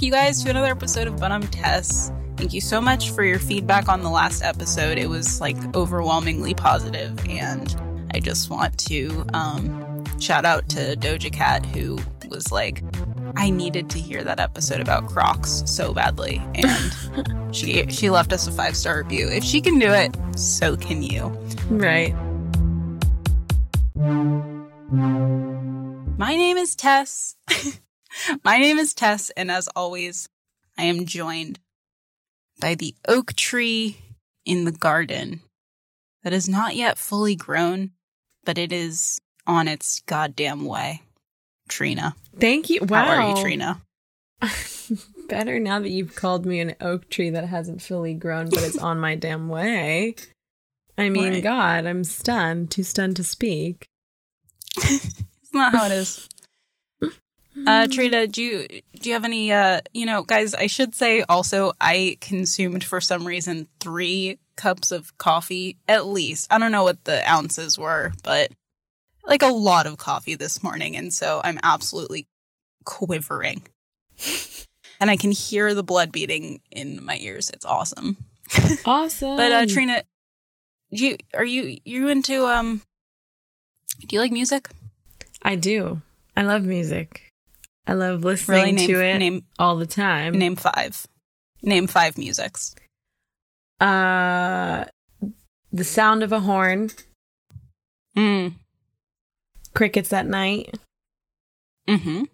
[0.00, 2.10] back, you guys, to another episode of Ba Dum Tess.
[2.36, 4.96] Thank you so much for your feedback on the last episode.
[4.96, 7.76] It was like overwhelmingly positive, and
[8.14, 11.98] I just want to um, shout out to Doja Cat, who
[12.30, 12.82] was like,
[13.36, 18.46] I needed to hear that episode about Crocs so badly, and she she left us
[18.46, 19.28] a five star review.
[19.28, 21.26] If she can do it, so can you.
[21.68, 22.14] Right.
[26.16, 27.36] My name is Tess.
[28.44, 30.28] My name is Tess, and as always,
[30.78, 31.58] I am joined
[32.60, 33.98] by the oak tree
[34.44, 35.40] in the garden
[36.22, 37.92] that is not yet fully grown,
[38.44, 41.02] but it is on its goddamn way.
[41.68, 42.14] Trina.
[42.38, 42.80] Thank you.
[42.82, 43.04] Wow.
[43.04, 43.80] How are you, Trina?
[45.28, 48.78] Better now that you've called me an oak tree that hasn't fully grown, but it's
[48.78, 50.16] on my damn way.
[50.98, 51.42] I mean, Right.
[51.42, 53.86] God, I'm stunned, too stunned to speak.
[55.42, 56.28] It's not how it is.
[57.66, 59.52] Uh, Trina, do you do you have any?
[59.52, 64.92] Uh, you know, guys, I should say also, I consumed for some reason three cups
[64.92, 66.46] of coffee at least.
[66.50, 68.50] I don't know what the ounces were, but
[69.24, 72.26] like a lot of coffee this morning, and so I'm absolutely
[72.84, 73.62] quivering,
[75.00, 77.50] and I can hear the blood beating in my ears.
[77.50, 78.16] It's awesome.
[78.84, 79.36] Awesome.
[79.36, 80.02] But uh, Trina,
[80.92, 82.82] do you are you you into um?
[84.00, 84.70] Do you like music?
[85.42, 86.02] I do.
[86.36, 87.29] I love music.
[87.90, 90.38] I love listening Really, name to it name all the time.
[90.38, 91.06] Name five.
[91.60, 92.76] Name five musics.
[93.80, 94.84] Uh,
[95.72, 96.90] the sound of a horn,
[98.16, 98.54] Mm.
[99.74, 100.78] crickets at night,
[101.88, 102.24] Mm-hmm.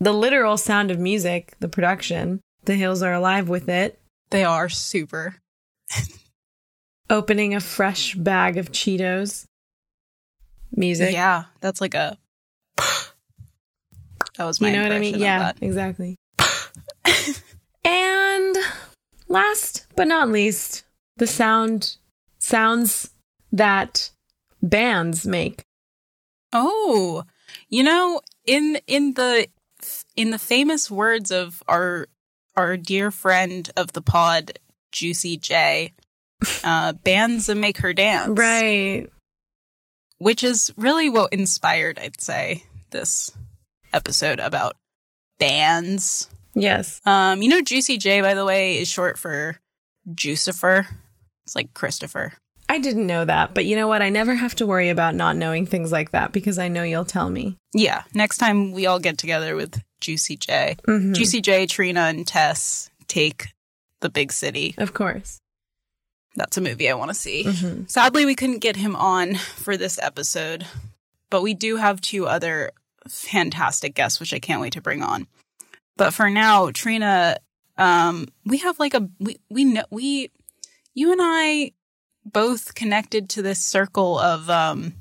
[0.00, 2.40] the literal sound of music, the production.
[2.66, 3.98] The hills are alive with it.
[4.30, 5.36] They are super.
[7.08, 9.46] Opening a fresh bag of Cheetos.
[10.76, 11.12] Music.
[11.14, 12.18] Yeah, that's like a.
[14.40, 14.68] That was my.
[14.68, 15.18] you know what I mean?
[15.18, 16.16] Yeah, exactly.
[17.84, 18.56] and
[19.28, 20.84] last but not least,
[21.18, 21.98] the sound
[22.38, 23.10] sounds
[23.52, 24.10] that
[24.62, 25.60] bands make.
[26.54, 27.24] Oh,
[27.68, 29.48] you know, in in the
[30.16, 32.06] in the famous words of our
[32.56, 34.58] our dear friend of the pod,
[34.90, 35.92] Juicy J,
[36.64, 39.06] uh, bands that make her dance, Right.
[40.16, 43.32] Which is really what inspired, I'd say, this
[43.92, 44.76] episode about
[45.38, 46.28] bands.
[46.54, 47.00] Yes.
[47.04, 49.56] Um, you know, Juicy J, by the way, is short for
[50.12, 50.86] Jucifer.
[51.44, 52.32] It's like Christopher.
[52.68, 54.02] I didn't know that, but you know what?
[54.02, 57.04] I never have to worry about not knowing things like that because I know you'll
[57.04, 57.56] tell me.
[57.74, 61.14] Yeah, next time we all get together with Juicy J, Mhm.
[61.14, 63.48] Juicy J, Trina, and Tess take
[64.00, 64.74] the big city.
[64.78, 65.40] Of course.
[66.36, 67.42] That's a movie I want to see.
[67.44, 67.90] Mhm.
[67.90, 70.64] Sadly, we couldn't get him on for this episode,
[71.28, 72.70] but we do have two other
[73.08, 75.26] fantastic guest, which I can't wait to bring on.
[75.96, 77.36] But for now, Trina,
[77.76, 80.30] um, we have like a we we know we
[80.94, 81.72] you and I
[82.24, 84.94] both connected to this circle of um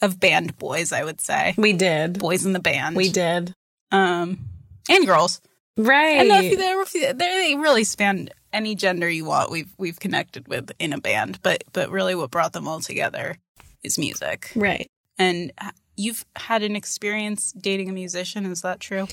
[0.00, 1.54] of band boys, I would say.
[1.56, 2.18] We did.
[2.18, 2.96] Boys in the band.
[2.96, 3.54] We did.
[3.90, 4.48] Um
[4.88, 5.40] and girls.
[5.76, 6.18] Right.
[6.18, 9.50] And if they really span any gender you want.
[9.50, 13.36] We've we've connected with in a band, but but really, what brought them all together
[13.82, 14.52] is music.
[14.54, 14.90] right.
[15.18, 15.52] And
[16.02, 18.46] you've had an experience dating a musician.
[18.46, 19.06] Is that true?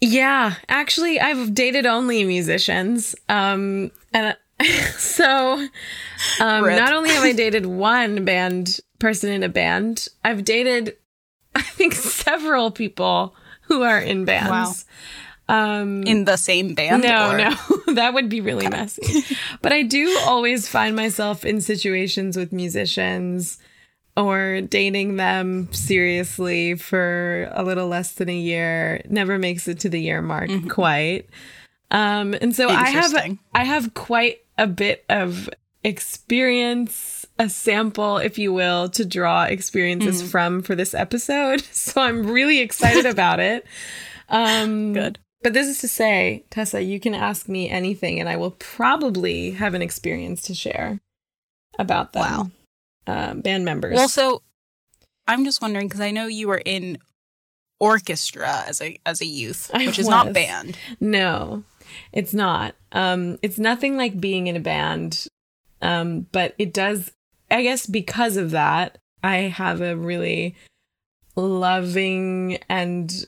[0.00, 3.14] Yeah, actually, I've dated only musicians.
[3.28, 4.36] Um, and
[4.98, 5.54] so,
[6.40, 10.96] um, not only have I dated one band person in a band, I've dated,
[11.54, 14.84] I think, several people who are in bands.
[15.48, 17.02] Um, In the same band?
[17.04, 17.54] no, or- no,
[17.94, 19.24] that would be really messy.
[19.62, 23.58] But I do always find myself in situations with musicians
[24.16, 29.02] or dating them seriously for a little less than a year.
[29.08, 31.26] Never makes it to the year mark quite.
[31.90, 35.48] Um, and so I have I have quite a bit of
[35.84, 41.62] experience, a sample, if you will, to draw experiences from for this episode.
[41.72, 43.64] So I'm really excited about it.
[44.28, 45.18] Um, Good.
[45.42, 49.52] but this is to say, Tessa, you can ask me anything, and I will probably
[49.52, 51.00] have an experience to share
[51.78, 52.22] about them.
[52.22, 52.50] Wow.
[53.06, 53.94] Um, band members.
[53.94, 54.42] Well, so
[55.28, 56.98] I'm just wondering because I know you were in
[57.78, 60.78] orchestra as a as a youth, I which is not band.
[61.00, 61.62] no,
[62.12, 62.74] it's not.
[62.92, 65.26] Um, it's nothing like being in a band,
[65.82, 67.12] um, but it does.
[67.50, 70.56] I guess because of that, I have a really
[71.36, 73.26] loving and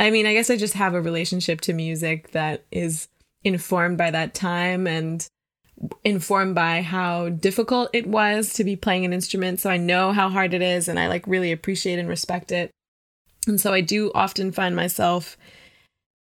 [0.00, 3.08] I mean, I guess I just have a relationship to music that is
[3.42, 5.26] informed by that time and
[6.04, 9.60] informed by how difficult it was to be playing an instrument.
[9.60, 12.70] So I know how hard it is and I like really appreciate and respect it.
[13.46, 15.36] And so I do often find myself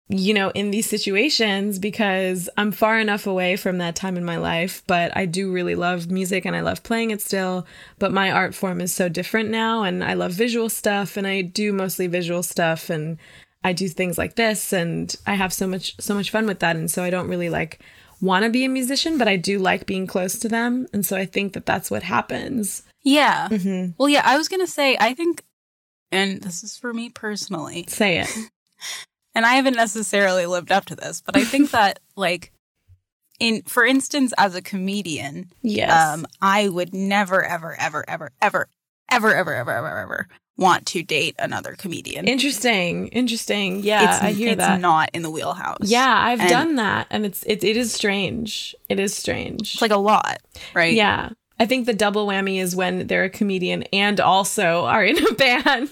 [0.09, 4.37] you know, in these situations because I'm far enough away from that time in my
[4.37, 7.67] life, but I do really love music and I love playing it still.
[7.99, 11.41] But my art form is so different now, and I love visual stuff, and I
[11.41, 13.17] do mostly visual stuff, and
[13.65, 16.77] I do things like this, and I have so much so much fun with that,
[16.77, 17.81] and so I don't really like
[18.23, 21.17] want to be a musician, but I do like being close to them, and so
[21.17, 22.85] I think that that's what happens.
[23.03, 23.49] Yeah.
[23.51, 23.93] Mm-hmm.
[23.99, 25.43] Well, yeah, I was going to say, I think,
[26.11, 28.31] and this is for me personally, Say it.
[29.35, 32.53] and I haven't necessarily lived up to this, but I think that, like,
[33.41, 35.91] in, for instance, as a comedian, Yes.
[36.15, 38.69] um, I would never, ever, ever, ever, ever,
[39.11, 42.29] ever, ever, ever, ever, ever want to date another comedian.
[42.29, 43.09] interesting.
[43.09, 43.81] Interesting.
[43.83, 44.81] Yeah, it's, I hear it's that.
[44.81, 45.79] not in the wheelhouse.
[45.83, 48.75] yeah, I've And- done that, and it's it, it is strange.
[48.89, 49.73] It is strange.
[49.75, 50.39] It's like a lot,
[50.75, 50.93] right?
[50.95, 51.31] Yeah.
[51.61, 55.33] I think the double whammy is when they're a comedian and also are in a
[55.35, 55.91] band.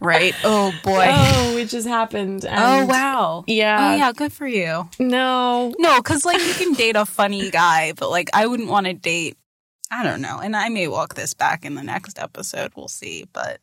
[0.00, 0.32] Right.
[0.44, 1.06] Oh, boy.
[1.10, 2.46] oh, it just happened.
[2.48, 3.44] oh, wow.
[3.46, 3.92] Yeah.
[3.92, 4.12] Oh, yeah.
[4.12, 4.88] Good for you.
[5.00, 5.74] No.
[5.78, 8.94] No, because like you can date a funny guy, but like I wouldn't want to
[8.94, 9.36] date.
[9.90, 12.72] I don't know, and I may walk this back in the next episode.
[12.76, 13.60] We'll see, but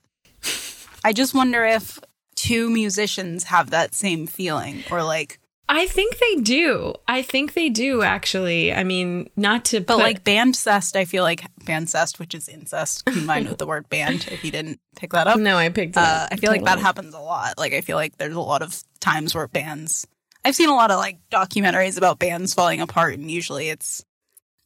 [1.03, 1.99] I just wonder if
[2.35, 5.39] two musicians have that same feeling, or like,
[5.69, 6.93] I think they do.
[7.07, 8.73] I think they do actually.
[8.73, 10.95] I mean, not to but put, like bandcest.
[10.95, 14.27] I feel like bandcest, which is incest combined with the word band.
[14.31, 15.99] If you didn't pick that up, No, I picked it.
[15.99, 16.29] uh, up.
[16.31, 17.57] I feel like that happens a lot.
[17.57, 20.05] Like I feel like there's a lot of times where bands.
[20.43, 24.04] I've seen a lot of like documentaries about bands falling apart, and usually it's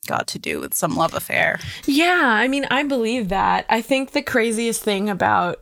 [0.08, 1.60] got to do with some love affair.
[1.86, 3.66] Yeah, I mean, I believe that.
[3.70, 5.62] I think the craziest thing about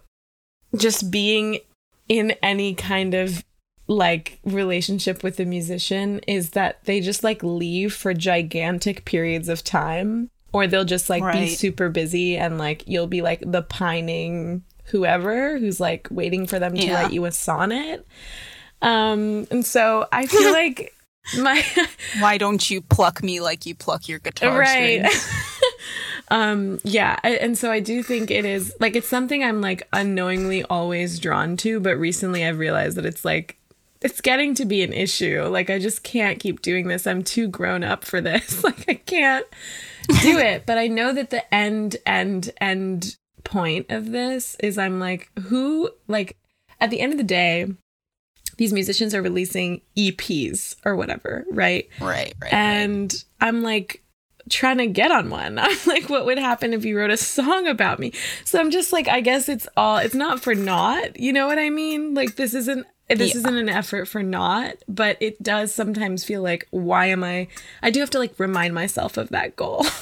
[0.76, 1.60] just being
[2.08, 3.44] in any kind of
[3.88, 9.64] like relationship with a musician is that they just like leave for gigantic periods of
[9.64, 14.62] time or they'll just like be super busy and like you'll be like the pining
[14.86, 17.02] whoever who's like waiting for them to Yeah.
[17.04, 18.06] write you a sonnet.
[18.82, 20.94] Um and so I feel like
[21.40, 21.64] my
[22.20, 25.06] Why don't you pluck me like you pluck your guitar right.
[26.30, 29.88] um yeah I, and so i do think it is like it's something i'm like
[29.94, 33.58] unknowingly always drawn to but recently i've realized that it's like
[34.02, 35.44] it's getting to be an issue.
[35.44, 37.08] Like i just can't keep doing this.
[37.08, 38.64] I'm too grown up for this.
[38.64, 39.46] Like i can't
[40.22, 40.66] do it.
[40.66, 45.90] But i know that the end end end point of this is i'm like who
[46.10, 46.36] like
[46.82, 47.66] at the end of the day
[48.58, 52.54] these musicians are releasing eps or whatever right Right, right.
[52.54, 54.04] and I'm like
[54.50, 55.60] trying to get on one.
[55.60, 58.14] I'm like, what would happen if you wrote a song about me?
[58.46, 61.20] So I'm just like, I guess it's all it's not for naught.
[61.20, 62.14] You know what I mean?
[62.14, 63.40] Like this isn't this Yeah.
[63.40, 67.48] isn't an effort for naught, but it does sometimes feel like, why am I
[67.84, 69.86] I do have to like remind myself of that goal.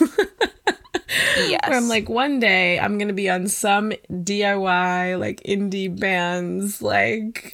[1.38, 1.60] yes.
[1.68, 7.54] Where I'm like, one day I'm gonna be on some DIY like indie bands, like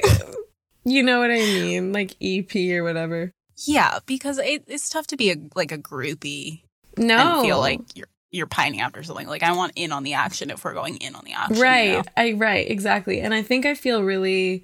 [0.83, 1.93] you know what I mean?
[1.93, 3.31] Like EP or whatever.
[3.65, 6.63] yeah, because it, it's tough to be a like a groupie
[6.97, 7.17] No.
[7.39, 9.27] and feel like you're you're pining after something.
[9.27, 11.57] Like I want in on the action if we're going in on the action.
[11.57, 12.03] you right know?
[12.15, 14.63] i right exactly and i think i feel really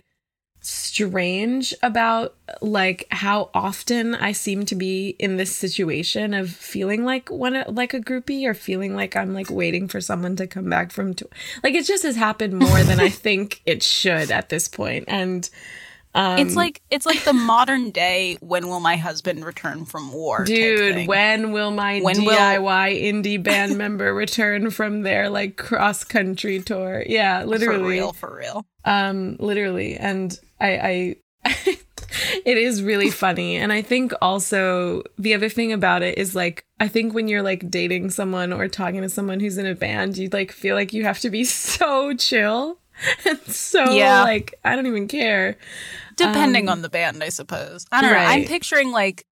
[0.62, 7.30] strange about like how often i seem to be in this situation of feeling like
[7.30, 10.92] one like a groupie or feeling like i'm like waiting for someone to come back
[10.92, 11.30] from to-
[11.64, 15.50] like it just has happened more than i think it should at this point and
[16.18, 18.38] um It's like it's like the modern day.
[18.42, 20.44] When will my husband return from war?
[20.44, 26.04] Dude, when will my When will- DIY indie band member return from their like cross
[26.04, 27.04] country tour?
[27.08, 27.80] Yeah, literally.
[27.80, 28.66] for real, for real.
[28.86, 31.16] um literally and i i
[32.46, 36.64] it is really funny and i think also the other thing about it is like
[36.80, 40.18] i think when you're like dating someone or talking to someone who's in a band
[40.18, 42.80] you like feel like you have to be so chill
[43.26, 44.24] and so Yeah.
[44.24, 45.58] like i don't even care
[46.18, 47.86] Depending Um, on the band, I suppose.
[47.92, 48.18] I don't know.
[48.18, 49.26] I'm picturing like,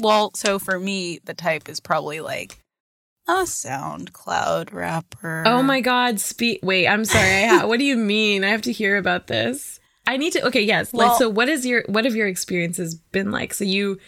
[0.00, 2.58] well, so for me, the type is probably like
[3.28, 5.44] a SoundCloud rapper.
[5.46, 8.62] oh my god speak wait i'm sorry I ha- what do you mean i have
[8.62, 12.04] to hear about this i need to okay yes like so what is your what
[12.06, 13.98] have your experiences been like so you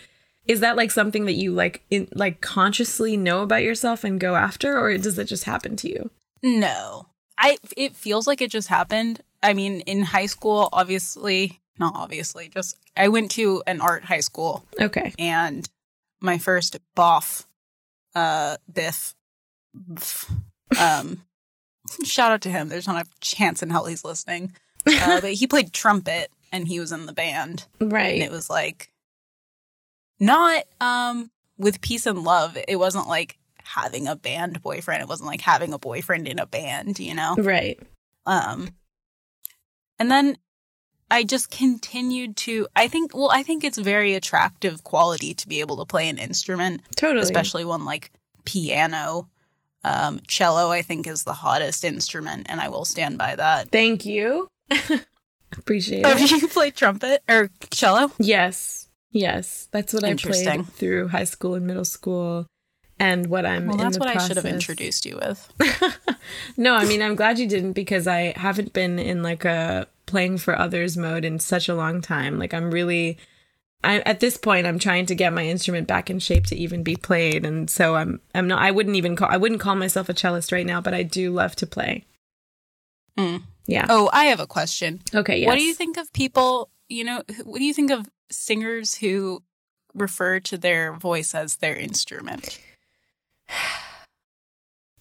[0.48, 4.34] is that like something that you like in like consciously know about yourself and go
[4.34, 6.10] after or does it just happen to you
[6.42, 7.06] No.
[7.38, 9.20] I it feels like it just happened.
[9.42, 14.20] I mean, in high school, obviously, not obviously, just I went to an art high
[14.20, 15.68] school okay and
[16.20, 17.46] my first boff
[18.14, 19.14] uh Biff
[19.74, 20.30] Biff,
[20.78, 21.22] um
[22.04, 22.68] shout out to him.
[22.68, 24.52] There's not a chance in hell he's listening.
[24.86, 27.66] Uh, but he played trumpet and he was in the band.
[27.80, 28.92] And right it was like
[30.20, 32.56] not um with peace and love.
[32.68, 35.02] It wasn't like having a band boyfriend.
[35.02, 37.34] It wasn't like having a boyfriend in a band, you know?
[37.38, 37.80] right
[38.26, 38.68] Um,
[39.98, 40.36] and then
[41.12, 45.60] I just continued to I think well I think it's very attractive quality to be
[45.60, 47.22] able to play an instrument Totally.
[47.22, 48.10] especially one like
[48.46, 49.28] piano
[49.84, 53.68] um cello I think is the hottest instrument and I will stand by that.
[53.70, 54.48] Thank you.
[55.58, 56.28] Appreciate Oh, it.
[56.28, 58.10] do you play trumpet or cello?
[58.18, 58.88] Yes.
[59.10, 59.68] Yes.
[59.70, 62.46] That's what I played through high school and middle school
[62.98, 65.52] and what I'm Well, in that's the what I should have introduced you with.
[66.56, 70.38] no, I mean I'm glad you didn't because I haven't been in like a playing
[70.38, 72.38] for others mode in such a long time.
[72.38, 73.18] Like I'm really
[73.84, 76.82] I at this point I'm trying to get my instrument back in shape to even
[76.82, 80.08] be played and so I'm I'm not I wouldn't even call I wouldn't call myself
[80.08, 82.04] a cellist right now, but I do love to play.
[83.18, 83.42] Mm.
[83.66, 83.86] Yeah.
[83.88, 85.00] Oh, I have a question.
[85.14, 85.46] Okay, yes.
[85.46, 89.42] What do you think of people, you know, what do you think of singers who
[89.94, 92.58] refer to their voice as their instrument?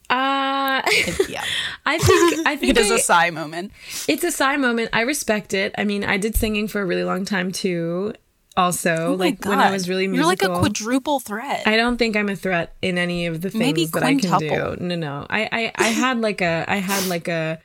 [0.09, 0.50] Uh
[1.29, 1.43] Yeah.
[1.85, 3.71] I think I think it is I- a sigh moment.
[4.07, 4.89] It's a sigh moment.
[4.93, 5.73] I respect it.
[5.77, 8.13] I mean, I did singing for a really long time too.
[8.57, 11.63] Also, Oh like when I was really musical, You're like a quadruple threat.
[11.65, 14.39] I don't think I'm a threat in any of the things Maybe that I can
[14.39, 14.75] do.
[14.79, 15.25] No, no.
[15.29, 17.59] I, I I had like a I had like a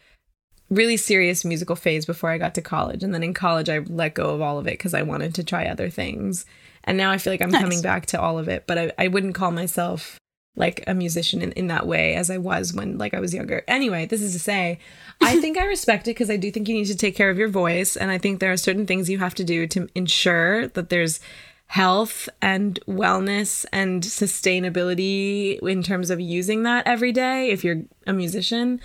[0.71, 4.15] really serious musical phase before I got to college, and then in college I let
[4.15, 6.47] go of all of it because I wanted to try other things.
[6.85, 7.63] And now I feel like I'm Nice.
[7.63, 10.21] coming back to all of it, but I, I wouldn't call myself
[10.57, 13.63] like a musician in, in that way as I was when like I was younger.
[13.69, 14.79] Anyway, this is to say,
[15.21, 17.39] I think I respect it because I do think you need to take care of
[17.39, 20.69] your voice, and I think there are certain things you have to do to ensure
[20.69, 21.21] that there's
[21.69, 28.13] health and wellness and sustainability in terms of using that every day if you're a
[28.13, 28.81] musician.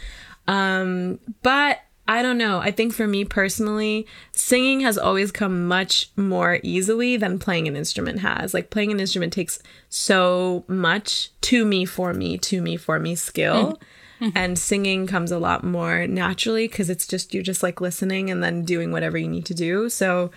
[0.47, 2.59] Um, but I don't know.
[2.59, 7.75] I think for me personally, singing has always come much more easily than playing an
[7.75, 8.53] instrument has.
[8.53, 13.15] Like playing an instrument takes so much to me, for me, to me, for me
[13.15, 13.73] skill.
[13.73, 14.25] Mm-hmm.
[14.25, 14.37] Mm-hmm.
[14.37, 18.43] And singing comes a lot more naturally because it's just, you're just like listening and
[18.43, 19.89] then doing whatever you need to do.
[19.89, 20.29] So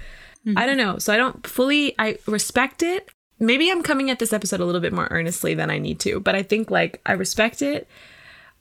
[0.46, 0.56] mm-hmm.
[0.56, 0.98] I don't know.
[0.98, 3.10] So I don't fully, I respect it.
[3.38, 6.20] Maybe I'm coming at this episode a little bit more earnestly than I need to,
[6.20, 7.86] but I think like I respect it,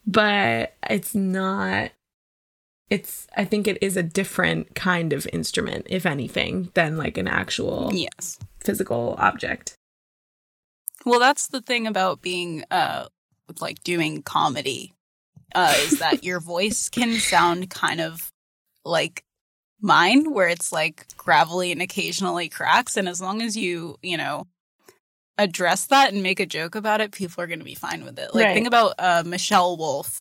[0.06, 1.92] but it's not
[2.90, 7.28] it's i think it is a different kind of instrument if anything than like an
[7.28, 8.38] actual yes.
[8.60, 9.76] physical object
[11.06, 13.08] Well, that's the thing about being uh
[13.60, 14.94] like doing comedy
[15.56, 18.32] uh is that your voice can sound kind of
[18.86, 19.24] like
[19.82, 24.48] mine where it's like gravelly and occasionally cracks and as long as you, you know,
[25.38, 28.18] address that and make a joke about it, people are going to be fine with
[28.20, 28.34] it.
[28.34, 28.54] Like Right.
[28.54, 30.20] think about uh Michelle Wolf.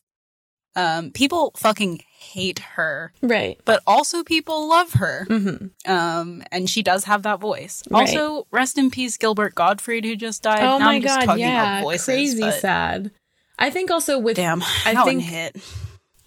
[0.75, 5.25] Um people fucking hate her, right but also people love her.
[5.29, 5.91] mm-hmm.
[5.91, 7.83] Um, and she does have that voice.
[7.89, 8.01] Right.
[8.01, 10.59] Also, rest in peace, Gilbert Gottfried, who just died.
[10.61, 13.11] oh Now my I'm god yeah voices, crazy but sad
[13.59, 15.57] i think also with Damn, I that think- hit.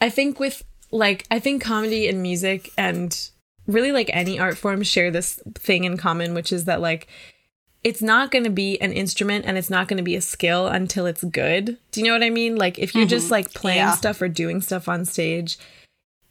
[0.01, 0.63] I think with
[0.93, 3.11] like I think comedy and music and
[3.67, 7.09] really like any art form share this thing in common, which is that like
[7.83, 10.67] it's not going to be an instrument and it's not going to be a skill
[10.67, 11.79] until it's good.
[11.93, 12.57] Do you know what I mean?
[12.57, 13.93] Like if you're just like playing Yeah.
[13.95, 15.57] stuff or doing stuff on stage,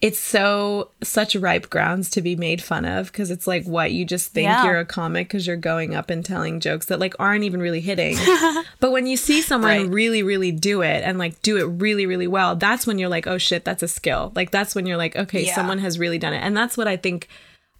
[0.01, 4.05] it's so such ripe grounds to be made fun of because it's like what you
[4.05, 4.63] just think Yeah.
[4.65, 7.81] you're a comic because you're going up and telling jokes that like aren't even really
[7.81, 8.17] hitting.
[8.79, 9.89] But when you see someone Right.
[9.89, 13.25] really, really do it and like do it really, really well, that's when you're like,
[13.25, 14.31] oh shit, that's a skill.
[14.35, 15.55] Like that's when you're like, okay, Yeah.
[15.55, 16.39] someone has really done it.
[16.43, 17.27] And that's what I think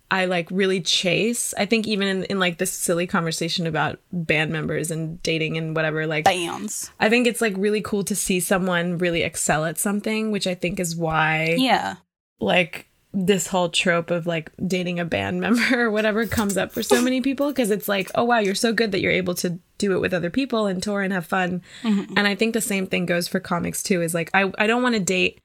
[0.10, 1.54] I like really chase.
[1.58, 5.76] I think even in, in like this silly conversation about band members and dating and
[5.76, 6.92] whatever, like Bands.
[7.00, 10.56] I think it's like really cool to see someone really excel at something, which I
[10.56, 11.96] think is why Yeah.
[12.40, 16.84] Like this whole trope of like dating a band member or whatever comes up for
[16.84, 19.58] so many people because it's like, oh wow, you're so good that you're able to
[19.78, 21.62] do it with other people and tour and have fun.
[21.84, 24.02] And I think the same thing goes for comics too.
[24.02, 25.40] Is like I I don't want to date.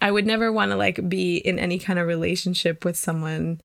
[0.00, 3.60] I would never want to like be in any kind of relationship with someone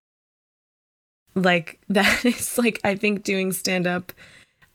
[1.34, 4.12] like that is like I think doing stand up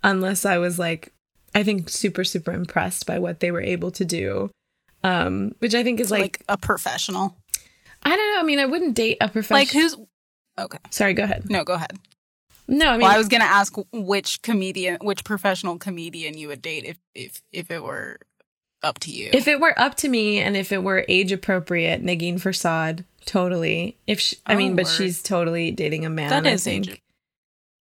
[0.03, 1.13] unless I was like
[1.53, 4.49] I think super super impressed by what they were able to do.
[5.03, 7.35] Um which I think is Like, like a professional.
[8.03, 8.39] I don't know.
[8.39, 9.59] I mean, I wouldn't date a professional.
[9.59, 9.95] Like who's
[10.59, 10.77] Okay.
[10.89, 11.49] Sorry, go ahead.
[11.49, 11.97] No, go ahead.
[12.67, 16.61] No, I mean, well, I was gonna ask which comedian which professional comedian you would
[16.61, 18.17] date if if if it were
[18.83, 19.29] up to you.
[19.33, 23.97] if it were up to me and if it were age appropriate, Negin Farsad, totally.
[24.07, 24.95] If she, I Oh, mean, but oh, word.
[24.95, 26.29] she's totally dating a man.
[26.29, 26.87] That I think.
[26.89, 27.01] age-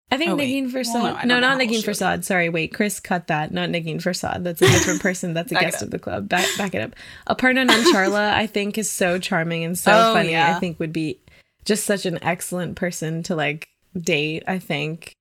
[0.10, 0.38] I think Oh.
[0.38, 0.94] Negin Farsad.
[1.04, 1.84] Well, no, no, not Negin.
[1.84, 2.24] Farsad.
[2.24, 3.52] Sorry, wait, Chris, cut that.
[3.52, 4.44] Not Negin Farsad.
[4.44, 5.34] That's a different person.
[5.34, 6.30] That's a guest of the club.
[6.30, 6.96] Back, back it up.
[7.28, 10.32] Aparna Nancherla, I think, is so charming and so Oh, funny.
[10.32, 10.56] yeah.
[10.56, 11.20] I think would be
[11.66, 13.68] just such an excellent person to like
[14.00, 14.44] date.
[14.48, 15.14] I think.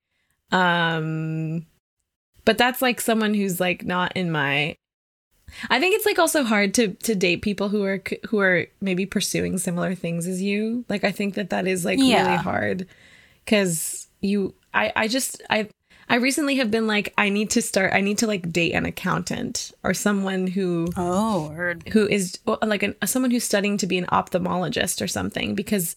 [0.53, 1.65] Um,
[2.45, 4.75] but that's like someone who's like not in my
[5.69, 9.05] I think it's like also hard to to date people who are who are maybe
[9.05, 10.85] pursuing similar things as you.
[10.87, 12.25] Like I think that that is like Yeah.
[12.25, 12.87] really hard
[13.45, 15.69] cuz you I I just I
[16.09, 18.85] I recently have been like I need to start I need to like date an
[18.85, 21.83] accountant or someone who Oh, word.
[21.93, 25.95] who is well, like an, someone who's studying to be an ophthalmologist or something because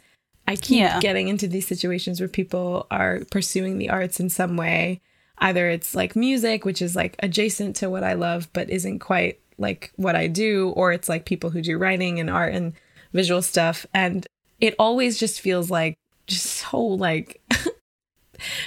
[0.48, 0.98] I keep Yeah.
[1.00, 5.00] getting into these situations where people are pursuing the arts in some way.
[5.38, 9.38] Either it's like music, which is like adjacent to what I love but isn't quite
[9.58, 12.72] like what I do, or it's like people who do writing and art and
[13.12, 13.86] visual stuff.
[13.94, 14.26] And
[14.60, 15.94] it always just feels like
[16.26, 17.39] just so like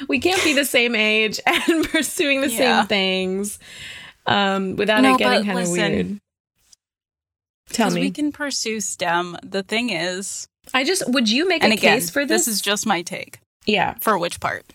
[0.08, 2.82] we can't be the same age and pursuing the Yeah.
[2.82, 3.60] same things
[4.25, 6.20] um without No, it getting kind of weird.
[7.70, 8.01] Tell me.
[8.01, 9.38] we can pursue STEM.
[9.44, 12.46] The thing is, I just would you make and a again, case for this?
[12.46, 13.39] this is just my take.
[13.65, 13.96] yeah.
[14.00, 14.65] For which part?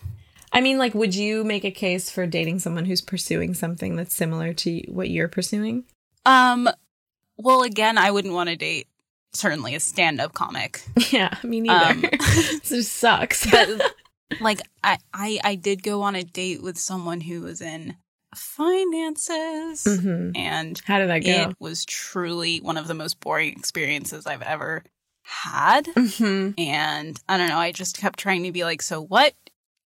[0.51, 4.15] I mean, like, would you make a case for dating someone who's pursuing something that's
[4.15, 5.83] similar to what you're pursuing?
[6.25, 6.67] Um,
[7.37, 8.87] well, again, I wouldn't want to date
[9.31, 11.91] certainly a stand-up comic, Yeah, me neither.
[11.91, 12.01] Um,
[12.67, 13.49] this sucks.
[13.49, 13.93] but
[14.39, 17.95] like I, I, I did go on a date with someone who was in
[18.35, 20.31] finances, Mhm.
[20.35, 21.49] and How did that go?
[21.49, 24.83] it was truly one of the most boring experiences I've ever
[25.23, 25.87] had.
[25.87, 29.33] hmm And I don't know, I just kept trying to be like, so what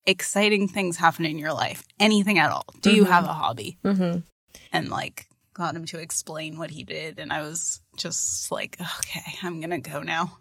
[0.07, 1.85] exciting things happen in your life?
[2.01, 2.65] Anything at all?
[2.81, 3.09] Do you Mhm.
[3.09, 3.79] have a hobby?
[3.85, 4.19] hmm
[4.73, 7.19] And like got him to explain what he did.
[7.19, 10.39] And I was just like, okay, I'm going to go now.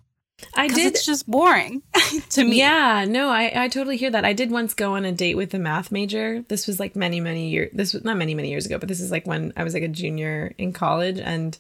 [0.56, 0.94] I did.
[0.94, 1.82] it's just boring
[2.30, 2.58] to me.
[2.58, 4.26] Yeah, no, I, I totally hear that.
[4.26, 6.44] I did once go on a date with a math major.
[6.48, 7.72] This was like many, many years.
[7.74, 9.84] This was not many, many years ago, but this is like when I was like
[9.84, 11.58] a junior in college, and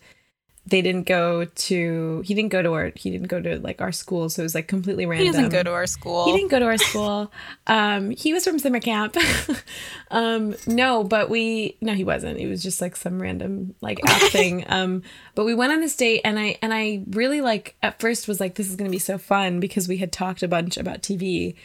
[0.65, 2.21] they didn't go to.
[2.23, 2.91] He didn't go to our.
[2.95, 5.25] He didn't go to like our school, so it was like completely random.
[5.25, 6.25] He doesn't go to our school.
[6.25, 7.31] He didn't go to our school.
[7.67, 9.15] Um, he was from summer camp.
[10.11, 12.39] um, no, but we no, he wasn't.
[12.39, 14.65] It was just like some random like app thing.
[14.67, 15.03] Um,
[15.35, 18.39] but we went on this date, and I and I really like at first was
[18.39, 21.55] like this is gonna be so fun because we had talked a bunch about TV,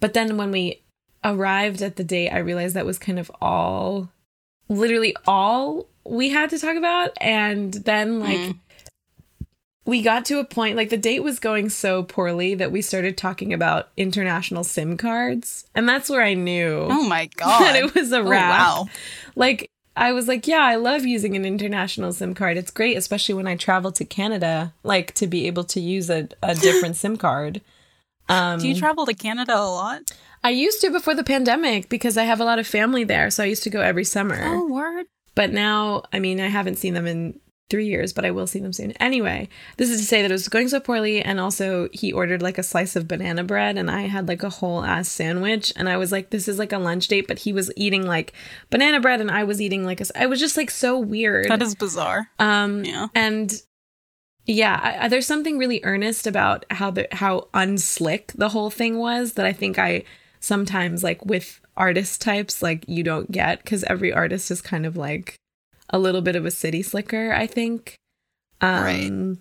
[0.00, 0.82] but then when we
[1.24, 4.10] arrived at the date, I realized that was kind of all,
[4.68, 8.58] literally all we had to talk about, and then like Mm.
[9.86, 13.16] we got to a point like the date was going so poorly that we started
[13.18, 17.60] talking about international SIM cards, and that's where I knew Oh my God.
[17.64, 18.50] that it was a Oh, wrap.
[18.58, 18.88] wow.
[19.36, 22.56] Like I was like, yeah, I love using an international SIM card.
[22.56, 26.28] It's great, especially when I travel to Canada, like to be able to use a,
[26.42, 27.60] a different SIM card.
[28.28, 30.00] Um, Do you travel to Canada a lot?
[30.42, 33.42] I used to before the pandemic because I have a lot of family there, so
[33.42, 34.38] I used to go every summer.
[34.44, 35.06] Oh, word.
[35.34, 38.58] But now, I mean, I haven't seen them in three years, but I will see
[38.60, 38.92] them soon.
[39.00, 42.42] Anyway, this is to say that it was going so poorly, and also he ordered
[42.42, 45.88] like a slice of banana bread, and I had like a whole ass sandwich, and
[45.88, 48.32] I was like, this is like a lunch date, but he was eating like
[48.70, 50.02] banana bread, and I was eating like a.
[50.02, 51.48] s- I was just like so weird.
[51.48, 52.28] That is bizarre.
[52.38, 53.08] Um, Yeah.
[53.14, 53.52] and
[54.46, 58.98] yeah, I, I- there's something really earnest about how the how unslick the whole thing
[58.98, 60.04] was that I think I
[60.38, 64.96] sometimes like with artist types like you don't get because every artist is kind of
[64.96, 65.36] like
[65.90, 67.32] a little bit of a city slicker.
[67.32, 67.96] I think.
[68.60, 69.36] Um, Right.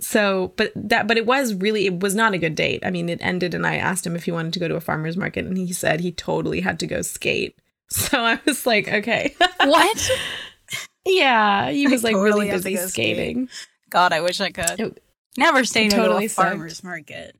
[0.00, 2.82] So, but that, but it was really, it was not a good date.
[2.84, 4.80] I mean, it ended, and I asked him if he wanted to go to a
[4.80, 7.56] farmer's market, and he said he totally had to go skate.
[7.90, 9.34] So I was like, okay.
[9.60, 10.10] What?
[11.04, 13.16] Yeah, he was like totally really busy go skate.
[13.16, 13.48] skating.
[13.90, 14.80] God, I wish I could.
[14.80, 15.02] It-
[15.36, 16.48] Never stay no to totally a sucked.
[16.50, 17.36] farmer's market.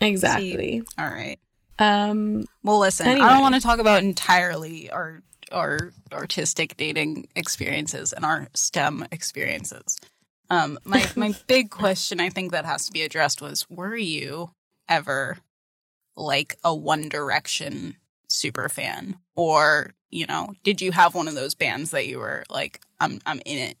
[0.00, 0.82] Exactly.
[0.98, 1.38] All right.
[1.78, 8.12] Um Well, listen, I don't want to talk about entirely our our artistic dating experiences
[8.12, 9.96] and our STEM experiences.
[10.50, 14.50] Um, my my big question I think that has to be addressed was: Were you
[14.88, 15.38] ever
[16.16, 17.96] like a One Direction
[18.28, 22.44] super fan, or you know, did you have one of those bands that you were
[22.48, 23.76] like, I'm I'm in it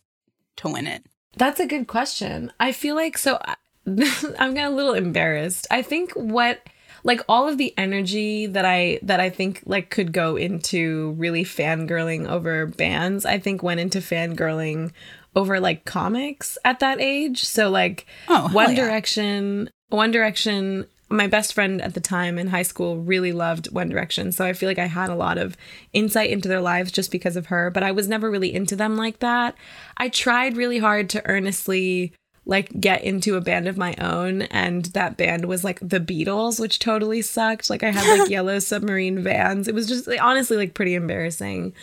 [0.56, 1.04] to win it?
[1.36, 2.50] that's a good question.
[2.58, 3.56] I feel like so I-
[3.86, 5.66] I'm getting a little embarrassed.
[5.70, 6.60] I think what
[7.06, 11.44] like all of the energy that I that I think like could go into really
[11.44, 14.90] fangirling over bands, I think went into fangirling
[15.36, 17.44] over like comics at that age.
[17.44, 18.84] So like Oh, One yeah.
[18.84, 20.86] Direction, One Direction.
[21.08, 24.52] My best friend at the time in high school really loved One Direction, so I
[24.52, 25.56] feel like I had a lot of
[25.92, 27.70] insight into their lives just because of her.
[27.70, 29.54] But I was never really into them like that.
[29.96, 32.12] I tried really hard to earnestly
[32.46, 36.58] like get into a band of my own, and that band was like the Beatles,
[36.60, 37.68] which totally sucked.
[37.68, 39.68] Like I had like yellow submarine vans.
[39.68, 41.74] It was just like, honestly like pretty embarrassing.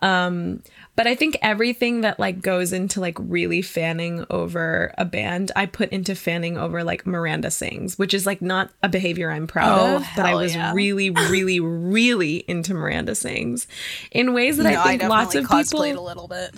[0.00, 0.62] Um,
[0.94, 5.66] but I think everything that like goes into like really fanning over a band, I
[5.66, 9.78] put into fanning over like Miranda sings, which is like not a behavior I'm proud
[9.78, 10.72] Oh, of, but I was yeah.
[10.72, 13.66] really, really, really into Miranda sings
[14.12, 16.54] in ways that No, I think lots of people a little bit.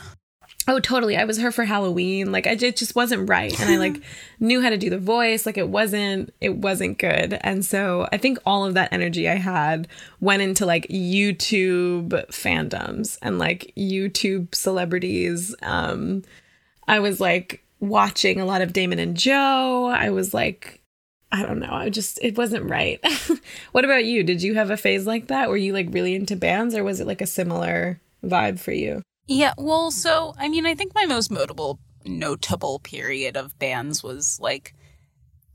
[0.68, 1.16] Oh, totally.
[1.16, 2.33] I was her for Halloween.
[2.33, 3.59] Like I it just wasn't right.
[3.61, 4.03] And I like
[4.40, 5.46] knew how to do the voice.
[5.46, 7.38] Like it wasn't it wasn't good.
[7.40, 9.88] And so I think all of that energy I had
[10.20, 15.55] went into like YouTube fandoms and like YouTube celebrities.
[15.62, 16.23] Um
[16.87, 19.87] I was like watching a lot of Damon and Jo.
[19.87, 20.81] I was like
[21.33, 21.73] I don't know.
[21.73, 23.01] I just it wasn't right.
[23.73, 24.23] what about you?
[24.23, 25.49] Did you have a phase like that?
[25.49, 29.03] Were you like really into bands or was it like a similar vibe for you?
[29.31, 34.40] Yeah, well, so I mean, I think my most notable notable period of bands was
[34.40, 34.75] like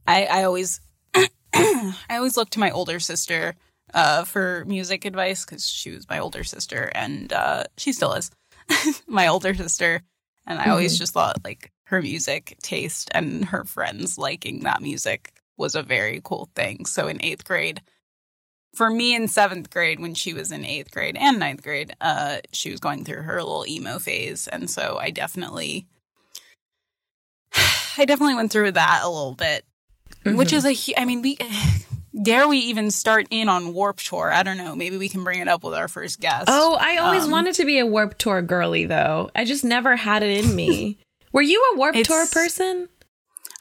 [0.07, 0.79] I I always
[1.53, 3.53] I always looked to my older sister
[3.93, 8.31] uh, for music advice because she was my older sister and uh, she still is
[9.07, 10.03] my older sister,
[10.47, 10.99] and I always mm-hmm.
[10.99, 16.21] just thought like her music taste and her friends liking that music was a very
[16.23, 16.85] cool thing.
[16.85, 17.81] So in eighth grade,
[18.75, 22.38] for me in seventh grade when she was in eighth grade and ninth grade uh,
[22.51, 24.47] she was going through her little emo phase.
[24.47, 25.88] And so i definitely
[27.97, 29.65] i definitely went through that a little bit
[30.23, 30.38] mm-hmm.
[30.38, 31.38] which is a i mean we
[32.21, 34.31] dare we even start in on warp tour?
[34.31, 34.73] I don't know.
[34.73, 36.45] Maybe we can bring it up with our first guest.
[36.47, 39.31] Oh i always um, wanted to be a warp tour girly though.
[39.35, 40.99] I just never had it in me.
[41.31, 42.88] Were you a warp tour person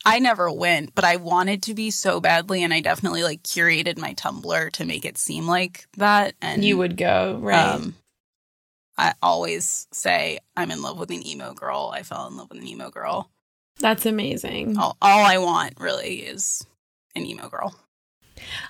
[0.04, 3.98] I never went, but I wanted to be so badly, and I definitely like curated
[3.98, 6.34] my Tumblr to make it seem like that.
[6.42, 7.74] And you would go right.
[7.74, 7.94] Um,
[8.96, 11.90] I always say I'm in love with an emo girl.
[11.92, 13.30] I fell in love with an emo girl.
[13.80, 14.76] That's amazing.
[14.78, 16.64] All, all I want really is
[17.16, 17.74] an emo girl.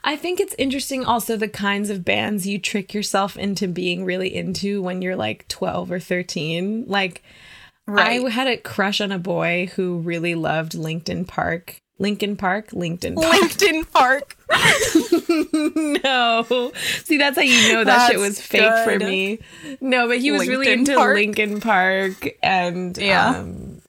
[0.03, 4.35] I think it's interesting also the kinds of bands you trick yourself into being really
[4.35, 6.85] into when you're like 12 or 13.
[6.87, 7.23] Like
[7.87, 8.25] Right.
[8.25, 11.81] I had a crush on a boy who really loved Linkin Park.
[11.99, 12.71] Linkin Park?
[12.71, 13.35] LinkedIn Park.
[13.51, 14.37] LinkedIn Park.
[16.05, 16.73] no.
[17.05, 18.85] See, that's how you know that that's shit was fake good.
[18.85, 19.39] for me.
[19.81, 21.17] No, but he was really into Park.
[21.17, 23.39] Linkin Park and yeah.
[23.39, 23.83] Um,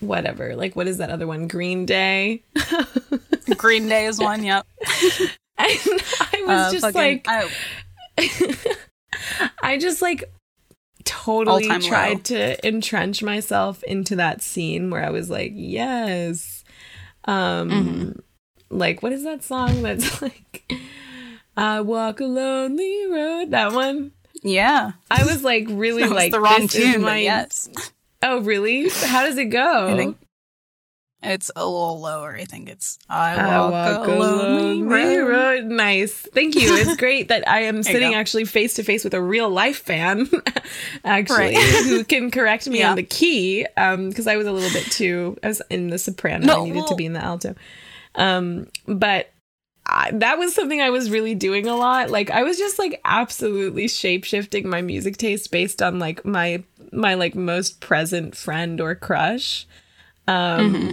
[0.00, 0.56] whatever.
[0.56, 1.48] Like, what is that other one?
[1.48, 2.42] Green Day.
[3.56, 4.66] Green Day is one, yep.
[5.58, 5.70] and
[6.20, 7.48] I was uh, just fucking, like, I,
[9.62, 10.30] I just like
[11.04, 12.36] totally tried low.
[12.36, 16.64] to entrench myself into that scene where I was like, yes.
[17.24, 18.10] Um mm-hmm.
[18.70, 20.72] like what is that song that's like
[21.56, 23.50] I walk a lonely road?
[23.50, 24.12] That one?
[24.42, 24.92] Yeah.
[25.10, 27.18] I was like really like the wrong tune, my...
[27.18, 27.68] yes.
[28.24, 28.88] Oh really?
[28.88, 30.14] How does it go?
[31.22, 32.34] It's a little lower.
[32.34, 35.28] I think it's I I walk a lonely road.
[35.28, 35.64] road.
[35.66, 36.12] Nice.
[36.12, 36.74] Thank you.
[36.74, 40.28] It's great that I am sitting actually face to face with a real life fan,
[41.04, 41.54] actually,
[41.84, 42.90] who can correct me yeah.
[42.90, 43.66] on the key.
[43.76, 45.38] Um, because I was a little bit too.
[45.44, 46.44] I was in the soprano.
[46.44, 47.54] No, I needed well, to be in the alto.
[48.16, 49.30] Um, but
[49.86, 52.10] I, that was something I was really doing a lot.
[52.10, 56.64] Like I was just like absolutely shape shifting my music taste based on like my
[56.90, 59.66] my like most present friend or crush.
[60.26, 60.90] Um, mm-hmm.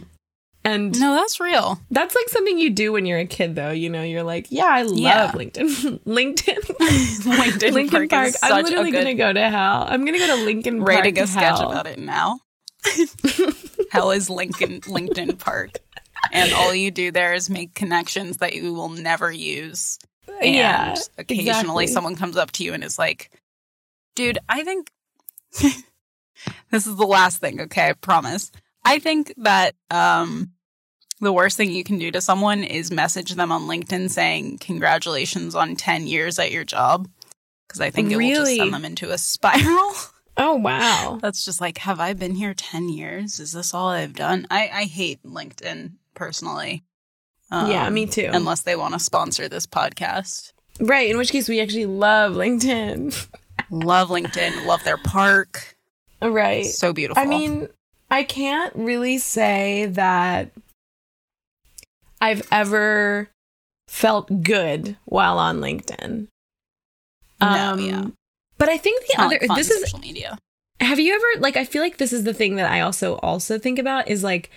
[0.65, 1.79] And no, that's real.
[1.89, 3.71] That's like something you do when you're a kid, though.
[3.71, 5.31] You know, you're like, yeah, I love yeah.
[5.31, 5.99] LinkedIn.
[6.03, 6.59] LinkedIn.
[6.59, 8.33] LinkedIn Lincoln Park.
[8.33, 8.33] Park.
[8.43, 9.85] I'm literally gonna go to hell.
[9.87, 10.89] I'm gonna go to Lincoln Park.
[10.89, 12.39] Writing a sketch about it now.
[13.91, 15.79] hell is Lincoln LinkedIn Park,
[16.31, 19.97] and all you do there is make connections that you will never use.
[20.41, 21.87] And yeah, occasionally exactly.
[21.87, 23.31] someone comes up to you and is like,
[24.15, 24.91] "Dude, I think."
[26.69, 27.89] this is the last thing, okay?
[27.89, 28.51] I promise.
[28.89, 30.51] I think that um,
[31.21, 35.53] the worst thing you can do to someone is message them on LinkedIn saying, Congratulations
[35.53, 37.07] on 10 years at your job.
[37.67, 38.31] Because I think really?
[38.31, 39.93] it will just send them into a spiral.
[40.41, 41.19] Oh, wow.
[41.21, 43.41] That's just like, Have I been here 10 years?
[43.41, 44.47] Is this all I've done?
[44.49, 46.85] I, I hate LinkedIn personally.
[47.51, 48.29] Um, yeah, me too.
[48.31, 50.53] Unless they want to sponsor this podcast.
[50.79, 51.09] Right.
[51.09, 53.27] In which case, we actually love LinkedIn.
[53.69, 54.65] love LinkedIn.
[54.65, 55.75] Love their park.
[56.21, 56.65] Right.
[56.65, 57.21] So beautiful.
[57.21, 57.67] I mean,
[58.11, 60.51] I can't really say that
[62.21, 63.29] I've ever
[63.87, 66.27] felt good while on LinkedIn.
[67.41, 68.05] No, um, yeah.
[68.57, 70.37] But I think the other this is social media.
[70.79, 73.57] Have you ever like I feel like this is the thing that I also also
[73.57, 74.49] think about is like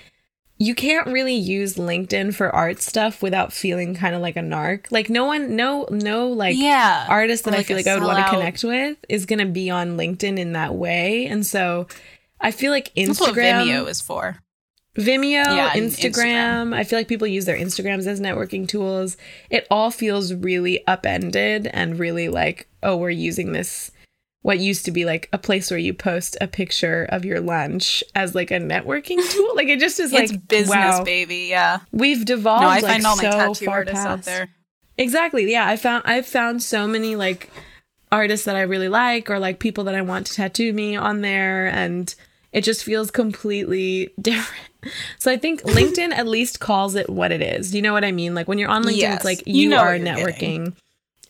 [0.58, 4.92] you can't really use LinkedIn for art stuff without feeling kind of like a narc.
[4.92, 8.04] Like no one, no, no, like yeah, artist that like I feel like I would
[8.04, 11.26] want to connect with is gonna be on LinkedIn in that way.
[11.26, 11.88] And so
[12.42, 13.06] I feel like Instagram.
[13.06, 14.38] That's what Vimeo is for.
[14.96, 16.74] Vimeo, yeah, Instagram, Instagram.
[16.74, 19.16] I feel like people use their Instagrams as networking tools.
[19.48, 23.90] It all feels really upended and really like, oh, we're using this
[24.42, 28.02] what used to be like a place where you post a picture of your lunch
[28.14, 29.56] as like a networking tool.
[29.56, 31.04] Like it just is like it's business, wow.
[31.04, 31.46] baby.
[31.48, 32.62] Yeah, we've devolved.
[32.62, 34.08] No, I like, find all my so tattoo artists past.
[34.08, 34.48] out there.
[34.98, 35.50] Exactly.
[35.50, 37.50] Yeah, I found I've found so many like
[38.10, 41.22] artists that I really like or like people that I want to tattoo me on
[41.22, 42.14] there and
[42.52, 44.68] It just feels completely different.
[45.18, 47.70] So I think LinkedIn at least calls it what it is.
[47.70, 48.34] Do you know what I mean?
[48.34, 50.74] Like when you're on LinkedIn, Yes, it's like you you, know are networking.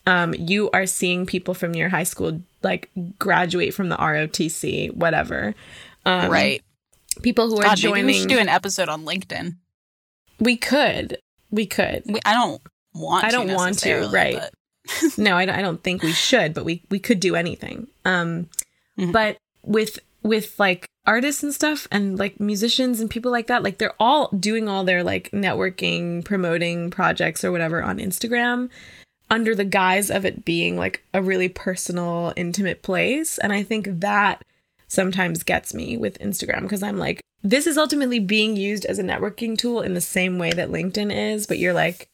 [0.07, 5.55] Um, you are seeing people from your high school like graduate from the ROTC, whatever.
[6.07, 6.63] Um, right.
[7.23, 8.07] People who are God, joining.
[8.07, 9.57] we should do an episode on LinkedIn.
[10.41, 11.19] we could.
[11.51, 12.03] We could.
[12.07, 12.61] We, I don't
[12.95, 13.25] want.
[13.25, 14.41] I don't to want to, right.
[15.19, 17.87] no, I don't, I don't think we should, but we we could do anything.
[18.07, 18.49] Um,
[18.99, 19.13] Mhm.
[19.13, 23.79] but with with like artists and stuff and like musicians and people like that, like
[23.79, 28.69] they're all doing all their like networking, promoting projects or whatever on Instagram
[29.31, 33.39] under the guise of it being like a really personal, intimate place.
[33.39, 34.45] And I think that
[34.89, 39.03] sometimes gets me with Instagram because I'm like, this is ultimately being used as a
[39.03, 42.09] networking tool in the same way that LinkedIn is, but you're like,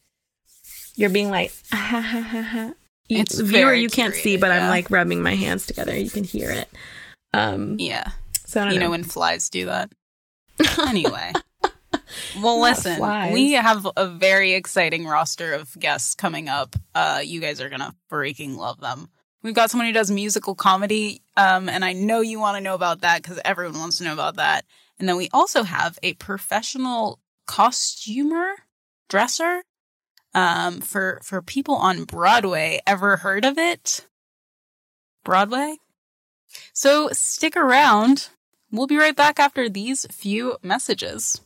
[0.95, 2.73] you're being like, ah, ha, ha, ha, ha.
[3.09, 5.97] You, It's viewer, you can't see, but I'm like rubbing my hands together.
[5.97, 6.69] You can hear it.
[7.33, 8.13] Um, yeah,
[8.47, 8.91] so you know know.
[8.91, 9.91] when flies do that.
[10.89, 11.33] Anyway.
[12.41, 13.01] Well, listen,
[13.33, 16.75] we have a very exciting roster of guests coming up.
[16.95, 19.09] Uh, you guys are gonna freaking love them.
[19.43, 22.75] We've got someone who does musical comedy, um, and I know you want to know
[22.75, 24.65] about that because everyone wants to know about that.
[24.99, 28.55] And then we also have a professional costumer,
[29.09, 29.63] dresser,
[30.35, 32.81] um, for for people on Broadway.
[32.87, 34.07] Ever heard of it?
[35.25, 35.77] Broadway.
[36.73, 38.29] So stick around.
[38.71, 41.41] We'll be right back after these few messages.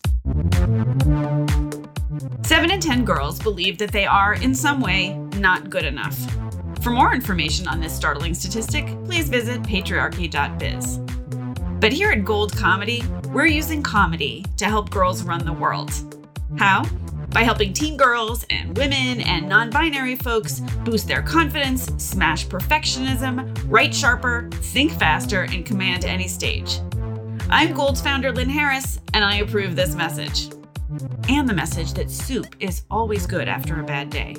[2.45, 6.19] Seven in 10 girls believe that they are, in some way, not good enough.
[6.83, 10.99] For more information on this startling statistic, please visit patriarchy.biz.
[11.81, 15.93] But here at Gold Comedy, we're using comedy to help girls run the world.
[16.59, 16.85] How?
[17.31, 23.52] By helping teen girls and women and non binary folks boost their confidence, smash perfectionism,
[23.65, 26.79] write sharper, think faster, and command any stage.
[27.51, 30.51] I'm Gold's founder, Lynn Harris, and I approve this message
[31.29, 34.37] and the message that soup is always good after a bad day.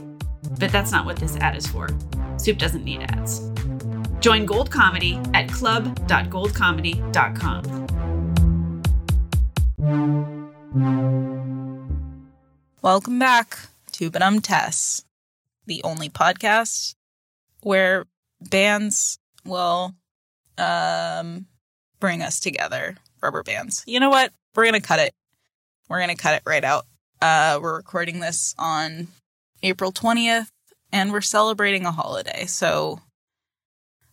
[0.59, 1.89] But that's not what this ad is for.
[2.37, 3.49] Soup doesn't need ads.
[4.19, 7.89] Join Gold Comedy at club.goldcomedy.com.
[12.81, 13.59] Welcome back
[13.93, 15.05] to Ba Dum Tess,
[15.65, 16.95] the only podcast
[17.61, 18.05] where
[18.49, 19.93] bands will
[20.57, 21.45] um
[21.99, 22.95] bring us together.
[23.21, 23.83] Rubber bands.
[23.87, 24.31] You know what?
[24.55, 25.13] We're gonna cut it.
[25.89, 26.85] We're gonna cut it right out.
[27.21, 29.07] Uh we're recording this on
[29.61, 30.49] April 20th
[30.91, 32.45] and we're celebrating a holiday.
[32.45, 32.99] So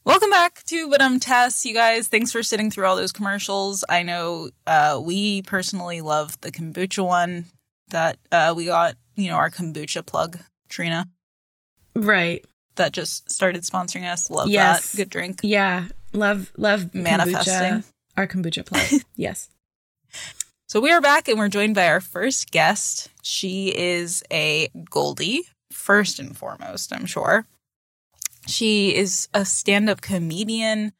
[0.05, 2.09] welcome back to Ba Dum Tess, you guys.
[2.09, 3.85] Thanks for sitting through all those commercials.
[3.89, 7.47] I know uh we personally love the kombucha one
[7.91, 10.39] that uh, we got, you know, our kombucha plug,
[10.69, 11.09] Trina,
[11.95, 12.45] right.
[12.77, 14.31] That just started sponsoring us.
[14.31, 14.93] Love Yes.
[14.93, 14.97] that.
[14.97, 15.41] Good drink.
[15.43, 15.87] Yeah.
[16.13, 17.55] Love, love Manifesting.
[17.55, 17.85] Kombucha,
[18.17, 19.03] our kombucha plug.
[19.17, 19.49] yes.
[20.69, 23.09] So we are back and we're joined by our first guest.
[23.23, 27.47] She is a Goldie, first and foremost, I'm sure.
[28.47, 30.93] She is a stand up comedian,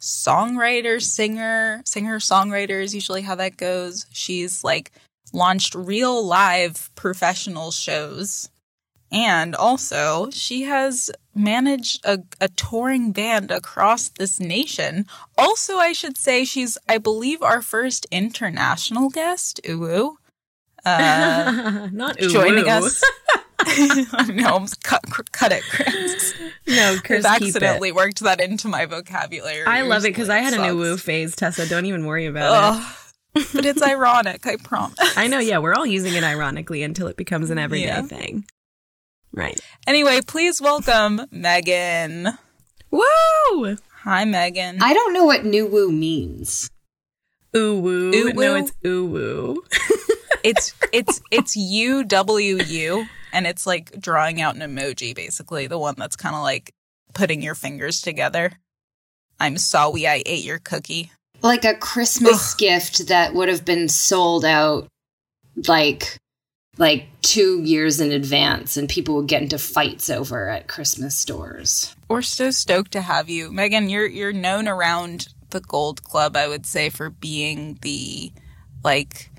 [0.00, 4.06] songwriter, singer, singer, songwriter is usually how that goes.
[4.12, 4.92] She's like
[5.32, 8.50] launched real live professional shows.
[9.10, 15.06] And also, she has managed a, a touring band across this nation.
[15.38, 20.16] Also, I should say she's, I believe, our first international guest, Uwu.
[20.84, 23.02] Uh, Not ooh, joining us.
[24.28, 26.34] no, I'm cut, cut it, Chris.
[26.66, 27.94] No, Chris, I've accidentally it.
[27.94, 29.66] worked that into my vocabulary.
[29.66, 31.68] I love it because I had an ooh woo phase, Tessa.
[31.68, 32.74] Don't even worry about
[33.34, 33.44] Ugh.
[33.52, 34.96] but it's ironic, I promise.
[35.16, 35.40] I know.
[35.40, 38.02] Yeah, we're all using it ironically until it becomes an everyday Yeah.
[38.02, 38.44] thing.
[39.38, 39.60] Right.
[39.86, 42.26] Anyway, please welcome Megan.
[42.90, 43.76] Woo!
[44.02, 44.82] Hi, Megan.
[44.82, 46.68] I don't know what new woo means.
[47.56, 48.12] Ooh woo.
[48.12, 49.62] Ooh No, it's ooh woo.
[50.42, 55.78] it's it's it's U W U, and it's like drawing out an emoji, basically the
[55.78, 56.74] one that's kind of like
[57.14, 58.54] putting your fingers together.
[59.38, 61.12] I'm sorry I ate your cookie.
[61.42, 64.88] Like a Christmas gift that would have been sold out
[65.68, 66.18] like
[66.78, 71.94] like 2 years in advance and people would get into fights over at Christmas stores.
[72.08, 73.88] We're so stoked to have you, Megan.
[73.88, 78.32] You're you're known around the Gold Club, I would say, for being the
[78.84, 79.30] like.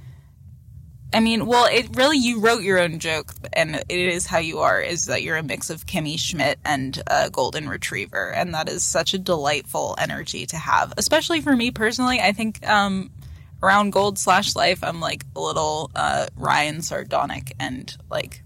[1.12, 4.60] I mean, well, it really you wrote your own joke, and it is how you
[4.60, 4.80] are.
[4.80, 8.84] Is that you're a mix of Kimmy Schmidt and a golden retriever, and that is
[8.84, 12.19] such a delightful energy to have, especially for me personally.
[12.19, 13.10] I think um,
[13.62, 18.41] around Gold slash Life, I'm like a little uh, Ryan sardonic and like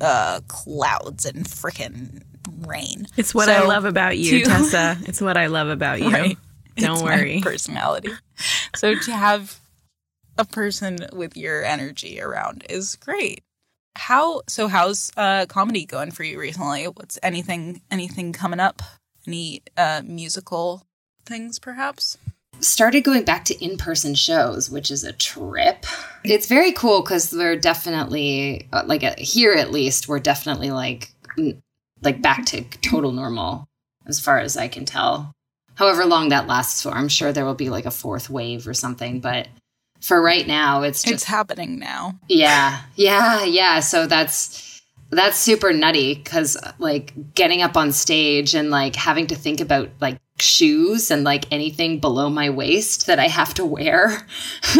[0.00, 2.22] uh, clouds and frickin'
[2.66, 3.06] rain.
[3.16, 4.98] It's what I love about you, to- Tessa.
[5.02, 6.10] It's what I love about you.
[6.10, 6.38] Right.
[6.76, 7.40] Don't It's my worry.
[7.42, 8.10] personality.
[8.76, 9.58] so to have
[10.38, 13.42] a person with your energy around is great.
[13.96, 16.84] How so how's uh comedy going for you recently?
[16.84, 18.82] What's anything anything coming up?
[19.26, 20.86] Any uh musical
[21.26, 22.16] things perhaps?
[22.60, 25.86] Started going back to in-person shows which is a trip.
[26.24, 31.12] It's very cool because we're definitely uh, like here at least we're definitely like
[32.02, 33.66] like back to total normal
[34.06, 35.32] as far as i can tell.
[35.74, 38.74] However long that lasts for i'm sure there will be like a fourth wave or
[38.74, 39.48] something but
[40.00, 42.18] for right now it's just it's happening now.
[42.28, 44.70] Yeah yeah yeah so that's
[45.10, 49.90] that's super nutty because like getting up on stage and like having to think about
[50.00, 54.26] like shoes and like anything below my waist that I have to wear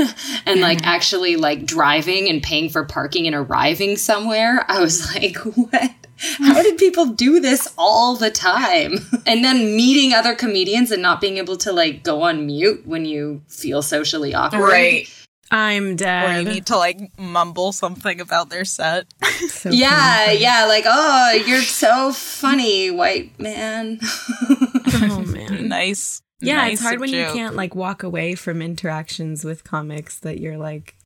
[0.47, 0.87] and like mm-hmm.
[0.87, 4.65] actually like driving and paying for parking and arriving somewhere.
[4.69, 5.93] I was like, what?
[6.39, 8.99] How did people do this all the time?
[9.27, 13.05] And then meeting other comedians and not being able to like go on mute when
[13.05, 14.61] you feel socially awkward.
[14.61, 15.09] Right.
[15.51, 16.25] I'm dead.
[16.25, 16.43] Or dead.
[16.47, 19.07] you need to like mumble something about their set.
[19.49, 20.39] So Yeah, funny.
[20.41, 23.99] yeah, like, oh, you're so funny, white man.
[24.03, 25.40] Oh man.
[25.71, 26.23] Nice.
[26.41, 30.41] Yeah, nice it's hard when you can't like walk away from interactions with comics that
[30.41, 30.97] you're like,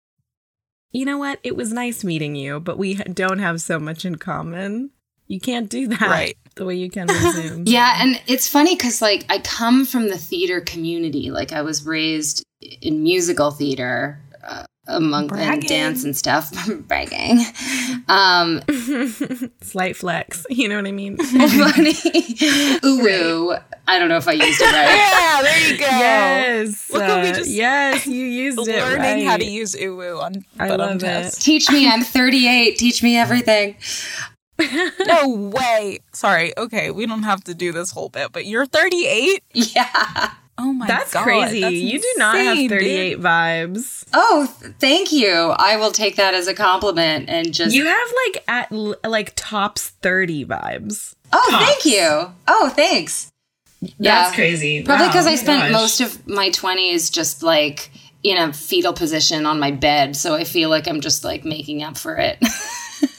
[0.92, 1.40] you know what?
[1.42, 4.90] It was nice meeting you, but we don't have so much in common.
[5.26, 6.38] You can't do that Right.
[6.54, 7.64] the way you can on Zoom.
[7.66, 11.30] Yeah, and it's funny because like I come from the theater community.
[11.30, 16.52] Like I was raised in musical theater uh, among and dance and stuff.
[16.88, 17.40] Bragging.
[18.08, 18.60] Um,
[19.62, 20.46] Slight flex.
[20.50, 21.16] You know what I mean?
[21.18, 21.94] funny.
[22.84, 23.54] Ooh,
[23.86, 24.94] I don't know if I used it right.
[24.94, 25.86] Yeah, there you go.
[25.86, 26.90] yes.
[26.90, 28.82] Look what we uh, just- yes, you used it.
[28.82, 31.32] Learning how to use uwu on I but on love it.
[31.34, 31.88] Teach me.
[31.88, 32.76] I'm 38.
[32.76, 33.76] Teach me everything.
[35.06, 35.98] No way.
[36.12, 36.56] Sorry.
[36.56, 39.42] Okay, we don't have to do this whole bit, but you're 38.
[39.52, 40.30] Yeah.
[40.56, 40.98] Oh my god.
[40.98, 41.60] That's god, crazy.
[41.60, 42.80] that's you do not have insane, dude.
[42.80, 44.04] 38 vibes.
[44.12, 44.46] Oh,
[44.78, 45.32] thank you.
[45.56, 47.74] I will take that as a compliment and just.
[47.74, 51.14] You have like at l- like tops 30 vibes.
[51.32, 51.64] oh, Tops.
[51.64, 52.32] thank you.
[52.46, 53.30] Oh, thanks.
[53.82, 54.32] That's Yeah.
[54.34, 54.82] crazy.
[54.84, 55.72] Probably because Oh I spent gosh.
[55.72, 57.90] most of my 20s just like
[58.22, 60.14] in a fetal position on my bed.
[60.16, 62.38] So I feel like I'm just like making up for it.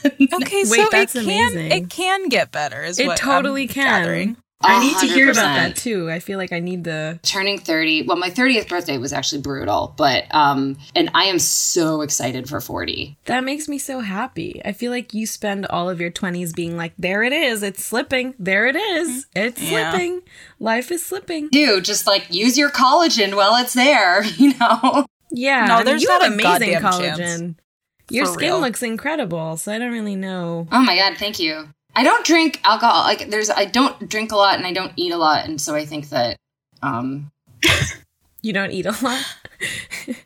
[0.06, 1.71] Okay, Wait, so that's it can amazing.
[1.71, 2.84] it can get better.
[2.84, 4.02] Is It what totally I'm can.
[4.04, 4.38] gathering.
[4.61, 6.09] I need to hear about that too.
[6.09, 7.19] I feel like I need the.
[7.23, 8.03] Turning 30.
[8.07, 12.59] Well, my 30th birthday was actually brutal, but, um, and I am so excited for
[12.61, 13.17] 40.
[13.25, 14.61] That makes me so happy.
[14.65, 17.61] I feel like you spend all of your 20s being like, there it is.
[17.63, 18.33] It's slipping.
[18.39, 19.27] There it is.
[19.35, 19.91] It's Yeah.
[19.91, 20.21] slipping.
[20.59, 21.49] Life is slipping.
[21.49, 25.05] Dude, just like use your collagen while it's there, you know?
[25.31, 25.65] Yeah.
[25.65, 27.17] No, I mean, there's you not have a amazing collagen.
[27.17, 27.53] chance.
[28.09, 28.59] Your For skin real.
[28.61, 29.57] looks incredible.
[29.57, 30.67] So I don't really know.
[30.71, 31.67] Oh my God, thank you.
[31.95, 33.01] I don't drink alcohol.
[33.03, 35.45] Like, there's, I don't drink a lot and I don't eat a lot.
[35.45, 36.38] And so I think that,
[36.81, 37.31] um,
[38.41, 39.23] You don't eat a lot.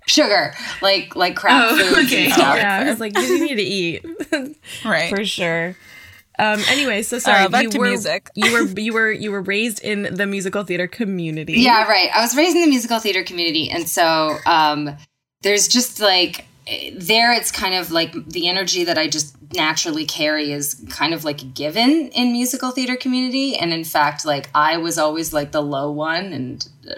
[0.07, 2.25] sugar, like, like crap Oh, foods okay.
[2.25, 2.57] and stuff.
[2.57, 4.05] yeah, I was like, you need to eat
[4.85, 5.09] Right.
[5.09, 5.75] for sure.
[6.37, 6.61] Um.
[6.69, 7.43] Anyway, so sorry.
[7.45, 8.29] Uh, back you to were, music.
[8.33, 11.59] you were you were you were raised in the musical theater community.
[11.59, 12.09] Yeah, right.
[12.15, 14.95] I was raised in the musical theater community, and so um,
[15.41, 16.45] there's just like
[16.93, 17.33] there.
[17.33, 21.53] It's kind of like the energy that I just naturally carry is kind of like
[21.53, 25.91] given in musical theater community, and in fact, like I was always like the low
[25.91, 26.95] one, and uh,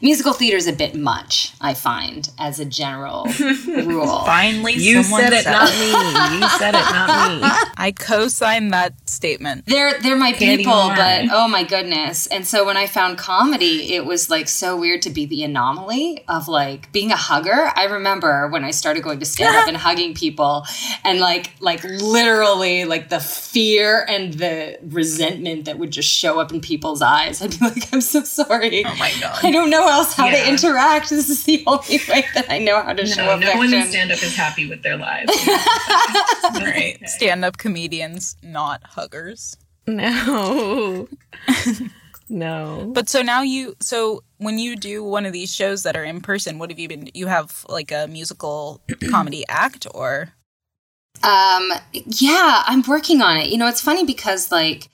[0.00, 1.52] musical theater is a bit much.
[1.60, 3.24] I find as a general
[3.66, 4.20] rule.
[4.24, 5.90] Finally, You someone said it, not me.
[6.40, 7.70] You said it, not me.
[7.76, 9.66] I co-sign that statement.
[9.66, 12.26] They're they're my Can't people, but oh my goodness!
[12.28, 16.24] And so when I found comedy, it was like so weird to be the anomaly
[16.28, 17.70] of like being a hugger.
[17.74, 20.64] I remember when I started going to stand up and hugging people,
[21.04, 26.52] and like like literally like the fear and the resentment that would just show up
[26.52, 27.42] in people's eyes.
[27.42, 28.84] I'd be like, I'm so sorry.
[28.84, 29.42] Oh my god.
[29.50, 31.10] I don't know else how to interact.
[31.10, 33.88] This is the only way that I know how to show No, no one in
[33.88, 35.32] stand up is happy with their lives.
[36.54, 36.98] Right.
[37.08, 39.56] Stand-up comedians, not huggers.
[39.86, 41.08] No.
[42.28, 42.90] no.
[42.94, 46.20] But so now you so when you do one of these shows that are in
[46.20, 48.80] person, what have you been you have like a musical
[49.10, 50.32] comedy act or
[51.24, 53.48] Um, yeah, I'm working on it.
[53.48, 54.88] You know, it's funny because like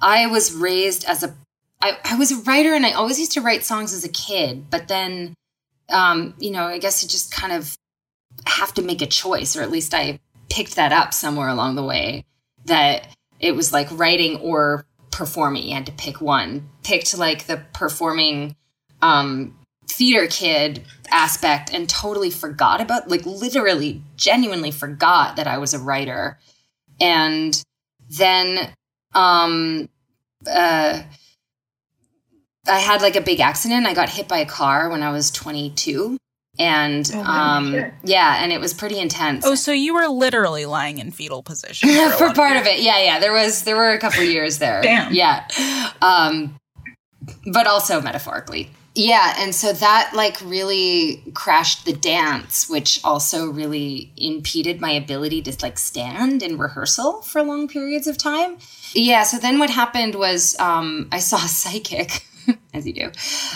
[0.00, 1.34] I was raised as a
[1.82, 4.70] I, I was a writer and I always used to write songs as a kid,
[4.70, 5.34] but then
[5.88, 7.76] um, you know, I guess you just kind of
[8.46, 10.18] have to make a choice, or at least I
[10.48, 12.24] picked that up somewhere along the way
[12.64, 13.08] that
[13.40, 15.64] it was like writing or performing.
[15.64, 16.68] You had to pick one.
[16.82, 18.56] Picked like the performing
[19.02, 19.58] um
[19.88, 25.78] theater kid aspect and totally forgot about like literally genuinely forgot that I was a
[25.78, 26.38] writer.
[27.00, 27.60] And
[28.08, 28.72] then
[29.14, 29.88] um
[30.46, 31.02] uh
[32.68, 33.86] I had like a big accident.
[33.86, 36.16] I got hit by a car when I was 22.
[36.58, 37.94] And Oh, um, shit.
[38.04, 39.46] yeah, and it was pretty intense.
[39.46, 43.02] Oh, so you were literally lying in fetal position for, for part of it yeah
[43.02, 45.14] yeah there was there were a couple years there Damn.
[45.14, 45.48] yeah
[46.02, 46.54] um
[47.50, 54.12] but also metaphorically yeah and so that like really crashed the dance which also really
[54.18, 58.58] impeded my ability to like stand in rehearsal for long periods of time
[58.92, 62.26] yeah so then what happened was um i saw a psychic
[62.74, 63.10] as you do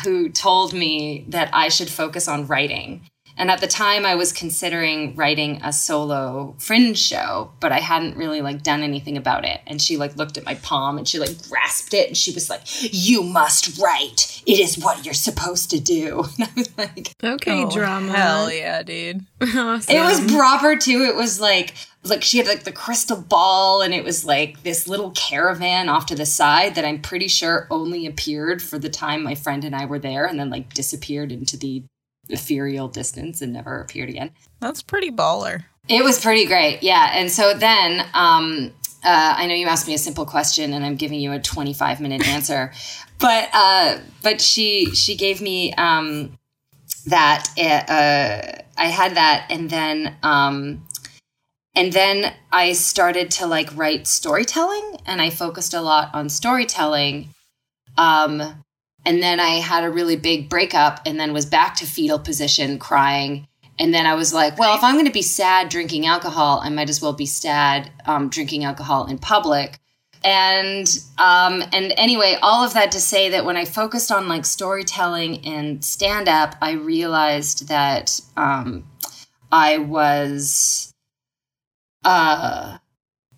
[0.05, 4.33] who told me that i should focus on writing and at the time I was
[4.33, 9.61] considering writing a solo fringe show, but I hadn't really like done anything about it.
[9.67, 12.49] And she like looked at my palm and she like grasped it and she was
[12.49, 12.63] like,
[12.93, 14.43] "You must write.
[14.47, 18.13] It is what you're supposed to do." And I was like, Okay, Oh, drama.
[18.13, 19.27] Hell yeah, dude.
[19.41, 19.95] Awesome.
[19.95, 21.03] it was proper too.
[21.03, 21.75] It was like
[22.05, 26.07] like she had like the crystal ball and it was like this little caravan off
[26.07, 29.75] to the side that I'm pretty sure only appeared for the time my friend and
[29.75, 31.83] I were there and then like disappeared into the
[32.29, 34.31] ethereal distance and never appeared again.
[34.61, 35.65] That's pretty baller.
[35.89, 37.11] It was pretty great, yeah.
[37.15, 38.73] And so then, um,
[39.05, 42.01] uh, I know you asked me a simple question, and I'm giving you a 25
[42.01, 42.73] minute answer,
[43.19, 46.37] but uh, but she she gave me um,
[47.07, 50.87] that uh, I had that, and then um,
[51.77, 57.29] and then I started to like write storytelling, and I focused a lot on storytelling.
[57.97, 58.65] Um,
[59.07, 62.79] and then I had a really big breakup, and then was back to fetal position,
[62.79, 63.47] crying.
[63.79, 66.71] And then I was like, well, if I'm going to be sad drinking alcohol, I
[66.71, 69.79] might as well be sad um, drinking alcohol in public.
[70.25, 70.89] And
[71.19, 75.47] um, and anyway, all of that to say that when I focused on like storytelling
[75.47, 78.85] and stand up, I realized that um,
[79.53, 80.93] I was
[82.05, 82.79] uh,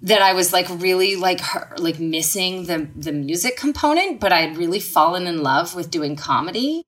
[0.03, 4.41] that I was like really like her, like missing the the music component, but I
[4.41, 6.85] had really fallen in love with doing comedy.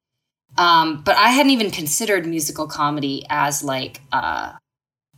[0.58, 4.52] Um, but I hadn't even considered musical comedy as like uh,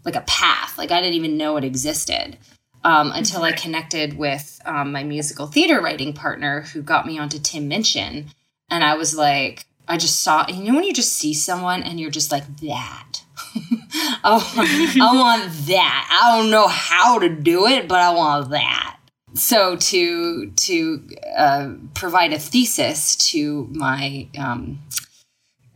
[0.04, 0.78] like a path.
[0.78, 2.38] Like I didn't even know it existed
[2.84, 7.38] um, until I connected with um, my musical theater writing partner, who got me onto
[7.38, 8.26] Tim Minchin,
[8.70, 10.46] and I was like, I just saw.
[10.48, 13.21] You know when you just see someone and you're just like that.
[14.24, 16.08] I, want, I want that.
[16.10, 18.98] I don't know how to do it, but I want that.
[19.34, 24.80] So to to uh, provide a thesis to my um,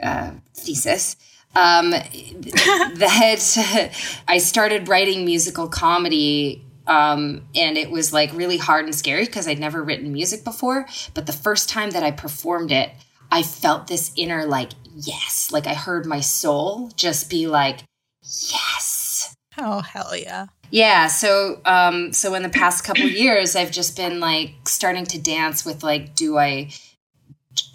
[0.03, 1.17] uh, thesis
[1.55, 3.93] um, that
[4.29, 6.63] I started writing musical comedy.
[6.87, 10.87] Um, and it was like really hard and scary because I'd never written music before.
[11.15, 12.91] But the first time that I performed it,
[13.31, 17.81] I felt this inner like, yes, like I heard my soul just be like,
[18.23, 19.35] yes.
[19.59, 20.47] Oh, hell yeah.
[20.71, 25.19] Yeah, so um so in the past couple years I've just been like starting to
[25.21, 26.71] dance with like do I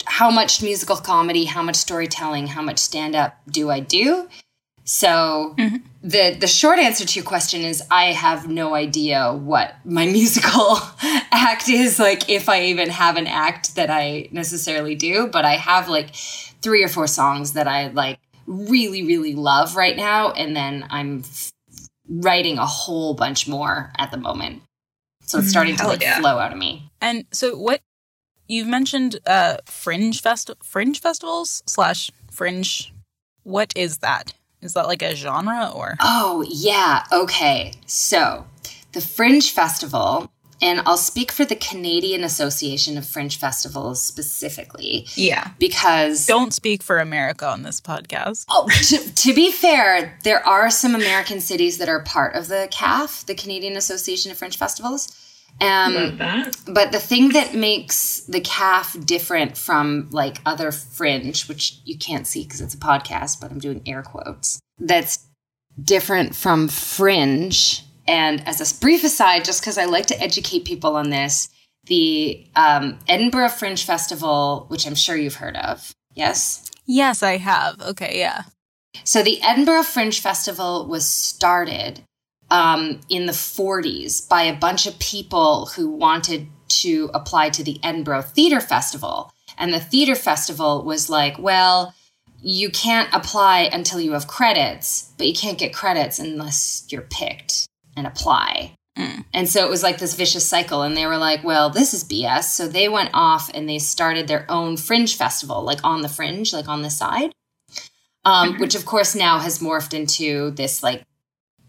[0.06, 4.28] how much musical comedy, how much storytelling, how much stand up do I do?
[4.92, 5.56] So
[6.04, 10.80] the the short answer to your question is I have no idea what my musical
[11.32, 15.54] act is like if I even have an act that I necessarily do, but I
[15.54, 16.14] have like
[16.62, 21.20] three or four songs that I like really really love right now and then I'm
[21.20, 21.54] f-
[22.10, 24.62] writing a whole bunch more at the moment.
[25.22, 26.20] So it's starting to like yeah.
[26.20, 26.92] flow out of me.
[27.00, 27.80] And so what
[28.50, 32.94] you've mentioned uh fringe fest fringe festivals slash fringe
[33.44, 34.34] what is that?
[34.62, 37.04] Is that like a genre or Oh, yeah.
[37.12, 37.74] Okay.
[37.88, 38.46] So,
[38.94, 40.32] the Fringe Festival,
[40.62, 45.52] and I'll speak for the Canadian Association of Fringe Festivals specifically, Yeah.
[45.60, 48.46] because Don't speak for America on this podcast.
[48.50, 52.68] Oh, to, to be fair, there are some American cities that are part of the
[52.72, 55.16] CAF, the Canadian Association of Fringe Festivals.
[55.60, 56.18] Um,
[56.68, 62.26] but the thing that makes the CAF different from like other fringe, which you can't
[62.26, 65.20] see because it's a podcast, but I'm doing air quotes, that's
[65.84, 67.84] different from fringe.
[68.08, 71.50] And as a brief aside, just because I like to educate people on this,
[71.86, 76.70] the um, Edinburgh Fringe Festival, which I'm sure you've heard of, yes?
[76.86, 77.80] Yes, I have.
[77.82, 78.44] Okay, yeah.
[79.04, 82.02] So the Edinburgh Fringe Festival was started
[82.52, 87.80] um, in the 40s by a bunch of people who wanted to apply to the
[87.84, 89.32] Edinburgh Theatre Festival.
[89.58, 91.94] And the theater festival was like, well,
[92.42, 97.68] you can't apply until you have credits, but you can't get credits unless you're picked
[97.98, 98.76] and apply.
[99.34, 100.82] And so it was like this vicious cycle.
[100.84, 102.44] And they were like, well, this is BS.
[102.44, 106.54] So they went off and they started their own fringe festival, like on the fringe,
[106.54, 107.32] like on the side
[108.26, 111.04] um, which of course now has morphed into this like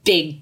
[0.04, 0.41] big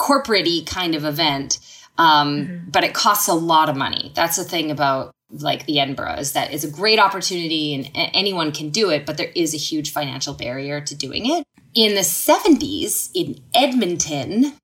[0.00, 1.58] corporate kind of event.
[1.98, 4.10] Um, But it costs a lot of money.
[4.14, 8.50] That's the thing about like the Edinburgh is that it's a great opportunity and anyone
[8.50, 11.44] can do it, but there is a huge financial barrier to doing it.
[11.74, 14.54] In the 70s in Edmonton,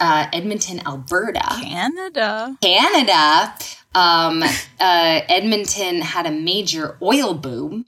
[0.00, 2.56] uh, Edmonton, Alberta, Canada.
[2.60, 3.54] Canada,
[3.94, 7.86] um, uh, Edmonton had a major oil boom.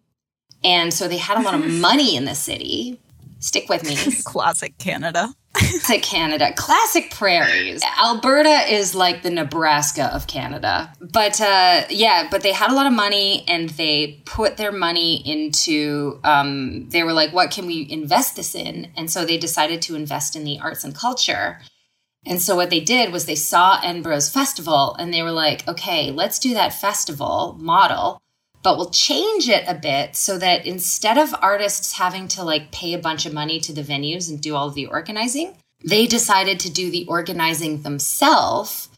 [0.63, 3.01] And so they had a lot of money in the city.
[3.41, 3.97] Stick with me.
[4.25, 5.35] Classic Canada.
[5.53, 6.53] Classic Canada.
[6.55, 7.83] Classic prairies.
[7.99, 10.93] Alberta is like the Nebraska of Canada.
[11.01, 15.17] But uh, yeah, but they had a lot of money and they put their money
[15.27, 18.93] into, um, they were like, what can we invest this in?
[18.97, 21.61] And so they decided to invest in the arts and culture.
[22.27, 26.11] And so what they did was they saw Edinburgh's festival and they were like, okay,
[26.11, 28.21] let's do that festival model,
[28.63, 32.95] but we'll change it a bit so that instead of artists having to like pay
[32.95, 36.61] a bunch of money to the venues and do all of the organizing, they decided
[36.61, 38.89] to do the organizing themselves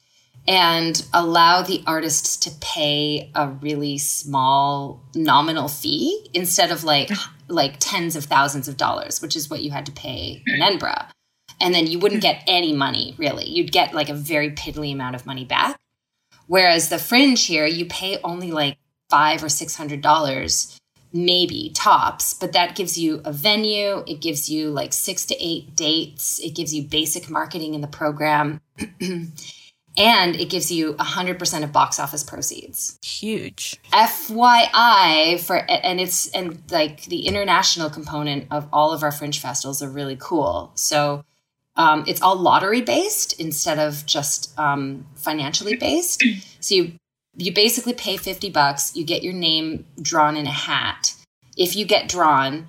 [0.49, 7.11] and allow the artists to pay a really small nominal fee instead of like
[7.49, 11.07] like tens of thousands of dollars, which is what you had to pay in Edinburgh
[11.63, 13.49] and then you wouldn't get any money really.
[13.49, 15.79] You'd get like a very piddly amount of money back.
[16.49, 18.77] Whereas the fringe here, you pay only like
[19.13, 20.81] five or six hundred dollars,
[21.13, 24.03] maybe tops, but that gives you a venue.
[24.07, 26.41] It gives you like six to eight dates.
[26.41, 28.63] It gives you basic marketing in the program.
[29.99, 32.99] and it gives you 100% of box office proceeds.
[33.05, 33.79] Huge.
[33.93, 39.83] FYI for and it's and like the international component of all of our fringe festivals
[39.83, 40.73] are really cool.
[40.75, 41.23] So
[41.77, 46.25] um, it's all lottery based instead of just um, financially based.
[46.61, 46.93] So you
[47.37, 48.95] you basically pay fifty bucks.
[48.97, 51.14] You get your name drawn in a hat.
[51.57, 52.68] If you get drawn,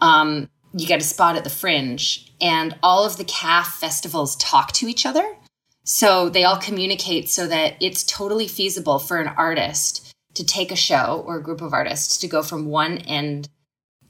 [0.00, 4.72] um, you get a spot at the fringe, and all of the CAF festivals talk
[4.72, 5.36] to each other.
[5.84, 10.76] So they all communicate so that it's totally feasible for an artist to take a
[10.76, 13.48] show or a group of artists to go from one end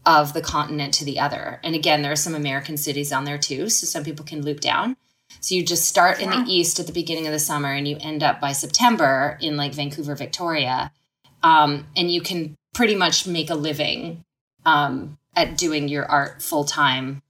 [0.04, 1.60] of the continent to the other.
[1.64, 4.60] And again, there are some American cities on there too, so some people can loop
[4.60, 4.96] down.
[5.40, 7.96] So you just start in the east at the beginning of the summer and you
[8.00, 10.92] end up by September in like Vancouver, Victoria.
[11.42, 14.24] Um, and you can pretty much make a living
[14.64, 17.22] um, at doing your art full time,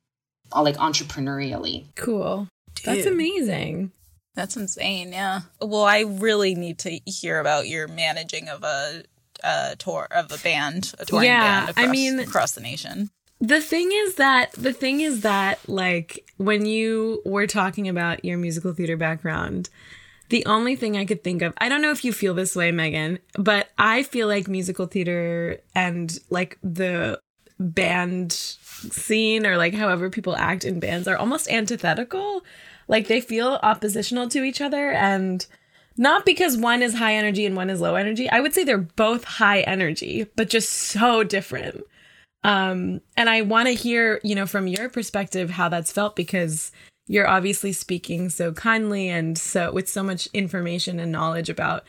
[0.54, 1.86] like entrepreneurially.
[1.94, 2.48] Cool.
[2.84, 3.92] That's amazing.
[4.34, 5.12] That's insane.
[5.12, 5.40] Yeah.
[5.60, 9.04] Well, I really need to hear about your managing of a,
[9.44, 13.10] a tour of a band, a touring Yeah, band I mean- across the nation.
[13.42, 18.38] The thing is that the thing is that like when you were talking about your
[18.38, 19.68] musical theater background,
[20.28, 22.70] the only thing I could think of, I don't know if you feel this way,
[22.70, 27.20] Megan, but I feel like musical theater and like the
[27.58, 32.44] band scene or like however people act in bands are almost antithetical.
[32.86, 35.44] Like they feel oppositional to each other and
[35.96, 38.30] not because one is high energy and one is low energy.
[38.30, 41.84] I would say they're both high energy, but just so different.
[42.44, 46.72] Um, and I want to hear, you know, from your perspective how that's felt because
[47.06, 51.84] you're obviously speaking so kindly and so with so much information and knowledge about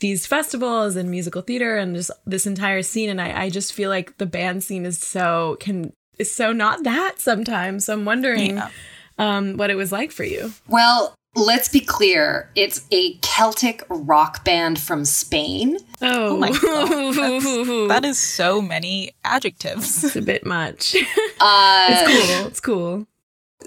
[0.00, 3.08] these festivals and musical theater and just this entire scene.
[3.08, 6.84] And I, I just feel like the band scene is so can is so not
[6.84, 7.86] that sometimes.
[7.86, 8.70] So I'm wondering Yeah.
[9.18, 10.52] um what it was like for you.
[10.68, 15.78] Well, let's be clear it's a Celtic rock band from Spain.
[16.02, 20.02] Oh, Oh my god, that's, so many adjectives.
[20.02, 20.96] it's a bit much.
[21.38, 22.46] Uh, it's cool.
[22.46, 23.06] It's cool.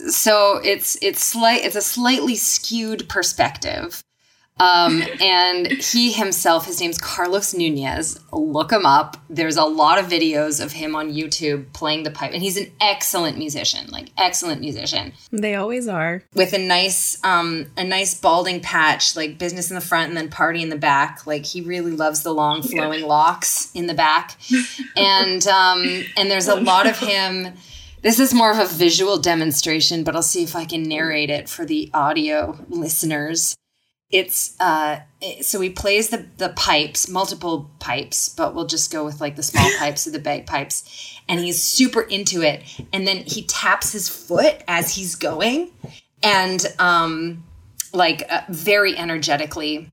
[0.10, 4.04] so it's it's slight it's a slightly skewed perspective
[4.60, 8.20] um, and he himself his name's carlos nunez.
[8.32, 9.18] Look him up.
[9.30, 12.72] There's a lot of videos of him on youtube playing the pipe and he's an
[12.82, 15.14] excellent musician like excellent musician.
[15.32, 16.24] They always are.
[16.34, 20.30] with a nice um a nice balding patch like business in the front and then
[20.30, 21.26] party in the back.
[21.26, 24.38] Like he really loves the long flowing locks in the back.
[24.96, 27.54] And um and there's a lot of him.
[28.02, 31.50] This is more of a visual demonstration but i'll see if i can narrate it
[31.50, 33.58] for the audio listeners
[34.12, 39.06] it's uh it- so he plays the the pipes multiple pipes but we'll just go
[39.06, 40.84] with like the small pipes or the bagpipes
[41.28, 42.64] and he's super into it.
[42.92, 45.72] And then he taps his foot as he's going
[46.24, 47.44] and um
[47.94, 49.90] like uh, very energetically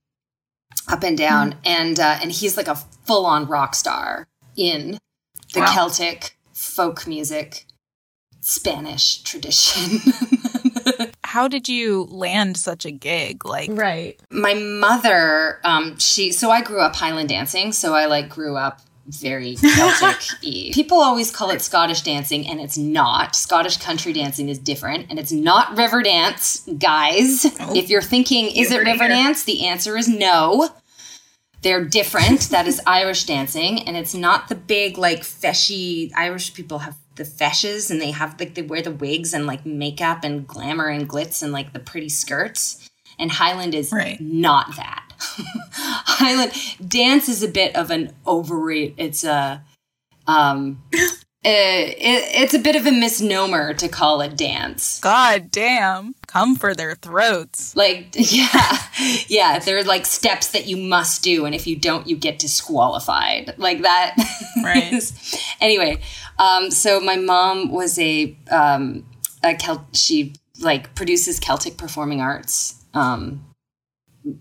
[0.89, 1.57] up and down.
[1.65, 4.99] And uh, and he's like a full-on rock star in
[5.55, 5.67] the Wow.
[5.75, 7.67] celtic folk music
[8.41, 10.01] spanish tradition
[11.37, 13.45] How did you land such a gig?
[13.45, 14.19] Like, Right.
[14.31, 18.81] my mother um she so i grew up highland dancing so i like grew up
[19.07, 20.21] very celtic
[20.73, 23.37] people always call it scottish dancing and it's not.
[23.37, 27.45] Scottish country dancing is different and it's not river dance guys.
[27.45, 29.45] If you're thinking is it river dance?
[29.45, 30.71] The answer is no.
[31.63, 32.41] They're different.
[32.51, 37.25] that is Irish dancing, and it's not the big like feshy Irish people have the
[37.25, 41.09] feshes and they have like they wear the wigs and like makeup and glamour and
[41.09, 42.89] glitz and like the pretty skirts.
[43.19, 44.21] And Highland is Right.
[44.21, 45.03] not that.
[45.73, 46.53] Highland
[46.87, 48.95] dance is a bit of an overrate.
[48.99, 49.63] It's a
[50.27, 50.99] um, eh,
[51.45, 55.01] it, it's a bit of a misnomer to call it dance.
[55.01, 56.15] God damn.
[56.27, 57.75] Come for their throats.
[57.77, 58.79] Like, yeah,
[59.29, 62.39] yeah, there are like steps that you must do, and if you don't, you get
[62.39, 63.55] disqualified.
[63.57, 64.17] Like that.
[64.65, 64.93] Right.
[64.95, 65.13] is-
[65.61, 66.01] anyway,
[66.39, 69.07] um, so my mom was a um,
[69.43, 69.85] a Celt.
[69.95, 73.45] She like produces Celtic performing arts um,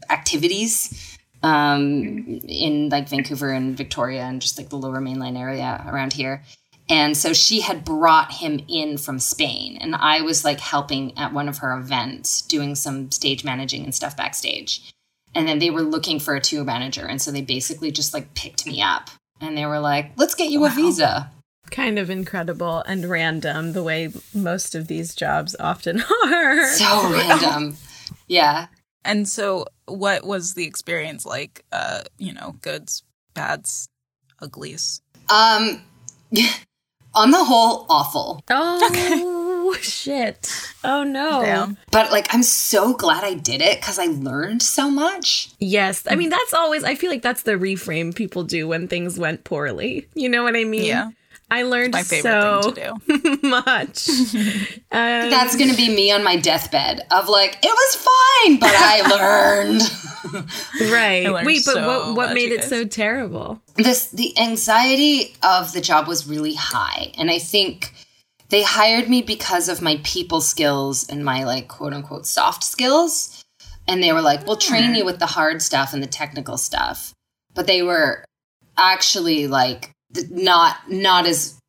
[0.09, 6.13] activities um, in like Vancouver and Victoria and just like the Lower Mainland area around
[6.13, 6.43] here.
[6.87, 11.33] And so she had brought him in from Spain, and I was like helping at
[11.33, 14.93] one of her events, doing some stage managing and stuff backstage.
[15.33, 18.35] And then they were looking for a tour manager, and so they basically just like
[18.35, 19.09] picked me up,
[19.41, 21.31] and they were like, "Let's get you a visa."
[21.71, 26.67] Kind of incredible and random the way most of these jobs often are.
[26.73, 27.77] So random,
[28.27, 28.67] yeah.
[29.03, 31.63] And so what was the experience like?
[31.71, 33.03] Uh, you know, goods,
[33.33, 33.87] bads,
[34.41, 35.01] uglies.
[35.29, 35.81] Um,
[37.13, 38.41] on the whole, awful.
[38.49, 40.51] Oh shit.
[40.83, 41.41] Oh no.
[41.41, 41.77] Damn.
[41.91, 45.49] But like, I'm so glad I did it because I learned so much.
[45.59, 46.03] Yes.
[46.07, 49.43] I mean that's always I feel like that's the reframe people do when things went
[49.43, 50.07] poorly.
[50.13, 50.85] You know what I mean?
[50.85, 51.11] Yeah.
[51.51, 52.73] I learned My favorite so thing
[53.07, 53.47] to do.
[53.47, 54.09] much.
[54.91, 59.01] Um, That's gonna be me on my deathbed of like, it was fine, but I
[60.33, 60.89] learned.
[60.91, 61.25] right.
[61.25, 62.69] I learned Wait, but so what what much, made it guys.
[62.69, 63.61] so terrible?
[63.75, 67.91] this the anxiety of the job was really high and i think
[68.49, 73.43] they hired me because of my people skills and my like quote unquote soft skills
[73.85, 77.13] and they were like we'll train you with the hard stuff and the technical stuff
[77.53, 78.23] but they were
[78.77, 79.94] actually like th-
[80.29, 81.59] not not as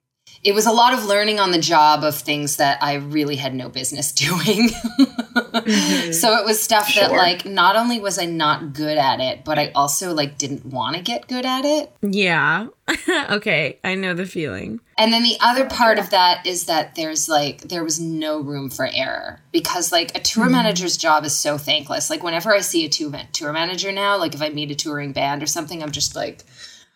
[0.46, 3.52] it was a lot of learning on the job of things that I really had
[3.52, 4.68] no business doing.
[4.68, 6.12] Mm-hmm.
[6.12, 9.58] So it was stuff that like not only was I not good at it, but
[9.58, 11.92] I also like didn't want to get good at it.
[12.00, 12.68] Yeah.
[13.30, 14.80] okay, I know the feeling.
[14.96, 18.70] And then the other part of that is that there's like there was no room
[18.70, 20.52] for error because like a tour mm-hmm.
[20.52, 22.08] manager's job is so thankless.
[22.08, 25.12] Like whenever I see a tour tour manager now, like if I meet a touring
[25.12, 26.44] band or something, I'm just like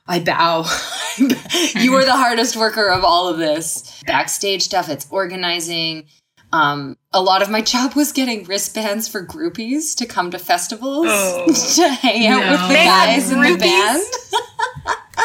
[0.06, 0.64] I bow.
[1.18, 4.02] you are the hardest worker of all of this.
[4.06, 6.06] Backstage stuff, it's organizing.
[6.52, 11.06] Um, a lot of my job was getting wristbands for groupies to come to festivals
[11.76, 14.02] to hang out with the guys in the band.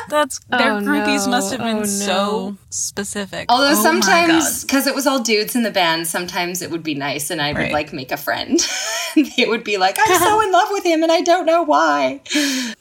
[0.09, 1.31] That's oh, their Oh, groupies no.
[1.31, 3.45] must have been Oh, so specific.
[3.49, 6.93] Although Oh sometimes, because it was all dudes in the band, sometimes it would be
[6.95, 8.59] nice and I would like make a friend.
[9.15, 12.21] it would be like, I'm so in love with him and I don't know why.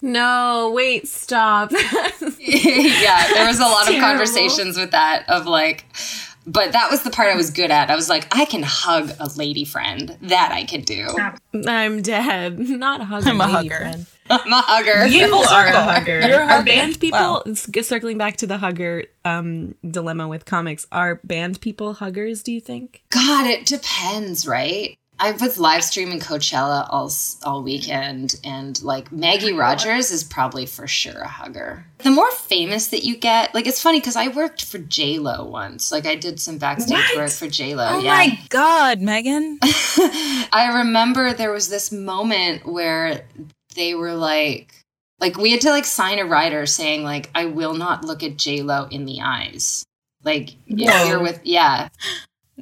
[0.03, 1.71] No, wait, stop.
[2.39, 4.07] yeah, there was a lot of Terrible.
[4.09, 5.85] conversations with that of like,
[6.47, 7.91] but that was the part I was good at.
[7.91, 10.17] I was like, I can hug a lady friend.
[10.23, 11.09] That I could do.
[11.67, 12.59] I'm dead.
[12.69, 13.29] Not a hugger.
[13.31, 13.77] I'm a lady hugger.
[13.77, 14.07] friend.
[14.31, 15.07] I'm a hugger.
[15.07, 16.21] You are a hugger.
[16.21, 16.65] You're a Are hugger.
[16.65, 17.55] band people Wow.
[17.83, 20.87] circling back to the hugger um, dilemma with comics?
[20.91, 22.43] Are band people huggers?
[22.43, 23.03] Do you think?
[23.11, 24.97] God, it depends, right?
[25.19, 27.13] I was live streaming Coachella all
[27.45, 31.87] all weekend, and like Maggie Rogers is probably for sure a hugger.
[31.99, 35.45] The more famous that you get, like it's funny because I worked for J Lo
[35.45, 35.93] once.
[35.93, 37.87] Like I did some backstage work for J Lo.
[37.89, 39.59] Oh yeah, my god, Megan.
[39.63, 43.25] I remember there was this moment where
[43.77, 44.75] they were like,
[45.21, 48.37] like we had to like sign a rider saying like, I will not look at
[48.37, 49.85] J Lo in the eyes.
[50.25, 51.09] Like if Whoa.
[51.09, 51.89] you're with, yeah.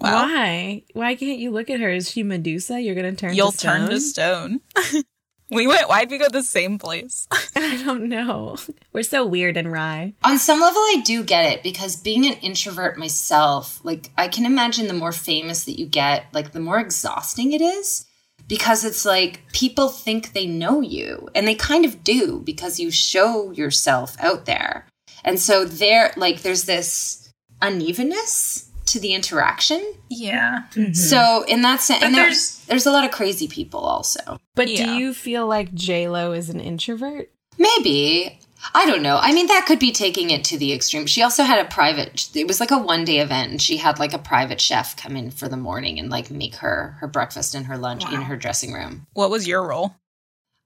[0.03, 0.25] Wow.
[0.25, 0.83] Why?
[0.95, 1.89] Why can't you look at her?
[1.89, 2.81] Is she Medusa?
[2.81, 3.35] You're gonna turn.
[3.35, 4.61] You'll to turn to stone?
[4.75, 5.05] stone.
[5.51, 7.29] we went why'd we go the same place?
[7.57, 8.57] I don't know.
[8.93, 10.15] We're so weird and wry.
[10.25, 14.45] On some level, I do get it because being an introvert myself, like I can
[14.45, 18.05] imagine the more famous that you get, like the more exhausting it is
[18.49, 22.91] because it's like people think they know you and they kind of do because you
[22.91, 24.89] show yourself out there.
[25.25, 29.83] And so there like there's this unevenness to the interaction.
[30.09, 30.65] Yeah.
[30.93, 34.39] So in that sense, and there's there's a lot of crazy people also.
[34.55, 34.85] But Yeah.
[34.87, 37.31] do you feel like J Lo is an introvert?
[37.59, 38.39] Maybe.
[38.75, 39.19] I don't know.
[39.21, 41.07] I mean, that could be taking it to the extreme.
[41.07, 43.99] She also had a private, it was like a one day event, and she had
[43.99, 47.57] like a private chef come in for the morning and like make her her breakfast
[47.57, 49.07] and her lunch in her dressing room.
[49.15, 49.97] What was your role?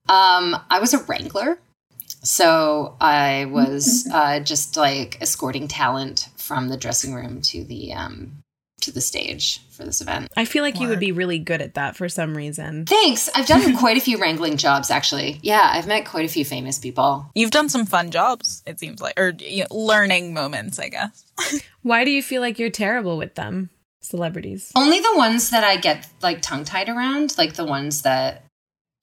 [0.08, 1.58] Um, I was a wrangler.
[2.06, 8.42] So I was uh, just like escorting talent from the dressing room to the um,
[8.82, 10.28] to the stage for this event.
[10.36, 12.86] I feel like you would be really good at that for some reason.
[12.86, 13.28] Thanks.
[13.34, 15.38] I've done quite a few wrangling jobs actually.
[15.42, 17.30] Yeah, I've met quite a few famous people.
[17.34, 21.24] You've done some fun jobs, it seems like, or you know, learning moments, I guess.
[21.82, 24.72] Why do you feel like you're terrible with them, celebrities?
[24.74, 28.45] Only the ones that I get like tongue tied around, like the ones that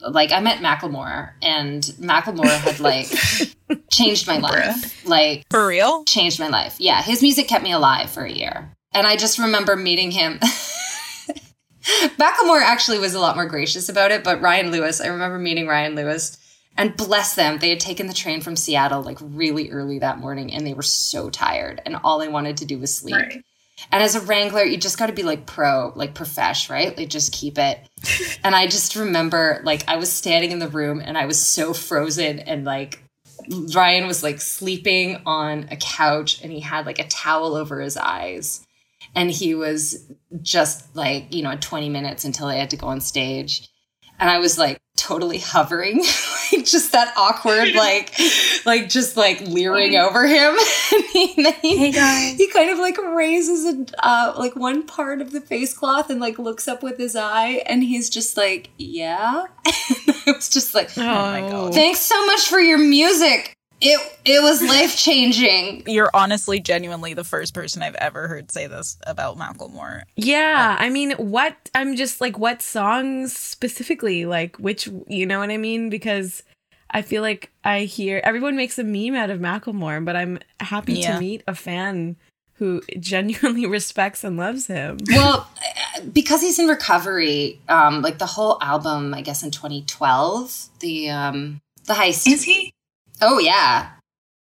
[0.09, 3.07] like I met Macklemore and Macklemore had like
[3.91, 5.05] changed my life.
[5.05, 6.03] Like For real?
[6.05, 6.75] changed my life.
[6.79, 8.71] Yeah, his music kept me alive for a year.
[8.93, 10.39] And I just remember meeting him.
[12.17, 15.67] Macklemore actually was a lot more gracious about it, but Ryan Lewis, I remember meeting
[15.67, 16.37] Ryan Lewis
[16.77, 20.53] and bless them, they had taken the train from Seattle like really early that morning
[20.53, 23.15] and they were so tired and all they wanted to do was sleep.
[23.15, 23.43] Right.
[23.91, 26.97] And as a wrangler, you just got to be like pro, like profesh, right?
[26.97, 27.79] Like just keep it.
[28.43, 31.73] and I just remember like I was standing in the room and I was so
[31.73, 33.03] frozen and like
[33.73, 37.97] Ryan was like sleeping on a couch and he had like a towel over his
[37.97, 38.65] eyes.
[39.15, 40.11] And he was
[40.41, 43.69] just like, you know, 20 minutes until I had to go on stage.
[44.19, 45.97] And I was like totally hovering,
[46.53, 48.17] like just that awkward, like,
[48.65, 50.55] like just like leering over him.
[51.15, 52.37] and he, Hey, guys.
[52.37, 56.19] he kind of like raises a, uh, like one part of the face cloth and
[56.19, 57.63] like looks up with his eye.
[57.65, 59.45] And he's just like, yeah.
[59.65, 61.73] And I was just like, Oh, my God.
[61.73, 63.53] Thanks so much for your music.
[63.85, 65.83] It it was life changing.
[65.87, 70.03] You're honestly, genuinely the first person I've ever heard say this about Macklemore.
[70.15, 74.25] Yeah, I mean, what I'm just like, what songs specifically?
[74.25, 75.89] Like, which, you know what I mean?
[75.89, 76.43] Because
[76.91, 80.93] I feel like I hear everyone makes a meme out of Macklemore, but I'm happy
[80.93, 81.15] Yeah.
[81.15, 82.15] to meet a fan
[82.53, 84.97] who genuinely respects and loves him.
[85.09, 85.49] Well,
[86.13, 91.59] because he's in recovery, um, like the whole album, I guess in 2012, the um,
[91.85, 92.31] the heist.
[92.31, 92.71] Is he?
[93.21, 93.91] Oh yeah,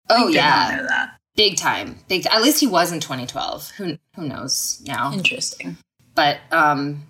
[0.09, 1.17] oh I yeah, know that.
[1.35, 2.25] big time, big.
[2.27, 3.71] At least he was in 2012.
[3.77, 5.11] Who who knows now?
[5.13, 5.77] Interesting.
[6.15, 7.07] but um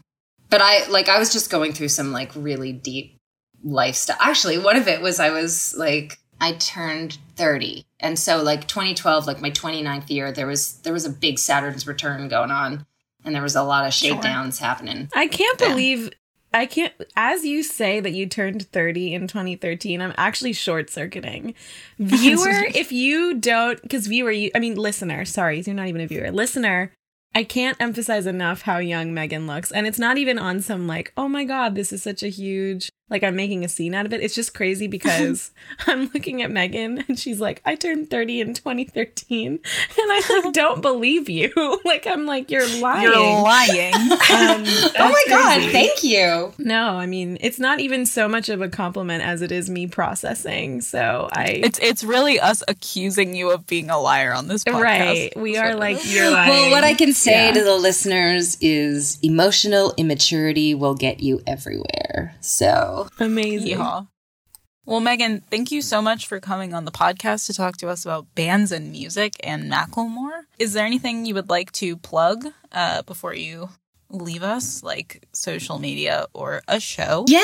[0.49, 3.17] but i like i was just going through some like really deep
[3.63, 8.41] life stuff actually one of it was i was like i turned 30 and so
[8.41, 12.51] like 2012 like my 29th year there was there was a big saturn's return going
[12.51, 12.85] on
[13.25, 14.15] and there was a lot of Sure.
[14.15, 15.69] happening I can't Yeah.
[15.69, 16.11] believe
[16.53, 21.53] I can't as you say that you turned 30 in 2013, I'm actually short circuiting.
[21.99, 26.07] Viewer, if you don't cuz viewer you I mean listener, sorry, you're not even a
[26.07, 26.31] viewer.
[26.31, 26.91] Listener,
[27.35, 29.71] I can't emphasize enough how young Megan looks.
[29.71, 32.89] And it's not even on some like, oh my god, this is such a huge
[33.09, 34.21] like I'm making a scene out of it.
[34.21, 35.51] It's just crazy because
[35.87, 39.59] I'm looking at Megan and she's like, I turned 30 in 2013.
[39.95, 41.51] And I like don't believe you.
[41.85, 43.03] like I'm like, you're lying.
[43.03, 43.93] You're lying.
[43.93, 45.71] Um, oh my that's god crazy.
[45.71, 49.51] thank you No, I mean it's not even so much of a compliment as it
[49.51, 50.81] is me processing.
[50.81, 54.81] So I it's it's really us accusing you of being a liar on this podcast.
[54.81, 56.49] right, we That's are like you're lying.
[56.49, 57.53] well what i can say Yeah.
[57.53, 63.77] to the listeners is emotional immaturity will get you everywhere so amazing.
[63.77, 64.07] Yeehaw.
[64.85, 68.03] Well, Megan, thank you so much for coming on the podcast to talk to us
[68.03, 70.43] about bands and music and Macklemore.
[70.59, 73.69] Is there anything you would like to plug uh, before you
[74.09, 77.23] leave us, like social media or a show?
[77.29, 77.39] Yeah,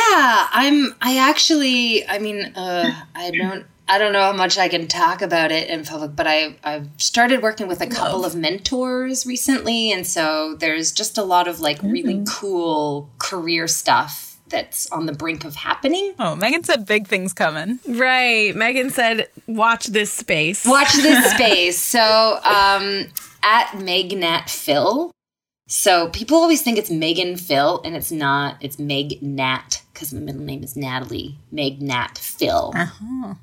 [0.52, 0.94] I'm.
[1.02, 2.06] I actually.
[2.06, 3.66] I mean, uh, I don't.
[3.88, 6.90] I don't know how much I can talk about it in public, but I I've
[6.98, 11.62] started working with a couple of mentors recently, and so there's just a lot of
[11.62, 16.14] like really cool career stuff that's on the brink of happening.
[16.20, 17.80] Oh, Megan said big things coming.
[17.88, 18.56] Right.
[18.56, 21.78] Megan said, "Watch this space." Watch this space.
[21.78, 23.06] So, um,
[23.44, 25.12] at Megnat Phil.
[25.68, 28.58] So people always think it's Megan Phil, and it's not.
[28.60, 31.38] It's Meg Nat because my middle name is Natalie.
[31.52, 32.74] Meg Nat Phil.
[32.76, 33.36] Uh-huh.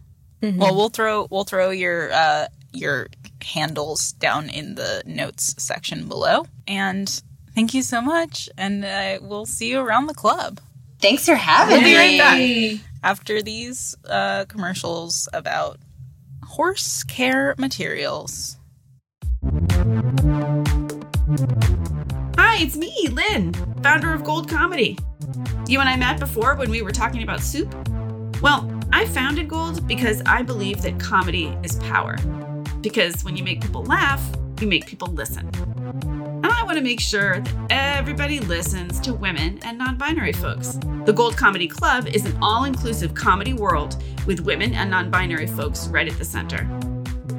[0.42, 3.08] Well, we'll throw we'll throw your uh, your
[3.42, 6.46] handles down in the notes section below.
[6.66, 7.08] And
[7.54, 8.48] thank you so much.
[8.56, 10.60] And uh, we'll see you around the club
[11.00, 11.96] Thanks for having We'll be me.
[11.96, 12.86] right back.
[13.02, 15.78] after these uh, commercials about
[16.44, 18.56] horse care materials.
[22.38, 24.98] Hi, it's me, Lynn, founder of Gold Comedy.
[25.68, 27.72] You and I met before when we were talking about soup.
[28.40, 32.16] Well, I founded Gold because I believe that comedy is power.
[32.80, 34.22] Because when you make people laugh,
[34.60, 35.50] you make people listen.
[36.50, 40.78] I want to make sure that everybody listens to women and non binary folks.
[41.04, 45.46] The Gold Comedy Club is an all inclusive comedy world with women and non binary
[45.46, 46.68] folks right at the center.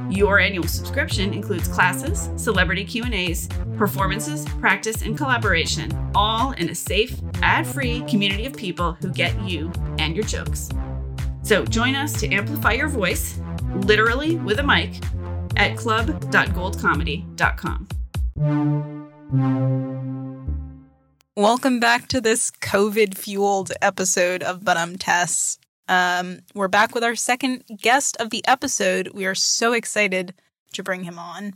[0.10, 7.20] Your annual subscription includes classes, celebrity Q&As, performances, practice, and collaboration, all in a safe,
[7.42, 10.70] ad-free community of people who get you and your jokes.
[11.44, 13.40] So join us to amplify your voice,
[13.74, 14.94] literally with a mic,
[15.58, 17.88] at club.goldcomedy.com.
[21.36, 25.58] Welcome back to this COVID fueled episode of Ba Dum Tess.
[25.88, 29.10] Um, we're back with our second guest of the episode.
[29.16, 30.36] We are so excited
[30.74, 31.56] to bring him on.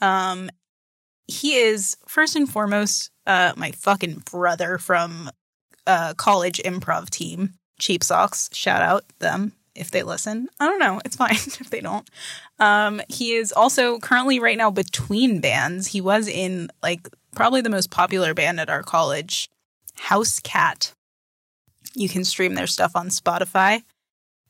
[0.00, 0.48] Um,
[1.28, 5.30] he is first and foremost uh, my fucking brother from
[5.86, 8.48] uh, college improv team, Cheap Socks.
[8.54, 10.48] Shout out them if they listen.
[10.58, 11.00] I don't know.
[11.04, 12.08] It's fine if they don't.
[12.58, 15.88] Um, he is also currently right now between bands.
[15.88, 19.48] He was in like probably the most popular band at our college,
[19.94, 20.94] House Cat.
[21.94, 23.82] You can stream their stuff on Spotify.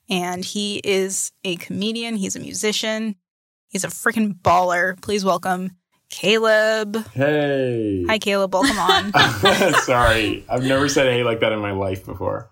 [0.09, 3.15] And he is a comedian, he's a musician,
[3.67, 4.99] he's a freaking baller.
[5.01, 5.71] Please welcome
[6.09, 7.05] Caleb.
[7.11, 8.05] Hey.
[8.07, 8.53] Hi, Caleb.
[8.53, 9.11] Welcome on.
[9.83, 10.45] Sorry.
[10.49, 12.49] I've never said hey like that in my life before.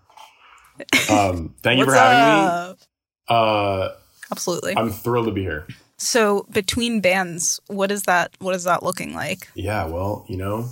[1.09, 2.79] Um, thank you for having up?
[2.79, 2.85] me.
[3.27, 3.89] Uh,
[4.31, 4.75] Absolutely.
[4.75, 5.67] I'm thrilled to be here.
[5.97, 9.49] so between bands, what is that what is that looking like?
[9.53, 10.69] Yeah, well, you know,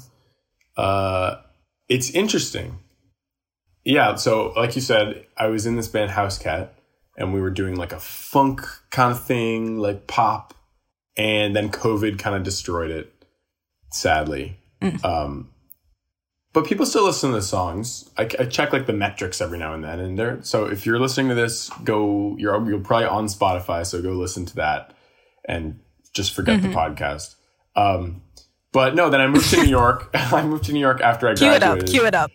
[0.78, 1.36] uh,
[1.88, 2.80] it's interesting.
[3.86, 6.74] Yeah, so like you said, I was in this band House Cat,
[7.18, 10.54] and we were doing like a funk kind of thing, like pop,
[11.16, 13.14] and then COVID kind of destroyed it,
[13.92, 14.58] sadly.
[15.04, 15.50] Um,
[16.54, 18.10] but people still listen to the songs.
[18.18, 20.40] I, I check like the metrics every now and then, and there.
[20.44, 22.36] So if you're listening to this, go.
[22.38, 24.94] You're you're probably on Spotify, so go listen to that,
[25.46, 25.80] and
[26.14, 27.36] just forget the podcast.
[27.76, 28.22] Um,
[28.72, 30.10] but no, then I moved to New York.
[30.14, 31.62] I moved to New York after I graduated.
[31.62, 32.32] Cue it up, cue it up.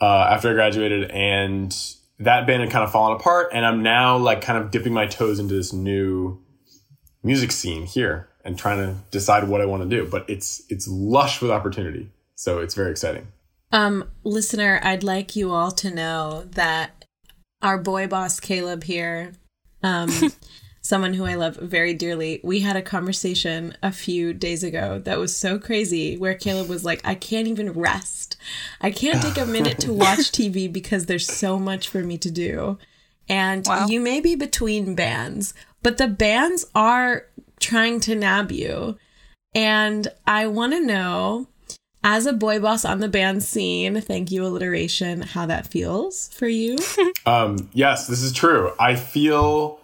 [0.00, 1.76] uh, after I graduated, and
[2.20, 3.48] that band had kind of fallen apart.
[3.52, 6.40] And I'm now like kind of dipping my toes into this new
[7.22, 10.06] music scene here and trying to decide what I want to do.
[10.08, 13.26] But it's it's lush with opportunity, so it's very exciting.
[13.72, 17.04] Um, listener, I'd like you all to know that
[17.62, 19.32] our boy boss Caleb here,
[19.82, 20.10] um,
[20.82, 25.18] someone who I love very dearly, we had a conversation a few days ago that
[25.18, 28.36] was so crazy where Caleb was like, I can't even rest.
[28.80, 32.30] I can't take a minute to watch TV because there's so much for me to
[32.30, 32.78] do.
[33.28, 33.88] And Wow.
[33.88, 35.52] you may be between bands,
[35.82, 37.26] but the bands are
[37.58, 38.96] trying to nab you.
[39.54, 41.48] And I want to know
[42.04, 46.48] as a boy boss on the band scene, thank you, alliteration, how that feels for
[46.48, 46.76] you.
[47.26, 48.72] Um, yes, this is true.
[48.78, 49.80] I feel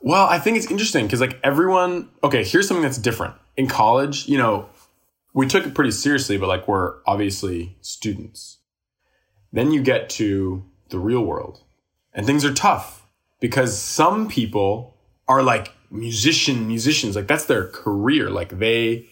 [0.00, 0.26] well.
[0.26, 2.08] I think it's interesting because like everyone.
[2.24, 4.26] Okay, here's something that's different in college.
[4.26, 4.68] You know,
[5.32, 8.58] we took it pretty seriously, but like we're obviously students.
[9.52, 11.62] Then you get to the real world,
[12.12, 13.06] and things are tough
[13.38, 14.96] because some people
[15.28, 17.14] are like musician musicians.
[17.14, 18.28] Like that's their career.
[18.28, 19.06] Like they,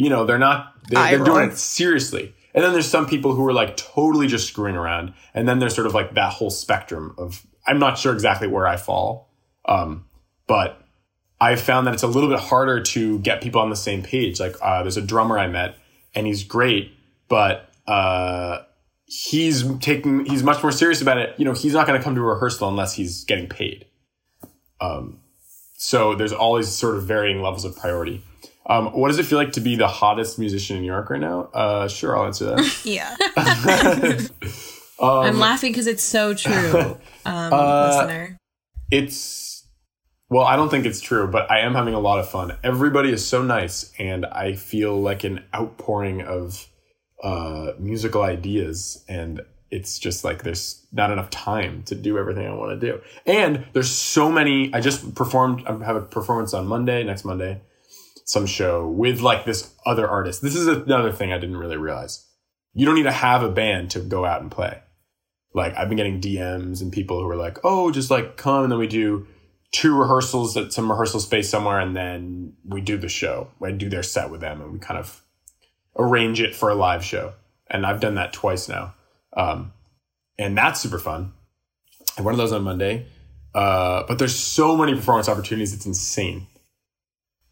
[0.00, 0.72] you know, they're not.
[0.88, 2.34] They, Eye they're doing it seriously.
[2.54, 5.12] And then there's some people who are like totally just screwing around.
[5.34, 8.66] And then there's sort of like that whole spectrum of, I'm not sure exactly where
[8.66, 9.30] I fall.
[9.66, 10.06] Um,
[10.46, 10.82] but
[11.38, 14.40] I've found that it's a little bit harder to get people on the same page.
[14.40, 15.76] Like, uh, there's a drummer I met
[16.14, 16.92] and he's great,
[17.28, 18.60] but, uh,
[19.04, 21.34] he's taking, he's much more serious about it.
[21.36, 23.84] You know, he's not going to come to a rehearsal unless he's getting paid.
[24.80, 25.20] Um,
[25.76, 28.24] so there's always sort of varying levels of priority.
[28.66, 31.20] Um, what does it feel like to be the hottest musician in New York right
[31.20, 31.48] now?
[31.54, 32.80] Uh, sure, I'll answer that.
[32.84, 33.16] Yeah.
[35.02, 36.52] I'm laughing because it's so true,
[37.24, 38.36] um, Uh, listener.
[38.90, 39.66] it's
[40.28, 43.10] well i don't think it's true but i am having a lot of fun everybody
[43.10, 46.68] is so nice and i feel like an outpouring of
[47.24, 49.40] uh musical ideas and
[49.70, 53.64] it's just like there's not enough time to do everything i want to do and
[53.72, 57.60] there's so many i just performed i have a performance on monday next monday
[58.30, 62.26] some show with like this other artist this is another thing i didn't really realize
[62.72, 64.80] you don't need to have a band to go out and play
[65.52, 68.72] like I've been getting DMs and people who are like, "Oh, just like come," and
[68.72, 69.26] then we do
[69.72, 73.48] two rehearsals at some rehearsal space somewhere, and then we do the show.
[73.62, 75.22] I do their set with them, and we kind of
[75.98, 77.34] arrange it for a live show.
[77.68, 78.94] And I've done that twice now,
[79.36, 79.72] um,
[80.38, 81.32] and that's super fun.
[82.16, 83.06] And one of those on Monday,
[83.54, 86.46] uh, but there's so many performance opportunities; it's insane.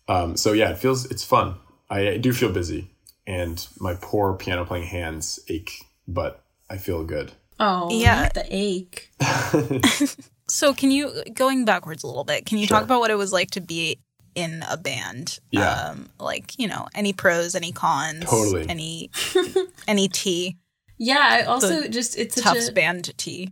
[0.09, 1.57] Um, so yeah, it feels it's fun.
[1.91, 2.91] I, I do feel busy,
[3.27, 7.33] and my poor piano playing hands ache, but I feel good.
[7.61, 8.29] Oh, yeah.
[8.35, 9.11] the ache.
[10.51, 12.47] So can you going backwards a little bit?
[12.47, 12.79] Can you Sure.
[12.79, 13.99] talk about what it was like to be
[14.35, 15.41] in a band?
[15.51, 15.71] Yeah.
[15.91, 18.67] Um, like you know, any pros, any cons, Totally.
[18.67, 19.11] any
[19.87, 20.57] any tea,
[20.97, 23.51] Yeah, I also just it's such Tufts a band tea.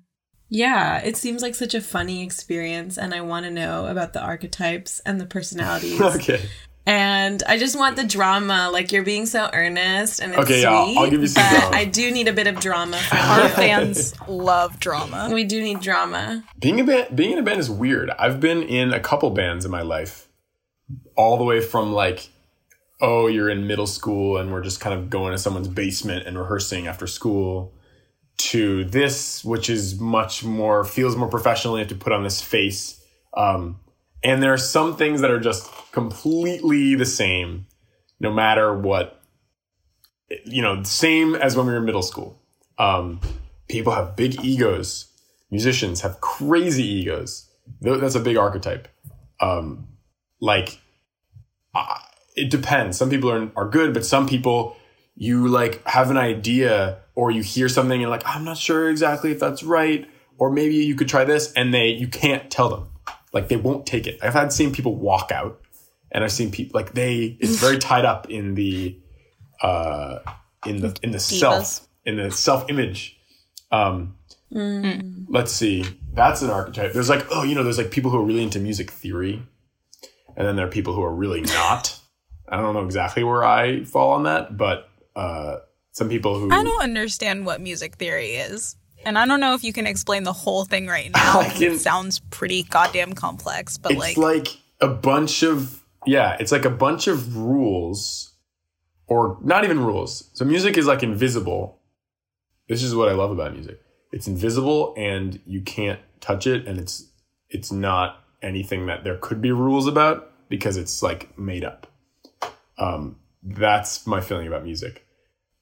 [0.49, 0.99] Yeah.
[0.99, 5.01] It seems like such a funny experience, and I want to know about the archetypes
[5.01, 6.01] and the personalities.
[6.17, 6.43] okay.
[6.89, 8.71] And I just want the drama.
[8.73, 10.99] Like you're being so earnest, and it's Okay, yeah, I'll- sweet.
[10.99, 11.77] I'll give you some but drama.
[11.77, 13.01] I do need a bit of drama.
[13.13, 15.31] Our fans love drama.
[15.33, 16.45] We do need drama.
[16.59, 18.11] Being a band, being in a band is weird.
[18.19, 20.29] I've been in a couple bands in my life,
[21.17, 22.29] all the way from like
[23.01, 26.39] oh, you're in middle school and we're just kind of going to someone's basement and
[26.39, 27.75] rehearsing after school
[28.39, 31.75] to this, which is much more, feels more professional.
[31.75, 33.03] You have to put on this face.
[33.37, 33.81] Um,
[34.23, 37.67] and there are some things that are just completely the same,
[38.21, 39.23] no matter what,
[40.45, 42.43] you know, same as when we were in middle school.
[42.79, 43.21] Um,
[43.69, 45.09] people have big egos.
[45.51, 47.49] Musicians have crazy egos.
[47.81, 48.89] That's a big archetype.
[49.41, 49.89] Um,
[50.41, 50.81] like,
[51.75, 51.99] uh,
[52.35, 52.99] it depends.
[52.99, 54.77] Some people are, are good, but some people,
[55.15, 59.33] you like have an idea or you hear something and like, I'm not sure exactly
[59.33, 60.09] if that's right.
[60.39, 62.89] Or maybe you could try this and they, you can't tell them.
[63.33, 64.19] Like they won't take it.
[64.23, 65.61] I've had seen people walk out
[66.13, 69.01] and I've seen people like they, it's very tied up in the,
[69.63, 70.19] uh,
[70.67, 71.41] in the, in the Divas.
[71.41, 73.19] self, in the self image.
[73.73, 74.17] Um,
[75.29, 75.85] let's see.
[76.13, 76.93] That's an archetype.
[76.93, 79.43] There's like, oh, you know, there's like people who are really into music theory.
[80.37, 81.99] And then there are people who are really not.
[82.49, 85.57] I don't know exactly where I fall on that, but uh,
[85.97, 88.77] some people who I don't understand what music theory is.
[89.07, 91.43] And I don't know if you can explain the whole thing right now.
[91.49, 94.49] Can- It sounds pretty goddamn complex, but it's like, like,
[94.83, 98.35] a bunch of yeah, it's like a bunch of rules,
[99.07, 100.31] or not even rules.
[100.35, 101.81] So music is like invisible.
[102.69, 103.81] This is what I love about music.
[104.13, 107.11] It's invisible, and you can't touch it, and it's
[107.49, 111.87] it's not anything that there could be rules about because it's like made up.
[112.79, 115.06] Um, that's my feeling about music.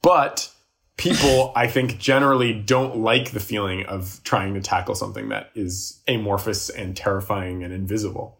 [0.05, 0.53] But
[0.97, 6.01] people, I think, generally don't like the feeling of trying to tackle something that is
[6.07, 8.39] amorphous and terrifying and invisible.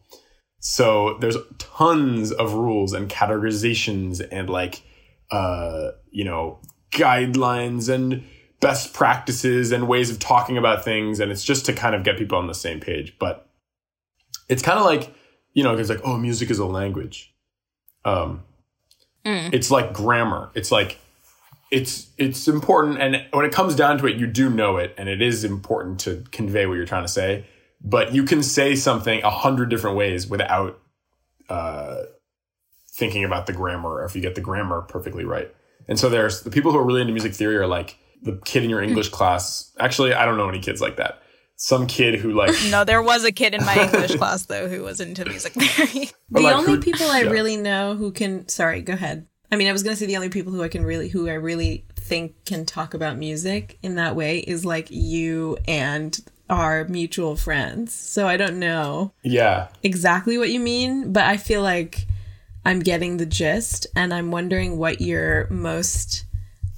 [0.61, 4.83] So there's tons of rules and categorizations and like,
[5.31, 6.61] uh, you know,
[6.91, 8.25] guidelines and
[8.61, 11.21] best practices and ways of talking about things.
[11.21, 13.15] And it's just to kind of get people on the same page.
[13.19, 13.47] But
[14.49, 15.15] it's kind of like,
[15.53, 17.35] you know, it's like, oh, music is a language.
[18.07, 18.43] Um,
[19.53, 20.51] it's like grammar.
[20.55, 20.99] It's like,
[21.75, 25.09] it's it's important and when it comes down to it you do know it and
[25.09, 27.45] it is important to convey what you're trying to say
[27.83, 30.79] but you can say something a hundred different ways without
[31.49, 32.03] uh,
[32.93, 35.53] thinking about the grammar or if you get the grammar perfectly right
[35.89, 38.63] and so there's the people who are really into music theory are like the kid
[38.63, 41.21] in your english class actually i don't know any kids like that
[41.57, 44.83] some kid who like no, there was a kid in my English class though who
[44.83, 46.11] was into music theory.
[46.31, 47.31] The like, only who- people I yeah.
[47.31, 49.29] really know who can sorry, go ahead.
[49.51, 51.29] I mean, I was going to say the only people who I can really who
[51.29, 56.19] I really think can talk about music in that way is like you and
[56.51, 57.95] our mutual friends.
[57.95, 59.69] So I don't know yeah.
[59.83, 62.07] exactly what you mean, but I feel like
[62.65, 66.25] I'm getting the gist and I'm wondering what your most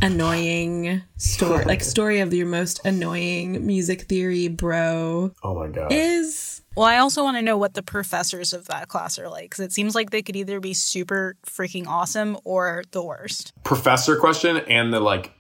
[0.02, 6.60] annoying story like story of your most annoying music theory bro oh my god is
[6.76, 9.64] Well, I also want to know what the professors of that class are like because
[9.64, 13.52] it seems like they could either be super freaking awesome or the worst.
[13.64, 15.32] professor question and the like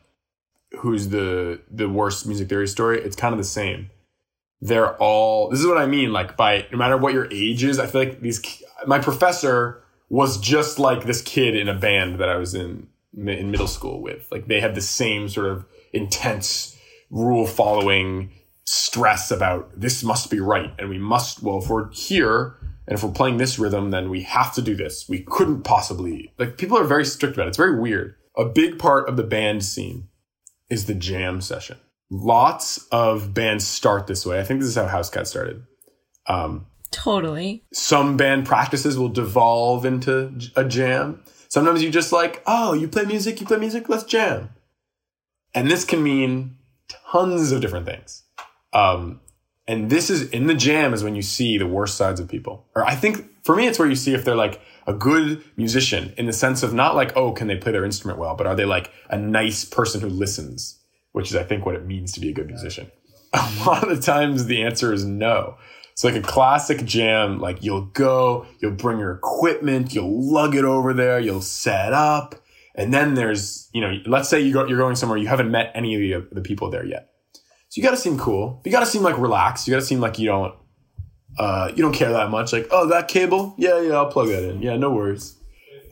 [0.78, 3.90] who's the the worst music theory story it's kind of the same
[4.60, 7.78] they're all this is what i mean like by no matter what your age is
[7.78, 12.28] i feel like these my professor was just like this kid in a band that
[12.28, 16.76] i was in in middle school with like they had the same sort of intense
[17.10, 18.30] rule following
[18.66, 22.56] stress about this must be right and we must well if we're here
[22.86, 25.08] and if we're playing this rhythm then we have to do this.
[25.08, 27.48] We couldn't possibly like people are very strict about it.
[27.50, 28.16] It's very weird.
[28.36, 30.08] A big part of the band scene
[30.68, 31.78] is the jam session.
[32.10, 34.38] Lots of bands start this way.
[34.40, 35.62] I think this is how house cat started.
[36.28, 37.64] Um, totally.
[37.72, 41.22] some band practices will devolve into a jam.
[41.48, 44.50] Sometimes you just like, oh, you play music, you play music, let's jam.
[45.54, 46.56] And this can mean
[46.88, 48.24] tons of different things.
[48.76, 49.20] Um,
[49.66, 52.66] and this is in the jam is when you see the worst sides of people.
[52.76, 56.12] Or I think for me, it's where you see if they're like a good musician
[56.18, 58.54] in the sense of not like, oh, can they play their instrument well, but are
[58.54, 60.78] they like a nice person who listens,
[61.12, 62.92] which is, I think, what it means to be a good musician.
[63.32, 65.56] A lot of the times the answer is no.
[65.92, 67.40] It's like a classic jam.
[67.40, 72.34] Like you'll go, you'll bring your equipment, you'll lug it over there, you'll set up.
[72.74, 75.72] And then there's, you know, let's say you go, you're going somewhere, you haven't met
[75.74, 77.15] any of the, the people there yet.
[77.76, 78.62] So you got to seem cool.
[78.64, 79.68] You got to seem like relaxed.
[79.68, 80.54] You got to seem like you don't,
[81.38, 82.50] uh, you don't care that much.
[82.50, 83.54] Like, oh, that cable?
[83.58, 84.62] Yeah, yeah, I'll plug that in.
[84.62, 85.36] Yeah, no worries.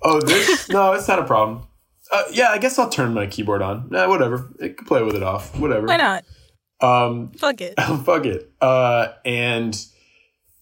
[0.02, 0.66] Oh, this?
[0.70, 1.66] no, it's not a problem.
[2.10, 3.90] Uh, yeah, I guess I'll turn my keyboard on.
[3.90, 4.50] Nah, whatever.
[4.60, 5.58] It can play with it off.
[5.58, 5.86] Whatever.
[5.86, 6.24] Why not?
[6.80, 7.78] Um, Fuck it.
[8.06, 8.50] fuck it.
[8.62, 9.78] Uh, and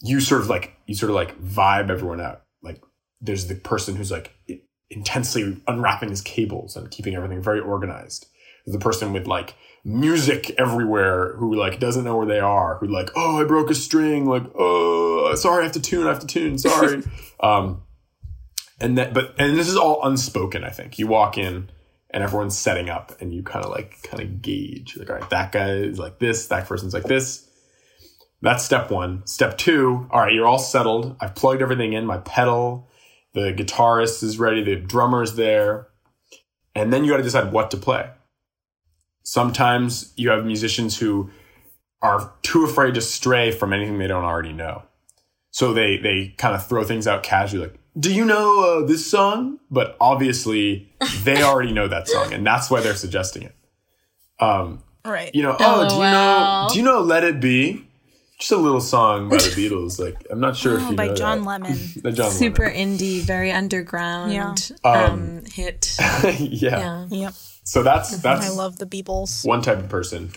[0.01, 2.43] you sort of like you sort of like vibe everyone out.
[2.65, 2.83] Like
[3.21, 4.33] there's the person who's like
[4.91, 8.27] intensely unwrapping his cables and keeping everything very organized.
[8.67, 9.55] The person with like
[9.85, 12.77] music everywhere who like doesn't know where they are.
[12.79, 14.27] Who like oh I broke a string.
[14.27, 16.07] Like oh sorry I have to tune.
[16.07, 16.59] I have to tune.
[16.59, 17.03] Sorry.
[17.41, 17.83] um,
[18.81, 20.65] and that but and this is all unspoken.
[20.65, 21.71] I think you walk in
[22.13, 25.31] and everyone's setting up, and you kind of like kind of gauge like, all right,
[25.31, 27.49] that guy is like this, that person's like this.
[28.43, 29.27] That's step one.
[29.27, 31.17] Step two, all right, you're all settled.
[31.21, 32.05] I've plugged everything in.
[32.05, 32.89] My pedal,
[33.35, 35.89] the guitarist is ready, the drummer's there,
[36.75, 38.11] and then you got to decide what to play.
[39.33, 41.31] Sometimes you have musicians who
[42.03, 44.83] are too afraid to stray from anything they don't already know.
[45.53, 49.11] So they they kind of throw things out casually, like, "Do you know uh, this
[49.11, 50.93] song?" But obviously,
[51.25, 53.55] they already know that song, and that's why they're suggesting it.
[54.39, 55.35] Um, Right.
[55.35, 56.69] you know, oh, do you know?
[56.71, 57.89] Do you know "Let It Be"?
[58.39, 59.99] Just a little song by the Beatles.
[59.99, 61.49] Like, I'm not sure if Oh, you by know John that.
[61.49, 61.79] Lemon.
[62.05, 64.55] By John Super indie, very underground Yeah.
[64.85, 65.97] um, hit.
[65.99, 66.37] Yeah.
[66.39, 67.07] Yeah.
[67.09, 67.35] Yep.
[67.65, 69.47] So that's that's I love the Beebles.
[69.47, 70.33] one type of person.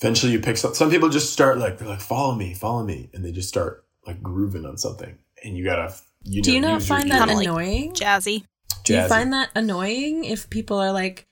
[0.00, 0.74] Eventually, you pick some.
[0.74, 3.84] Some people just start like they're like, "Follow me, follow me," and they just start
[4.06, 5.94] like grooving on something, and you gotta.
[6.24, 7.94] You Do you not find that Kinda like annoying?
[7.94, 8.44] Jazzy.
[8.84, 11.26] Do you find that annoying if people are like,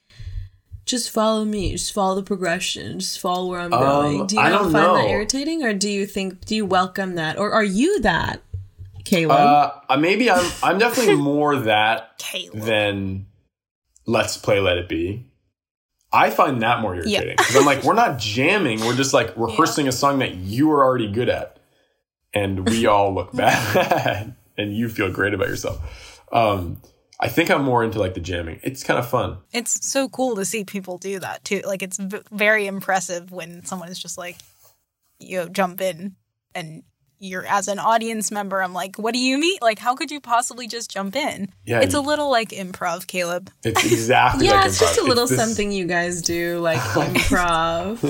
[0.85, 4.27] just follow me, just follow the progression, just follow where I'm Um, going?
[4.27, 7.15] Do you I not don't find that irritating, or do you think do you welcome
[7.17, 8.43] that, or are you that,
[9.05, 9.31] Caleb?
[9.39, 10.51] Uh, uh, maybe I'm.
[10.63, 12.61] I'm definitely more that Caleb.
[12.63, 13.27] than
[14.07, 15.27] let's play Let It Be.
[16.13, 18.81] I find that more irritating because I'm like, we're not jamming.
[18.81, 21.59] We're just like rehearsing a song that you are already good at,
[22.33, 26.23] and we all look bad, and you feel great about yourself.
[26.33, 26.81] Um,
[27.19, 28.61] I think I'm more into like the jamming.
[28.63, 29.39] It's kind of fun.
[29.53, 31.63] It's so cool to see people do that too.
[31.65, 34.37] Like it's v- very impressive when someone is just like,
[35.19, 36.15] you know, jump in
[36.55, 36.83] and
[37.19, 38.63] you're as an audience member.
[38.63, 39.59] I'm like, what do you mean?
[39.63, 41.51] Like, how could you possibly just jump in?
[41.65, 43.51] Yeah, it's a little like improv, Caleb.
[43.65, 48.03] It's exactly yeah, like it's just a little this- something you guys do, like improv.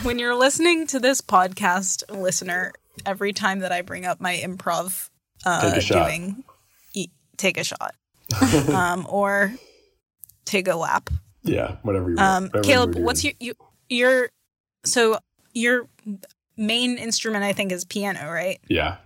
[0.04, 2.72] When you're listening to this podcast, listener,
[3.04, 5.08] every time that I bring up my improv,
[5.44, 6.06] uh, Take a shot.
[6.06, 6.44] doing,
[6.94, 7.94] e- take a shot,
[8.68, 9.52] um, or
[10.44, 11.10] take a lap.
[11.42, 12.28] Yeah, whatever you want.
[12.28, 13.54] Um, whatever Caleb, you're what's your you,
[13.88, 14.30] your
[14.84, 15.18] so
[15.54, 15.88] your
[16.56, 17.44] main instrument?
[17.44, 18.58] I think is piano, right?
[18.68, 18.96] Yeah.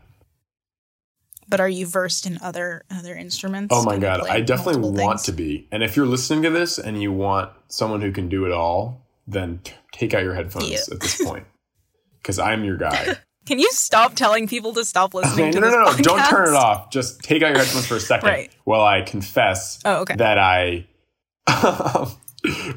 [1.48, 3.74] But are you versed in other other instruments?
[3.76, 5.22] Oh my god, I definitely want things?
[5.24, 5.66] to be.
[5.72, 9.05] And if you're listening to this and you want someone who can do it all,
[9.26, 10.78] then t- take out your headphones Yeah.
[10.92, 11.46] at this point.
[12.22, 13.16] Because I'm your guy.
[13.46, 15.96] Can you stop telling people to stop listening no, to no, this no, no.
[16.18, 16.90] Don't turn it off.
[16.90, 18.51] Just take out your headphones for a second Right.
[18.64, 20.16] while I confess Oh, okay.
[20.16, 20.86] that I.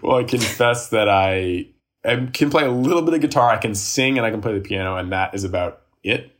[0.01, 1.67] well, I confess that I,
[2.05, 3.49] I can play a little bit of guitar.
[3.49, 6.31] I can sing and I can play the piano, and that is about it.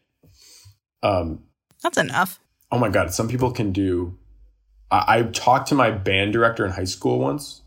[1.01, 1.43] Um,
[1.81, 2.39] That's enough.
[2.71, 4.17] oh my god some people can do
[4.89, 7.61] I, I talked to my band director in high school once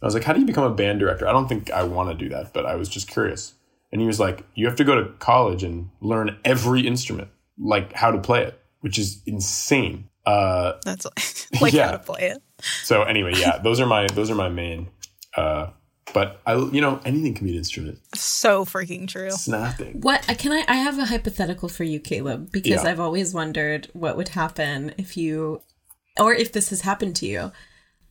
[0.00, 2.08] i was like how do you become a band director i don't think i want
[2.10, 3.54] to do that but i was just curious
[3.90, 7.28] and he was like you have to go to college and learn every instrument
[7.58, 11.04] like how to play it which is insane uh That's
[11.60, 11.86] like Yeah.
[11.86, 12.38] how to play it.
[12.84, 14.88] so anyway yeah those are my those are my main
[15.36, 15.70] uh
[16.14, 19.30] but i you know anything can be an instrument So freaking true.
[19.30, 20.64] snapping What uh, can I?
[20.68, 22.90] I have a hypothetical for you, Caleb, because Yeah.
[22.90, 25.62] I've always wondered what would happen if you,
[26.18, 27.52] or if this has happened to you.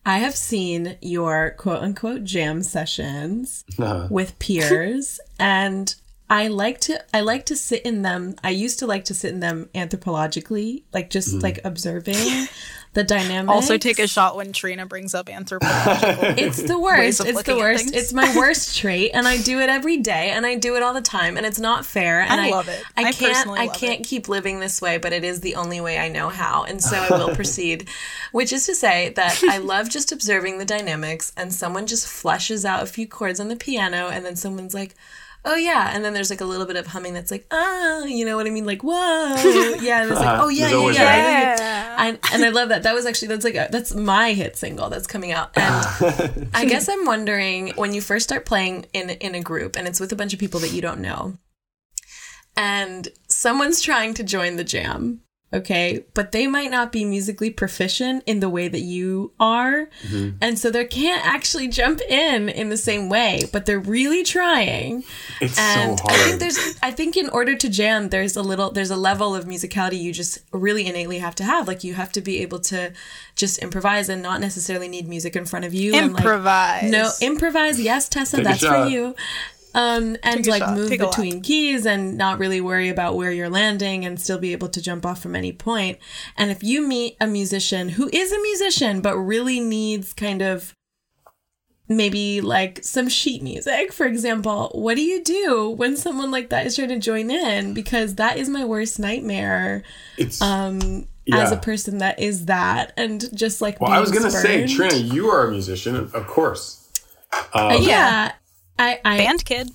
[0.06, 4.08] I have seen your quote unquote jam sessions Uh-huh.
[4.10, 5.94] with peers, and
[6.30, 8.36] I like to I like to sit in them.
[8.44, 11.40] I used to like to sit in them anthropologically, like just Mm-hmm.
[11.48, 12.48] like observing
[12.98, 13.54] the dynamic.
[13.54, 16.34] Also, take a shot when Trina brings up anthropological.
[16.48, 17.24] It's the worst.
[17.24, 17.94] It's the worst.
[17.96, 20.96] It's my worst trait, and I do it every day, and I do it all
[20.96, 22.22] the time, and it's not fair.
[22.22, 22.84] And I love it.
[22.98, 23.50] I I can't.
[23.52, 24.08] I can't it.
[24.08, 26.98] keep living this way, but it is the only way I know how, and so
[26.98, 27.88] I will proceed.
[28.32, 32.66] Which is to say that I love just observing the dynamics, and someone just flushes
[32.66, 34.96] out a few chords on the piano, and then someone's like.
[35.50, 38.26] Oh yeah, and then there's like a little bit of humming that's like ah, you
[38.26, 38.94] know what I mean, like whoa,
[39.82, 41.96] yeah, and it's like oh yeah, yeah, yeah, yeah.
[41.98, 42.84] I, and I love that.
[42.84, 45.52] That was actually that's like a, that's my hit single that's coming out.
[45.56, 49.88] And I guess I'm wondering when you first start playing in in a group and
[49.88, 51.38] it's with a bunch of people that you don't know,
[52.58, 55.22] and someone's trying to join the jam.
[55.54, 59.90] Okay, but they might not be musically proficient in the way that you are.
[60.04, 60.38] Mm-hmm.
[60.42, 65.06] And so they can't actually jump in in the same way, but they're really trying.
[65.40, 68.72] it's And so I think there's I think in order to jam there's a little
[68.72, 71.66] there's a level of musicality you just really innately have to have.
[71.66, 72.92] Like you have to be able to
[73.38, 75.96] just improvise and not necessarily need music in front of you.
[75.96, 76.92] and, like, Improvise.
[76.92, 77.80] no, improvise.
[77.80, 79.16] Yes, Tessa, Take that's for you.
[79.78, 80.76] Um, and like shot.
[80.76, 84.52] move Take between keys and not really worry about where you're landing and still be
[84.52, 86.00] able to jump off from any point.
[86.36, 90.74] And if you meet a musician who is a musician but really needs kind of
[91.88, 96.66] maybe like some sheet music, for example, what do you do when someone like that
[96.66, 97.76] is trying to join in?
[97.76, 99.84] Because that is my worst nightmare
[100.18, 104.32] it's um as a person that is that and just like Well, I was gonna
[104.32, 104.66] say.
[104.66, 106.90] Trina, you are a musician, of course.
[107.54, 108.32] Um, yeah.
[108.80, 109.72] I, I Band kid.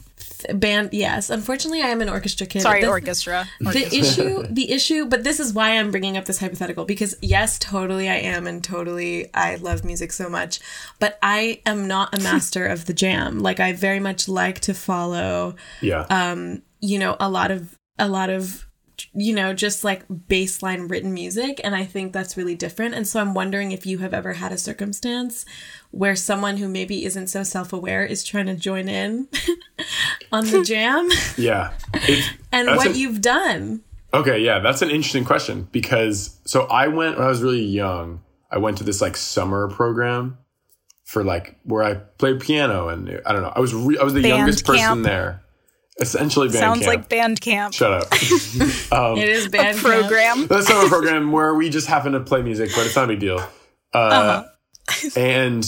[0.54, 3.48] band yes unfortunately i am an orchestra kid Sorry, The- orchestra.
[3.60, 7.58] the issue the issue but this is why i'm bringing up this hypothetical because yes
[7.58, 10.58] totally i am and totally i love music so much
[10.98, 14.74] but i am not a master of the jam like i very much like to
[14.74, 16.06] follow yeah.
[16.10, 18.66] um you know a lot of a lot of
[19.14, 23.20] you know just like baseline written music and i think that's really different and so
[23.20, 25.44] i'm wondering if you have ever had a circumstance
[25.90, 29.28] where someone who maybe isn't so self-aware is trying to join in
[30.32, 31.72] on the jam yeah.
[31.94, 33.82] It's, and what a- you've done
[34.14, 38.20] Okay, yeah, that's an interesting question because so I went when I was really young.
[38.50, 40.36] I went to this like summer program
[41.04, 43.52] for like where I played piano and I don't know.
[43.56, 45.04] I was re- I was the Band youngest person camp.
[45.04, 45.42] there.
[46.00, 46.88] Essentially, band Sounds camp.
[46.88, 47.74] like band camp.
[47.74, 48.12] Shut up.
[48.92, 49.78] um, it is band camp.
[49.78, 50.46] program.
[50.46, 53.20] the summer program where we just happen to play music, but it's not a big
[53.20, 53.46] deal.
[53.92, 54.44] Uh,
[55.16, 55.64] and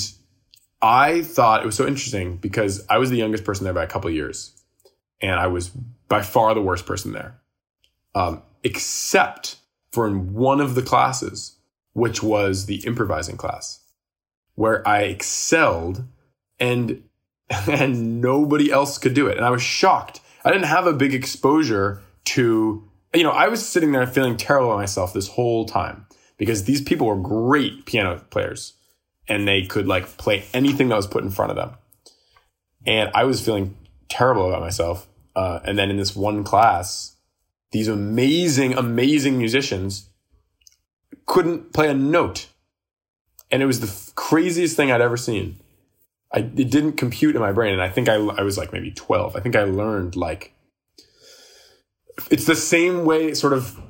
[0.81, 3.87] I thought it was so interesting because I was the youngest person there by a
[3.87, 4.53] couple of years,
[5.21, 5.69] and I was
[6.09, 7.41] by far the worst person there,
[8.15, 9.57] um, except
[9.93, 11.59] for in one of the classes,
[11.93, 13.81] which was the improvising class,
[14.55, 16.05] where I excelled,
[16.59, 17.04] and
[17.69, 20.21] and nobody else could do it, and I was shocked.
[20.45, 24.69] I didn't have a big exposure to, you know, I was sitting there feeling terrible
[24.69, 26.07] about myself this whole time
[26.37, 28.75] because these people were great piano players
[29.29, 31.77] and they could like play anything that was put in front of them.
[32.87, 33.77] And I was feeling
[34.09, 35.09] terrible about myself.
[35.35, 37.16] Uh, and then in this one class,
[37.73, 40.11] these amazing, amazing musicians
[41.27, 42.49] couldn't play a note.
[43.51, 45.59] And it was the f- craziest thing I'd ever seen.
[46.35, 47.73] I, it didn't compute in my brain.
[47.73, 49.36] And I think I, I was like maybe 12.
[49.36, 50.52] I think I learned like,
[52.31, 53.81] it's the same way sort of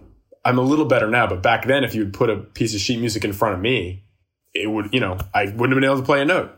[0.45, 2.81] I'm a little better now, but back then, if you would put a piece of
[2.81, 4.05] sheet music in front of me,
[4.53, 6.53] it would, you know, I wouldn't have been able to play a note.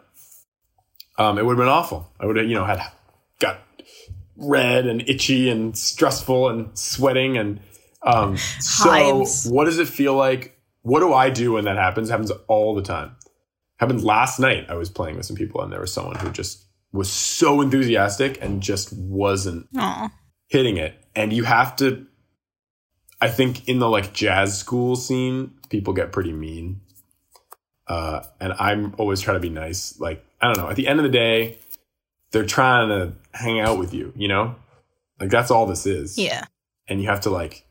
[1.19, 2.13] Um, it would have been awful.
[2.19, 2.83] I would have, you know, had
[3.39, 3.61] got
[4.37, 7.61] red and itchy and stressful and sweating and
[8.03, 8.91] um, so.
[8.91, 9.49] Hives.
[9.49, 10.59] What does it feel like?
[10.83, 12.09] What do I do when that happens?
[12.09, 13.17] It happens all the time.
[13.79, 14.67] Happened last night.
[14.69, 18.39] I was playing with some people, and there was someone who just was so enthusiastic
[18.41, 20.11] and just wasn't Aw.
[20.49, 20.95] hitting it.
[21.15, 22.07] And you have to
[23.21, 26.81] i think in the like jazz school scene people get pretty mean.
[27.87, 29.99] Uh and i'm always trying to be nice.
[30.01, 30.71] Like i don't know.
[30.71, 31.59] At the end of the day
[32.33, 34.55] they're trying to hang out with you you know?
[35.21, 36.17] Like that's all this is.
[36.19, 36.45] Yeah.
[36.89, 37.67] and you have to like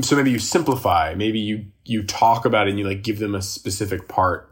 [0.00, 1.14] so maybe you simplify.
[1.14, 4.50] Maybe you you talk about it and you like give them a specific part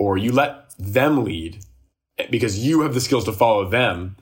[0.00, 1.62] or you let them lead
[2.30, 4.16] because you have the skills to follow them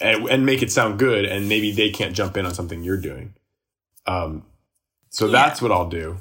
[0.00, 2.96] and, and make it sound good and maybe they can't jump in on something you're
[2.96, 3.34] doing.
[4.06, 4.44] Um
[5.10, 6.16] so that's what i'll do.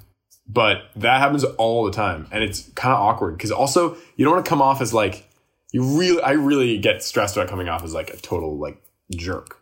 [0.47, 4.33] But that happens all the time and it's kind of awkward because also you don't
[4.33, 5.27] want to come off as like
[5.71, 8.81] you really i really get stressed about coming off as like a total like
[9.11, 9.61] jerk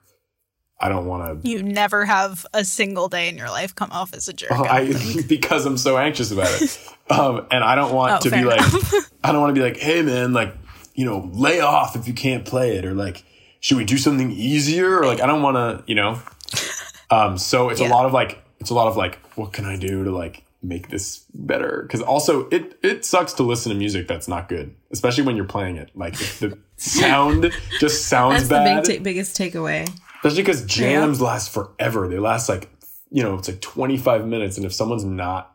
[0.85, 4.13] i don't want to You never have a single day in your life come off
[4.13, 4.51] as a jerk.
[4.51, 4.93] Oh, I
[5.27, 6.77] because I'm so anxious about it.
[7.09, 8.59] Um, and I don't want Oh, to be fair like.
[9.23, 10.53] I don't want to be like, hey man, like,
[10.93, 13.23] you know, lay off if you can't play it, or like,
[13.61, 14.99] should we do something easier?
[14.99, 16.21] Or like, I don't want to, you know.
[17.09, 19.77] Um, so it's a lot of like, it's a lot of like, what can I
[19.77, 21.83] do to like make this better?
[21.83, 25.45] Because also it it sucks to listen to music that's not good, especially when you're
[25.45, 25.91] playing it.
[25.93, 28.83] Like if the sound just sounds That's the bad.
[28.87, 29.87] big ta- biggest takeaway.
[30.23, 32.07] Especially because jams last forever.
[32.07, 32.69] They last like,
[33.09, 34.55] you know, it's like 25 minutes.
[34.57, 35.53] And if someone's not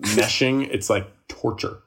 [0.00, 1.78] meshing, it's like torture.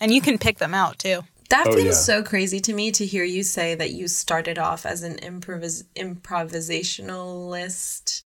[0.00, 1.22] and you can pick them out too.
[1.48, 1.90] That Oh, feels yeah.
[1.92, 5.82] so crazy to me to hear you say that you started off as an improvis-
[5.96, 8.22] improvisationalist.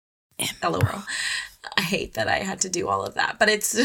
[0.61, 1.03] LOL.
[1.77, 3.71] I hate that I had to do all of that, but it's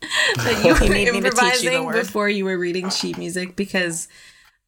[0.36, 3.18] that you You were need me to teach you improvising before you were reading sheet
[3.18, 4.06] music because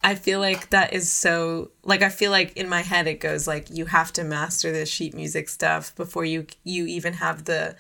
[0.03, 3.47] I feel like that is so like I feel like in my head it goes
[3.49, 7.77] like you have to master the sheet music stuff before you you even have the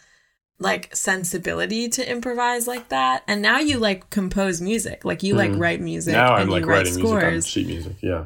[0.58, 3.22] like sensibility to improvise like that.
[3.28, 6.26] And now you like compose music, like you like write music Mm-hmm.
[6.26, 7.46] now and I'm like you write writing music on scores.
[7.46, 7.96] sheet music.
[8.00, 8.24] Yeah.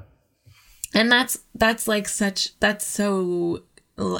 [0.95, 3.63] And that's that's like such that's so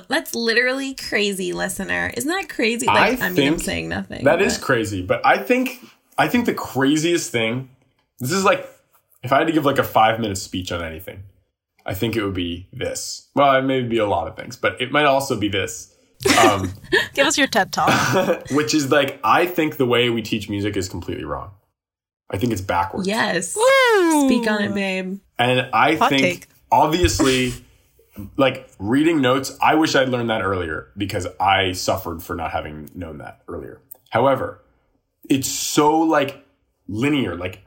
[0.09, 2.13] that's literally crazy, listener.
[2.15, 2.87] Isn't that crazy?
[2.87, 4.25] Like I I, mean, I'm saying nothing.
[4.25, 5.03] That is but- crazy.
[5.03, 5.79] But I think,
[6.19, 7.71] I think the craziest thing,
[8.21, 8.69] this is like,
[9.23, 11.23] if I had to give like a five minute speech on anything,
[11.85, 13.29] I think it would be this.
[13.35, 15.95] Well, it may be a lot of things, but it might also be this.
[16.41, 16.73] Um,
[17.15, 18.45] Give us your TED talk.
[18.51, 21.51] which is like, I think the way we teach music is completely wrong.
[22.31, 23.07] I think it's backwards.
[23.07, 23.57] Yes.
[23.57, 24.29] Woo!
[24.29, 25.19] Speak on it, babe.
[25.39, 26.49] And I Hot think take.
[26.71, 27.53] obviously
[28.37, 32.91] like reading notes, I wish I'd learned that earlier because I suffered for not having
[32.95, 33.81] known that earlier.
[34.11, 34.63] However,
[35.29, 36.45] it's so like
[36.89, 37.37] linear.
[37.37, 37.65] Like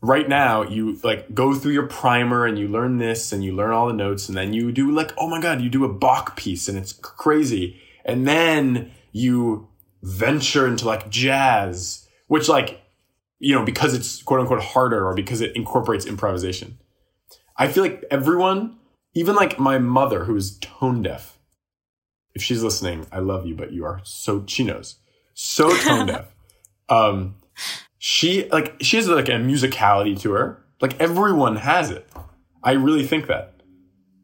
[0.00, 3.72] right now, you like go through your primer and you learn this and you learn
[3.72, 6.36] all the notes and then you do like, oh my God, you do a Bach
[6.36, 7.80] piece and it's crazy.
[8.04, 9.68] And then you
[10.02, 12.80] venture into like jazz, which like,
[13.38, 16.78] you know, because it's quote unquote harder or because it incorporates improvisation.
[17.56, 18.78] I feel like everyone
[19.14, 21.38] even like my mother who is tone deaf
[22.34, 24.96] if she's listening i love you but you are so she knows
[25.34, 26.34] so tone deaf
[26.88, 27.34] um
[28.02, 30.64] she like she has like a musicality to her.
[30.80, 32.10] Like everyone has it.
[32.64, 33.54] I really think that.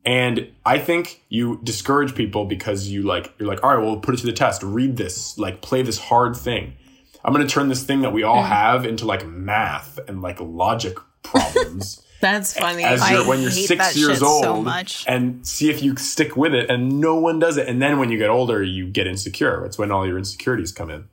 [0.04, 4.14] And i think you discourage people because you like you're like all right well put
[4.14, 4.62] it to the test.
[4.62, 5.38] Read this.
[5.38, 6.74] Like play this hard thing.
[7.22, 8.46] I'm going to turn this thing that we all mm.
[8.46, 12.02] have into like math and like logic problems.
[12.22, 12.82] That's funny.
[12.82, 15.04] as you're when you're six years old so much.
[15.06, 17.68] and see if you stick with it and no one does it.
[17.68, 19.66] And then when you get older you get insecure.
[19.66, 21.08] It's when all your insecurities come in.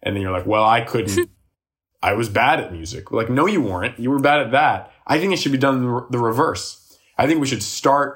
[0.00, 1.28] And then you're like well i couldn't
[2.10, 3.10] i was bad at music.
[3.18, 3.98] Like no you weren't.
[3.98, 4.92] You were bad at that.
[5.06, 6.64] I think it should be done the- the reverse.
[7.16, 8.08] I think we should start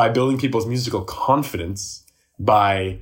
[0.00, 2.02] by building people's musical confidence
[2.38, 3.00] by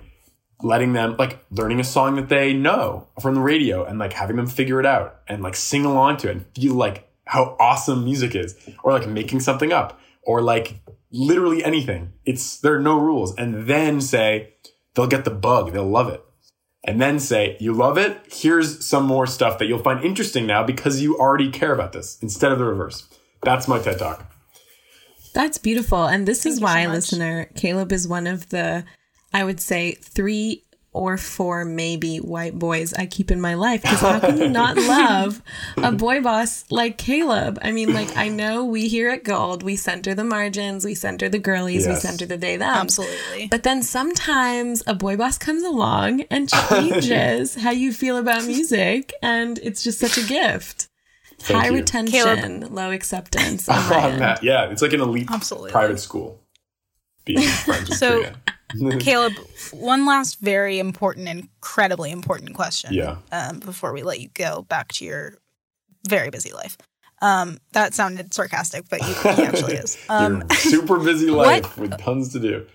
[0.62, 4.36] letting them like learning a song that they know from the radio and like having
[4.36, 8.04] them figure it out and like sing along to it and feel like how awesome
[8.04, 10.76] music is or like making something up or like
[11.10, 12.12] literally anything.
[12.24, 13.34] It's there are no rules.
[13.36, 14.54] And then say
[14.94, 15.72] they'll get the bug.
[15.72, 16.22] They'll love it
[16.84, 18.18] and then say you love it?
[18.30, 22.18] Here's some more stuff that you'll find interesting now because you already care about this
[22.22, 23.08] instead of the reverse.
[23.42, 24.30] That's my ted talk.
[25.34, 26.06] That's beautiful.
[26.06, 28.84] And this is you so why, listener, Caleb is one of the,
[29.32, 30.62] I would say, three
[30.94, 33.82] or four maybe white boys I keep in my life.
[33.82, 35.42] Because how can you not love
[35.76, 37.58] a boy boss like Caleb?
[37.62, 41.28] I mean, like, I know we here at Gold, we center the margins, we center
[41.28, 42.68] the girlies, we center the they them.
[42.76, 43.48] Absolutely.
[43.50, 49.12] But then sometimes a boy boss comes along and changes how you feel about music.
[49.20, 50.88] And it's just such a gift.
[51.40, 51.74] Thank High you.
[51.74, 53.68] retention, low acceptance.
[53.68, 54.18] Oh on my Oh.
[54.18, 55.72] Matt, yeah it's like an elite Absolutely.
[55.72, 56.40] private school
[57.24, 58.36] being friends with So- Trina.
[59.00, 59.34] Caleb,
[59.72, 62.92] one last very important, incredibly important question.
[62.92, 63.16] Yeah.
[63.32, 65.34] Um, before we let you go back to your
[66.08, 66.76] very busy life.
[67.22, 69.98] Um, that sounded sarcastic, but you, he actually is.
[70.08, 72.66] Um, super busy life with tons to do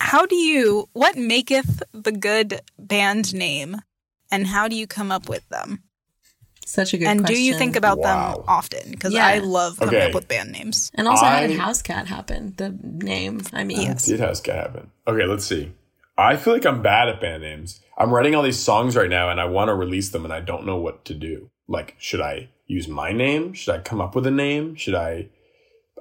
[0.00, 0.88] how do you?
[0.92, 3.76] What maketh the good band name,
[4.30, 5.84] and how do you come up with them?
[6.68, 7.18] Such a good question.
[7.18, 7.34] and question.
[7.36, 8.34] do you think about Wow.
[8.36, 8.90] them often?
[8.90, 9.26] Because Yeah.
[9.26, 10.06] I love coming Okay.
[10.08, 10.90] up with band names.
[10.94, 12.52] And also, how did I- House Cat happen?
[12.58, 13.40] The name.
[13.54, 14.04] I mean, Yes.
[14.04, 14.90] Did House Cat happen?
[15.06, 15.72] Okay, let's see.
[16.18, 17.80] I feel like I'm bad at band names.
[17.96, 20.40] I'm writing all these songs right now and I want to release them and I
[20.40, 21.48] don't know what to do.
[21.68, 23.54] Like, should I use my name?
[23.54, 24.74] Should I come up with a name?
[24.74, 25.28] Should I?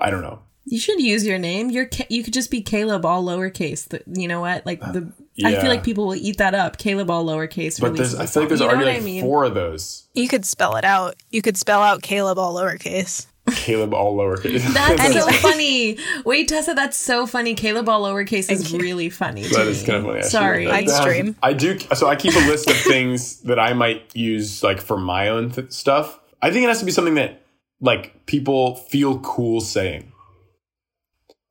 [0.01, 0.39] I don't know.
[0.69, 1.69] You should use your name.
[1.69, 3.87] You're Ca- you could just be Caleb all lowercase.
[3.87, 4.65] The, you know what?
[4.65, 5.11] Like the.
[5.43, 5.61] I yeah.
[5.61, 6.77] feel like people will eat that up.
[6.77, 7.79] Caleb all lowercase.
[7.79, 9.21] But releases there's, I a feel like there's You already like I mean?
[9.21, 10.07] four of those.
[10.13, 11.15] You could spell it out.
[11.31, 13.27] You could spell out Caleb all lowercase.
[13.55, 14.61] Caleb all lowercase.
[14.73, 15.97] That's so funny.
[16.25, 17.53] Wait, Tessa, that's so funny.
[17.55, 19.43] Caleb all lowercase is really funny.
[19.43, 19.87] To That is me.
[19.87, 20.19] kind of funny.
[20.19, 20.65] I Sorry.
[20.65, 21.01] that I'd down.
[21.01, 21.35] stream.
[21.41, 21.79] I do.
[21.95, 25.51] So I keep a list of things that I might use like for my own
[25.51, 26.19] th- stuff.
[26.41, 27.41] I think it has to be something that
[27.79, 30.11] like people feel cool saying.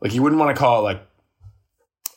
[0.01, 1.03] Like you wouldn't want to call it like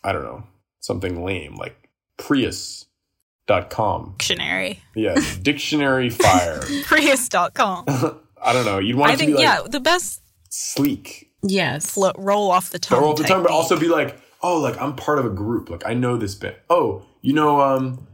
[0.04, 0.44] I don't know
[0.80, 4.16] something lame like Prius.com.
[4.18, 4.82] Dictionary.
[4.96, 6.62] Yeah, dictionary fire.
[6.86, 7.86] Prius.com.
[8.42, 8.80] I don't know.
[8.80, 9.12] You'd want to.
[9.12, 11.32] I it to think, be like yeah, the best sleek.
[11.42, 11.92] Yes.
[11.92, 13.02] flo- roll off the tongue.
[13.02, 15.70] Roll off the tongue, but also be like, oh, like I'm part of a group.
[15.70, 16.62] Like I know this bit.
[16.70, 18.08] Oh, you know, um,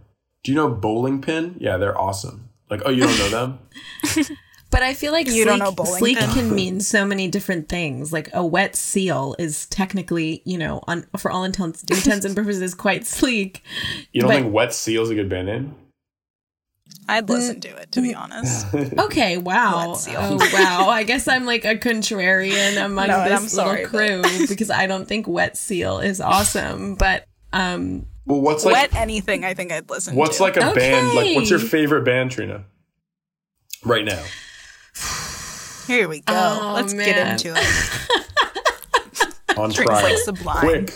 [0.43, 1.55] do you know Bowling Pin?
[1.59, 2.49] Yeah, they're awesome.
[2.69, 3.59] Like, oh, you don't know them?
[4.75, 6.29] But I feel like You sleek, don't know bowling sleek pin?
[6.31, 8.11] can mean so many different things.
[8.11, 12.73] Like a wet seal is technically, you know, on, for all intents, intents and purposes,
[12.75, 13.63] quite sleek.
[14.11, 15.75] You don't But- think Wet Seal's a good band name?
[17.07, 18.67] I'd listen to it, to be honest.
[18.99, 19.95] Okay, wow.
[19.95, 20.89] Oh, wow.
[20.89, 24.87] I guess I'm like a contrarian among No, this I'm sorry, little crew because I
[24.87, 26.95] don't think wet seal is awesome.
[26.95, 30.43] But um, Well, what's like Wet anything, I think I'd listen what's to.
[30.43, 31.15] like a band?
[31.15, 32.65] Like, what's your favorite band, Trina?
[33.85, 34.21] Right now,
[35.87, 36.33] Here we go.
[36.33, 38.21] Oh, Let's get into it.
[39.57, 40.59] on Drinks trial, like Sublime.
[40.59, 40.91] quick.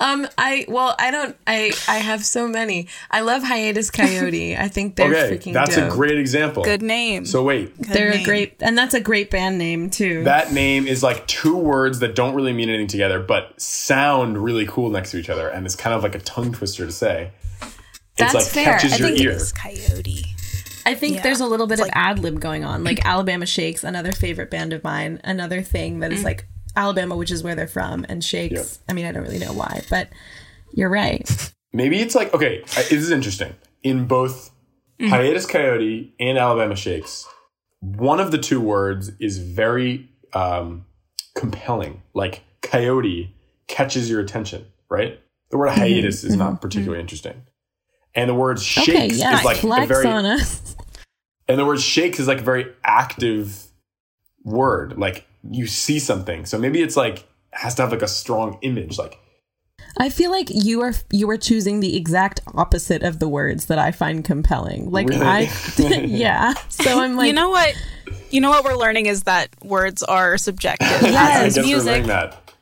[0.00, 1.36] um, I well, I don't.
[1.48, 2.86] I I have so many.
[3.10, 4.56] I love Hiatus Kaiyote.
[4.58, 5.52] I think they're Okay, freaking.
[5.52, 5.90] that's dope.
[5.92, 6.62] a great example.
[6.62, 7.26] Good name.
[7.26, 10.22] So wait, Good They're a great, and that's a great band name too.
[10.24, 14.66] that name is like two words that don't really mean anything together, but sound really
[14.66, 17.32] cool next to each other, and it's kind of like a tongue twister to say.
[18.16, 18.74] That's it's like fair.
[18.78, 19.30] catches I your think ear.
[19.32, 20.26] It's Kaiyote.
[20.86, 21.22] I think Yeah.
[21.22, 22.84] there's a little bit It's of ad lib going on.
[22.84, 25.20] Like Alabama Shakes, another favorite band of mine.
[25.24, 26.24] Another thing that is Mm.
[26.24, 26.46] like
[26.76, 28.54] Alabama, which is where they're from, and Shakes.
[28.54, 28.66] Yep.
[28.88, 30.08] I mean, I don't really know why, but
[30.72, 31.52] you're right.
[31.72, 33.54] Maybe it's like okay, I- this is interesting.
[33.82, 34.50] In both
[35.00, 37.26] hiatus Kaiyote and Alabama shakes,
[37.80, 40.86] one of the two words is very um,
[41.34, 42.02] compelling.
[42.14, 43.34] Like coyote
[43.66, 45.20] catches your attention, right?
[45.50, 47.42] The word hiatus is not particularly interesting,
[48.14, 50.76] and the word shakes okay, yeah, is like a very on us.
[51.48, 53.66] and the word shakes is like a very active
[54.44, 54.98] word.
[54.98, 58.98] Like you see something, so maybe it's like has to have like a strong image,
[58.98, 59.18] like
[59.98, 63.78] I feel like you are you are choosing the exact opposite of the words that
[63.78, 64.90] I find compelling.
[64.90, 65.24] Like Really?
[65.24, 66.54] I, yeah.
[66.68, 67.74] So I'm like, you know what?
[68.30, 70.88] You know what we're learning is that words are subjective.
[71.02, 72.04] I As guess is we're music.
[72.06, 72.52] that.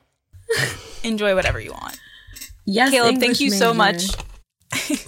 [1.03, 1.99] Enjoy whatever you want.
[2.67, 4.05] yes, Caleb, English thank you so much.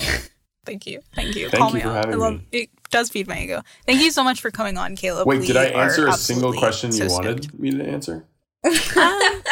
[0.64, 1.00] thank you.
[1.14, 1.48] Thank you.
[1.48, 1.96] Thank Call you me for out.
[1.96, 2.46] having I love me.
[2.52, 3.62] it does feed my ego.
[3.86, 5.26] Thank you so much for coming on, Caleb.
[5.26, 7.58] Wait, We did I answer a single absolutely question you so wanted stoked.
[7.60, 8.24] me to answer?
[8.64, 8.72] Um,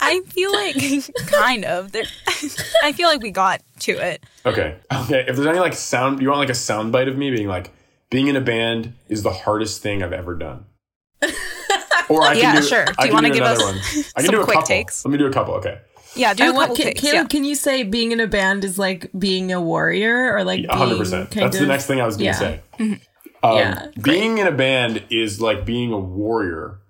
[0.00, 0.76] I feel like
[1.28, 1.92] kind of.
[1.92, 2.04] There,
[2.82, 4.22] I feel like we got to it.
[4.44, 4.76] Okay.
[4.92, 5.24] Okay.
[5.28, 7.72] If there's any like sound, you want like a sound bite of me being like,
[8.10, 10.66] being in a band is the hardest thing I've ever done.
[12.10, 12.84] Or I can Yeah, do, sure.
[12.84, 14.04] Do I you wanna give another us one.
[14.14, 14.66] I can some do a quick couple.
[14.68, 15.04] takes?
[15.06, 15.54] Let me do a couple.
[15.54, 15.80] Okay.
[16.16, 17.00] Yeah, do I a want, couple Ca- takes.
[17.00, 17.24] Caleb, yeah.
[17.28, 20.76] can you say being in a band is like being a warrior or like Yeah,
[20.76, 20.88] 100%.
[20.88, 22.32] being kind That's of, the next thing I was going yeah.
[22.32, 22.60] to say.
[23.42, 26.80] Um, Yeah, being in a band is like being a warrior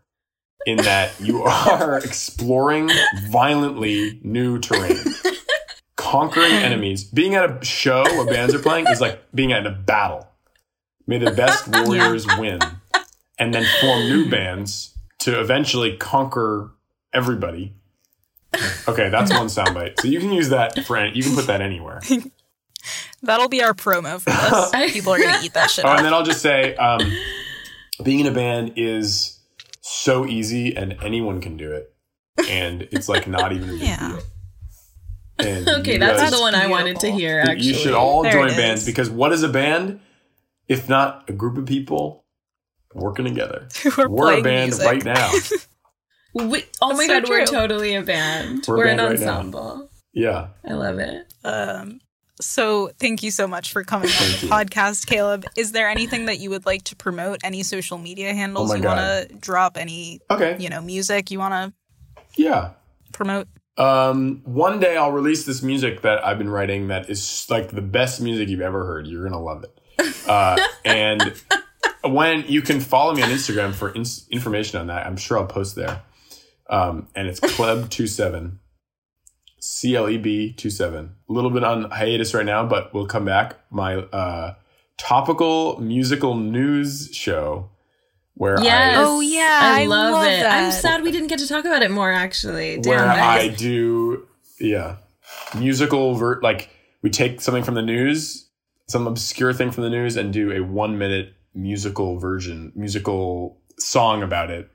[0.67, 2.91] in that you are exploring
[3.31, 4.97] violently new terrain,
[5.97, 7.05] conquering enemies.
[7.05, 10.29] Being at a show where bands are playing is like being at a battle.
[11.07, 12.61] May the best warriors win,
[13.39, 16.71] and then form new bands to eventually conquer
[17.13, 17.75] everybody.
[18.89, 20.01] Okay, that's one soundbite.
[20.01, 22.01] So you can use that for any, you can put that anywhere.
[23.23, 24.93] That'll be our promo for this.
[24.93, 25.97] People are gonna eat that shit Oh, up.
[25.99, 27.01] and then I'll just say, um,
[28.03, 29.39] being in a band is
[29.81, 31.95] so easy, and anyone can do it,
[32.49, 34.09] and it's like not even a big Yeah.
[34.09, 34.19] deal.
[35.39, 37.41] And Okay, that's guys- the one I wanted to hear.
[37.41, 38.87] Actually, You should all There join bands is.
[38.87, 40.01] because what is a band
[40.69, 42.25] if not a group of people
[42.95, 43.69] working together?
[43.97, 44.87] We're We're a band music.
[44.87, 45.31] right now.
[46.35, 48.65] We, oh That's my so god, we're totally a band.
[48.67, 49.29] We're We're, band an right now.
[49.39, 49.91] ensemble.
[50.13, 50.49] Yeah.
[50.69, 51.33] I love it.
[51.45, 52.01] Um,
[52.41, 54.49] so thank you so much for coming on the you.
[54.53, 55.45] podcast, Caleb.
[55.57, 57.39] Is there anything that you would like to promote?
[57.45, 58.99] Any social media handles Oh you want
[59.31, 59.77] to drop?
[59.77, 60.57] Any Okay.
[60.59, 61.73] you know music you want to
[62.37, 62.71] Yeah.
[63.13, 63.47] promote?
[63.77, 67.83] Um, one day I'll release this music that I've been writing that is like the
[67.83, 69.07] best music you've ever heard.
[69.07, 70.29] You're gonna love it.
[70.29, 71.33] Uh, and
[72.05, 75.47] when you can follow me on Instagram for ins- information on that, I'm sure I'll
[75.47, 76.03] post there.
[76.71, 78.57] Um, and it's Cleb27,
[79.61, 81.15] C L E B 27.
[81.29, 83.57] A little bit on hiatus right now, but we'll come back.
[83.71, 84.55] My uh,
[84.97, 87.71] topical musical news show
[88.35, 88.99] where Yes.
[88.99, 90.45] I Oh, yeah, I, I love, love it.
[90.45, 92.11] I'm sad we didn't get to talk about it more.
[92.11, 94.27] Actually, Damn, where I- I do
[94.61, 94.97] yeah
[95.59, 96.71] musical ver- like
[97.03, 98.49] we take something from the news,
[98.89, 104.23] some obscure thing from the news, and do a one minute musical version, musical song
[104.23, 104.69] about it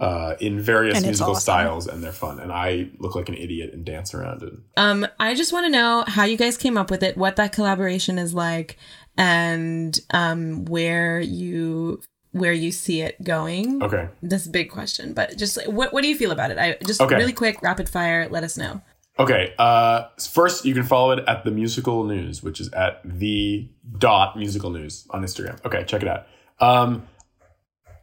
[0.00, 1.40] uh, in various And musical awesome.
[1.42, 2.40] styles, and they're fun.
[2.40, 4.52] And I look like an idiot and dance around it.
[4.76, 7.52] Um, I just want to know how you guys came up with it, what that
[7.52, 8.76] collaboration is like,
[9.16, 12.00] and um, where you
[12.32, 13.80] where you see it going.
[13.80, 16.58] Okay, This is a big question, but just what what do you feel about it?
[16.58, 17.14] I just Okay.
[17.14, 18.28] really quick, rapid fire.
[18.28, 18.80] Let us know.
[19.20, 19.54] okay.
[19.56, 23.68] Uh, first, you can follow it at the musical news, which is at the
[23.98, 25.64] dot musical news on Instagram.
[25.64, 26.26] Okay, check it out.
[26.58, 27.06] Um,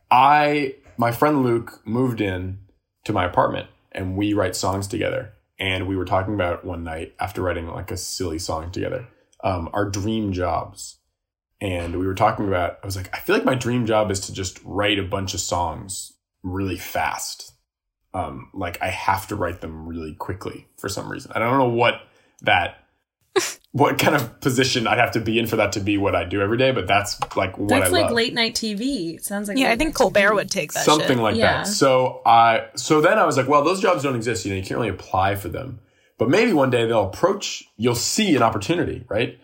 [0.09, 2.59] I my friend Luke moved in
[3.05, 5.33] to my apartment and we write songs together.
[5.57, 9.07] And we were talking about one night after writing like a silly song together,
[9.43, 10.99] um, our dream jobs.
[11.59, 14.19] And we were talking about, I was like, I feel like my dream job is
[14.21, 16.13] to just write a bunch of songs
[16.43, 17.51] really fast.
[18.13, 21.31] Um, like I have to write them really quickly for some reason.
[21.33, 21.95] I don't know what
[22.43, 22.80] that,
[23.71, 26.25] what kind of position I'd have to be in for that to be what I
[26.25, 29.15] do every day, but that's like what That's I like love late night TV.
[29.15, 30.35] It sounds like Yeah, I think Colbert TV.
[30.35, 31.17] would take that something shit.
[31.17, 31.59] like Yeah.
[31.63, 31.67] that.
[31.67, 34.45] So I so then I was like, well, those jobs don't exist.
[34.45, 35.79] You know, you can't really apply for them.
[36.17, 37.63] But maybe one day they'll approach.
[37.77, 39.39] You'll see an opportunity, right?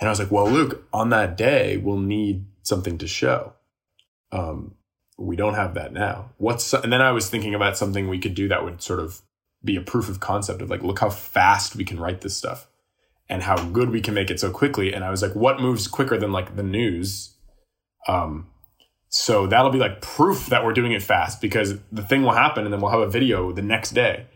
[0.00, 3.52] And I was like, well, Luke, on that day we'll need something to show.
[4.32, 4.74] Um,
[5.18, 6.30] we don't have that now.
[6.38, 9.20] What's and then I was thinking about something we could do that would sort of
[9.62, 12.66] be a proof of concept of like, look how fast we can write this stuff
[13.28, 14.92] and how good we can make it so quickly.
[14.92, 17.34] And I was like, what moves quicker than like the news?
[18.06, 18.48] Um,
[19.08, 22.64] so that'll be like proof that we're doing it fast because the thing will happen
[22.64, 24.26] and then we'll have a video the next day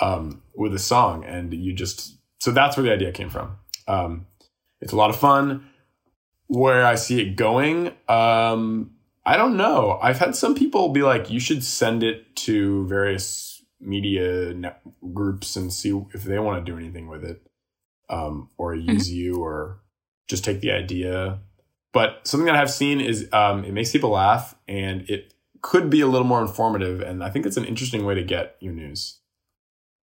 [0.00, 1.24] um, with a song.
[1.24, 3.56] And you just, so that's where the idea came from.
[3.86, 4.26] Um,
[4.80, 5.66] it's a lot of fun.
[6.46, 8.92] Where I see it going, um,
[9.24, 9.98] I don't know.
[10.02, 14.74] I've had some people be like, you should send it to various media
[15.12, 17.40] groups and see if they want to do anything with it,
[18.10, 19.80] um, or use you, or
[20.28, 21.38] just take the idea.
[21.92, 25.32] But something that I've seen is um, it makes people laugh, and it
[25.62, 27.00] could be a little more informative.
[27.00, 29.18] And I think it's an interesting way to get your news.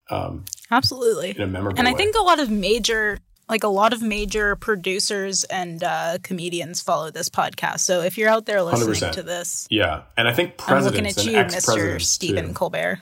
[0.10, 1.32] Um, Absolutely.
[1.32, 1.98] in a memorable And I way.
[1.98, 3.20] think a lot of major
[3.50, 7.82] like a lot of major producers and uh, comedians follow this podcast.
[7.82, 9.12] So if you're out there listening 100%.
[9.14, 11.66] to this, yeah, and I think I'm looking presidents at and you, Mr.
[11.66, 12.54] presidents Stephen too.
[12.54, 13.02] Colbert.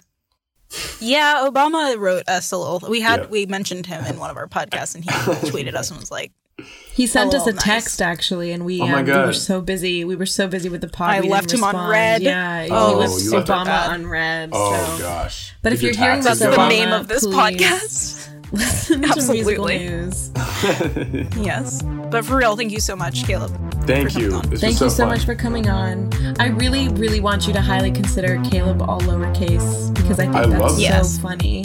[1.00, 2.88] Yeah, Obama wrote us a little.
[2.90, 3.26] We had Yeah.
[3.28, 5.10] we mentioned him in one of our podcasts, and he
[5.50, 6.32] tweeted us and was like,
[6.94, 7.64] He sent us a nice.
[7.64, 10.04] text actually, and we, Oh um, we were so busy.
[10.06, 11.10] We were so busy with the pod.
[11.16, 11.92] I we left didn't him on respond.
[11.92, 12.22] red.
[12.22, 13.90] Yeah, Oh, he was you left Obama bad.
[13.92, 14.50] on red.
[14.54, 15.04] Oh so.
[15.04, 15.54] gosh!
[15.64, 17.36] But if you're your hearing about "That's the the go Obama, name of this please
[17.36, 19.80] podcast." Listen to musical Absolutely.
[19.80, 20.32] news.
[21.38, 21.82] Yes,
[22.12, 23.52] but for real, thank you so much, Caleb.
[23.86, 24.30] Thank you.
[24.30, 24.50] coming on.
[24.50, 25.10] This Thank was you so so fun.
[25.10, 26.10] much for coming on.
[26.40, 30.46] I really, really want you to highly consider Caleb all lowercase because I think I
[30.48, 30.80] that's love so.
[30.80, 31.18] Yes.
[31.20, 31.64] funny.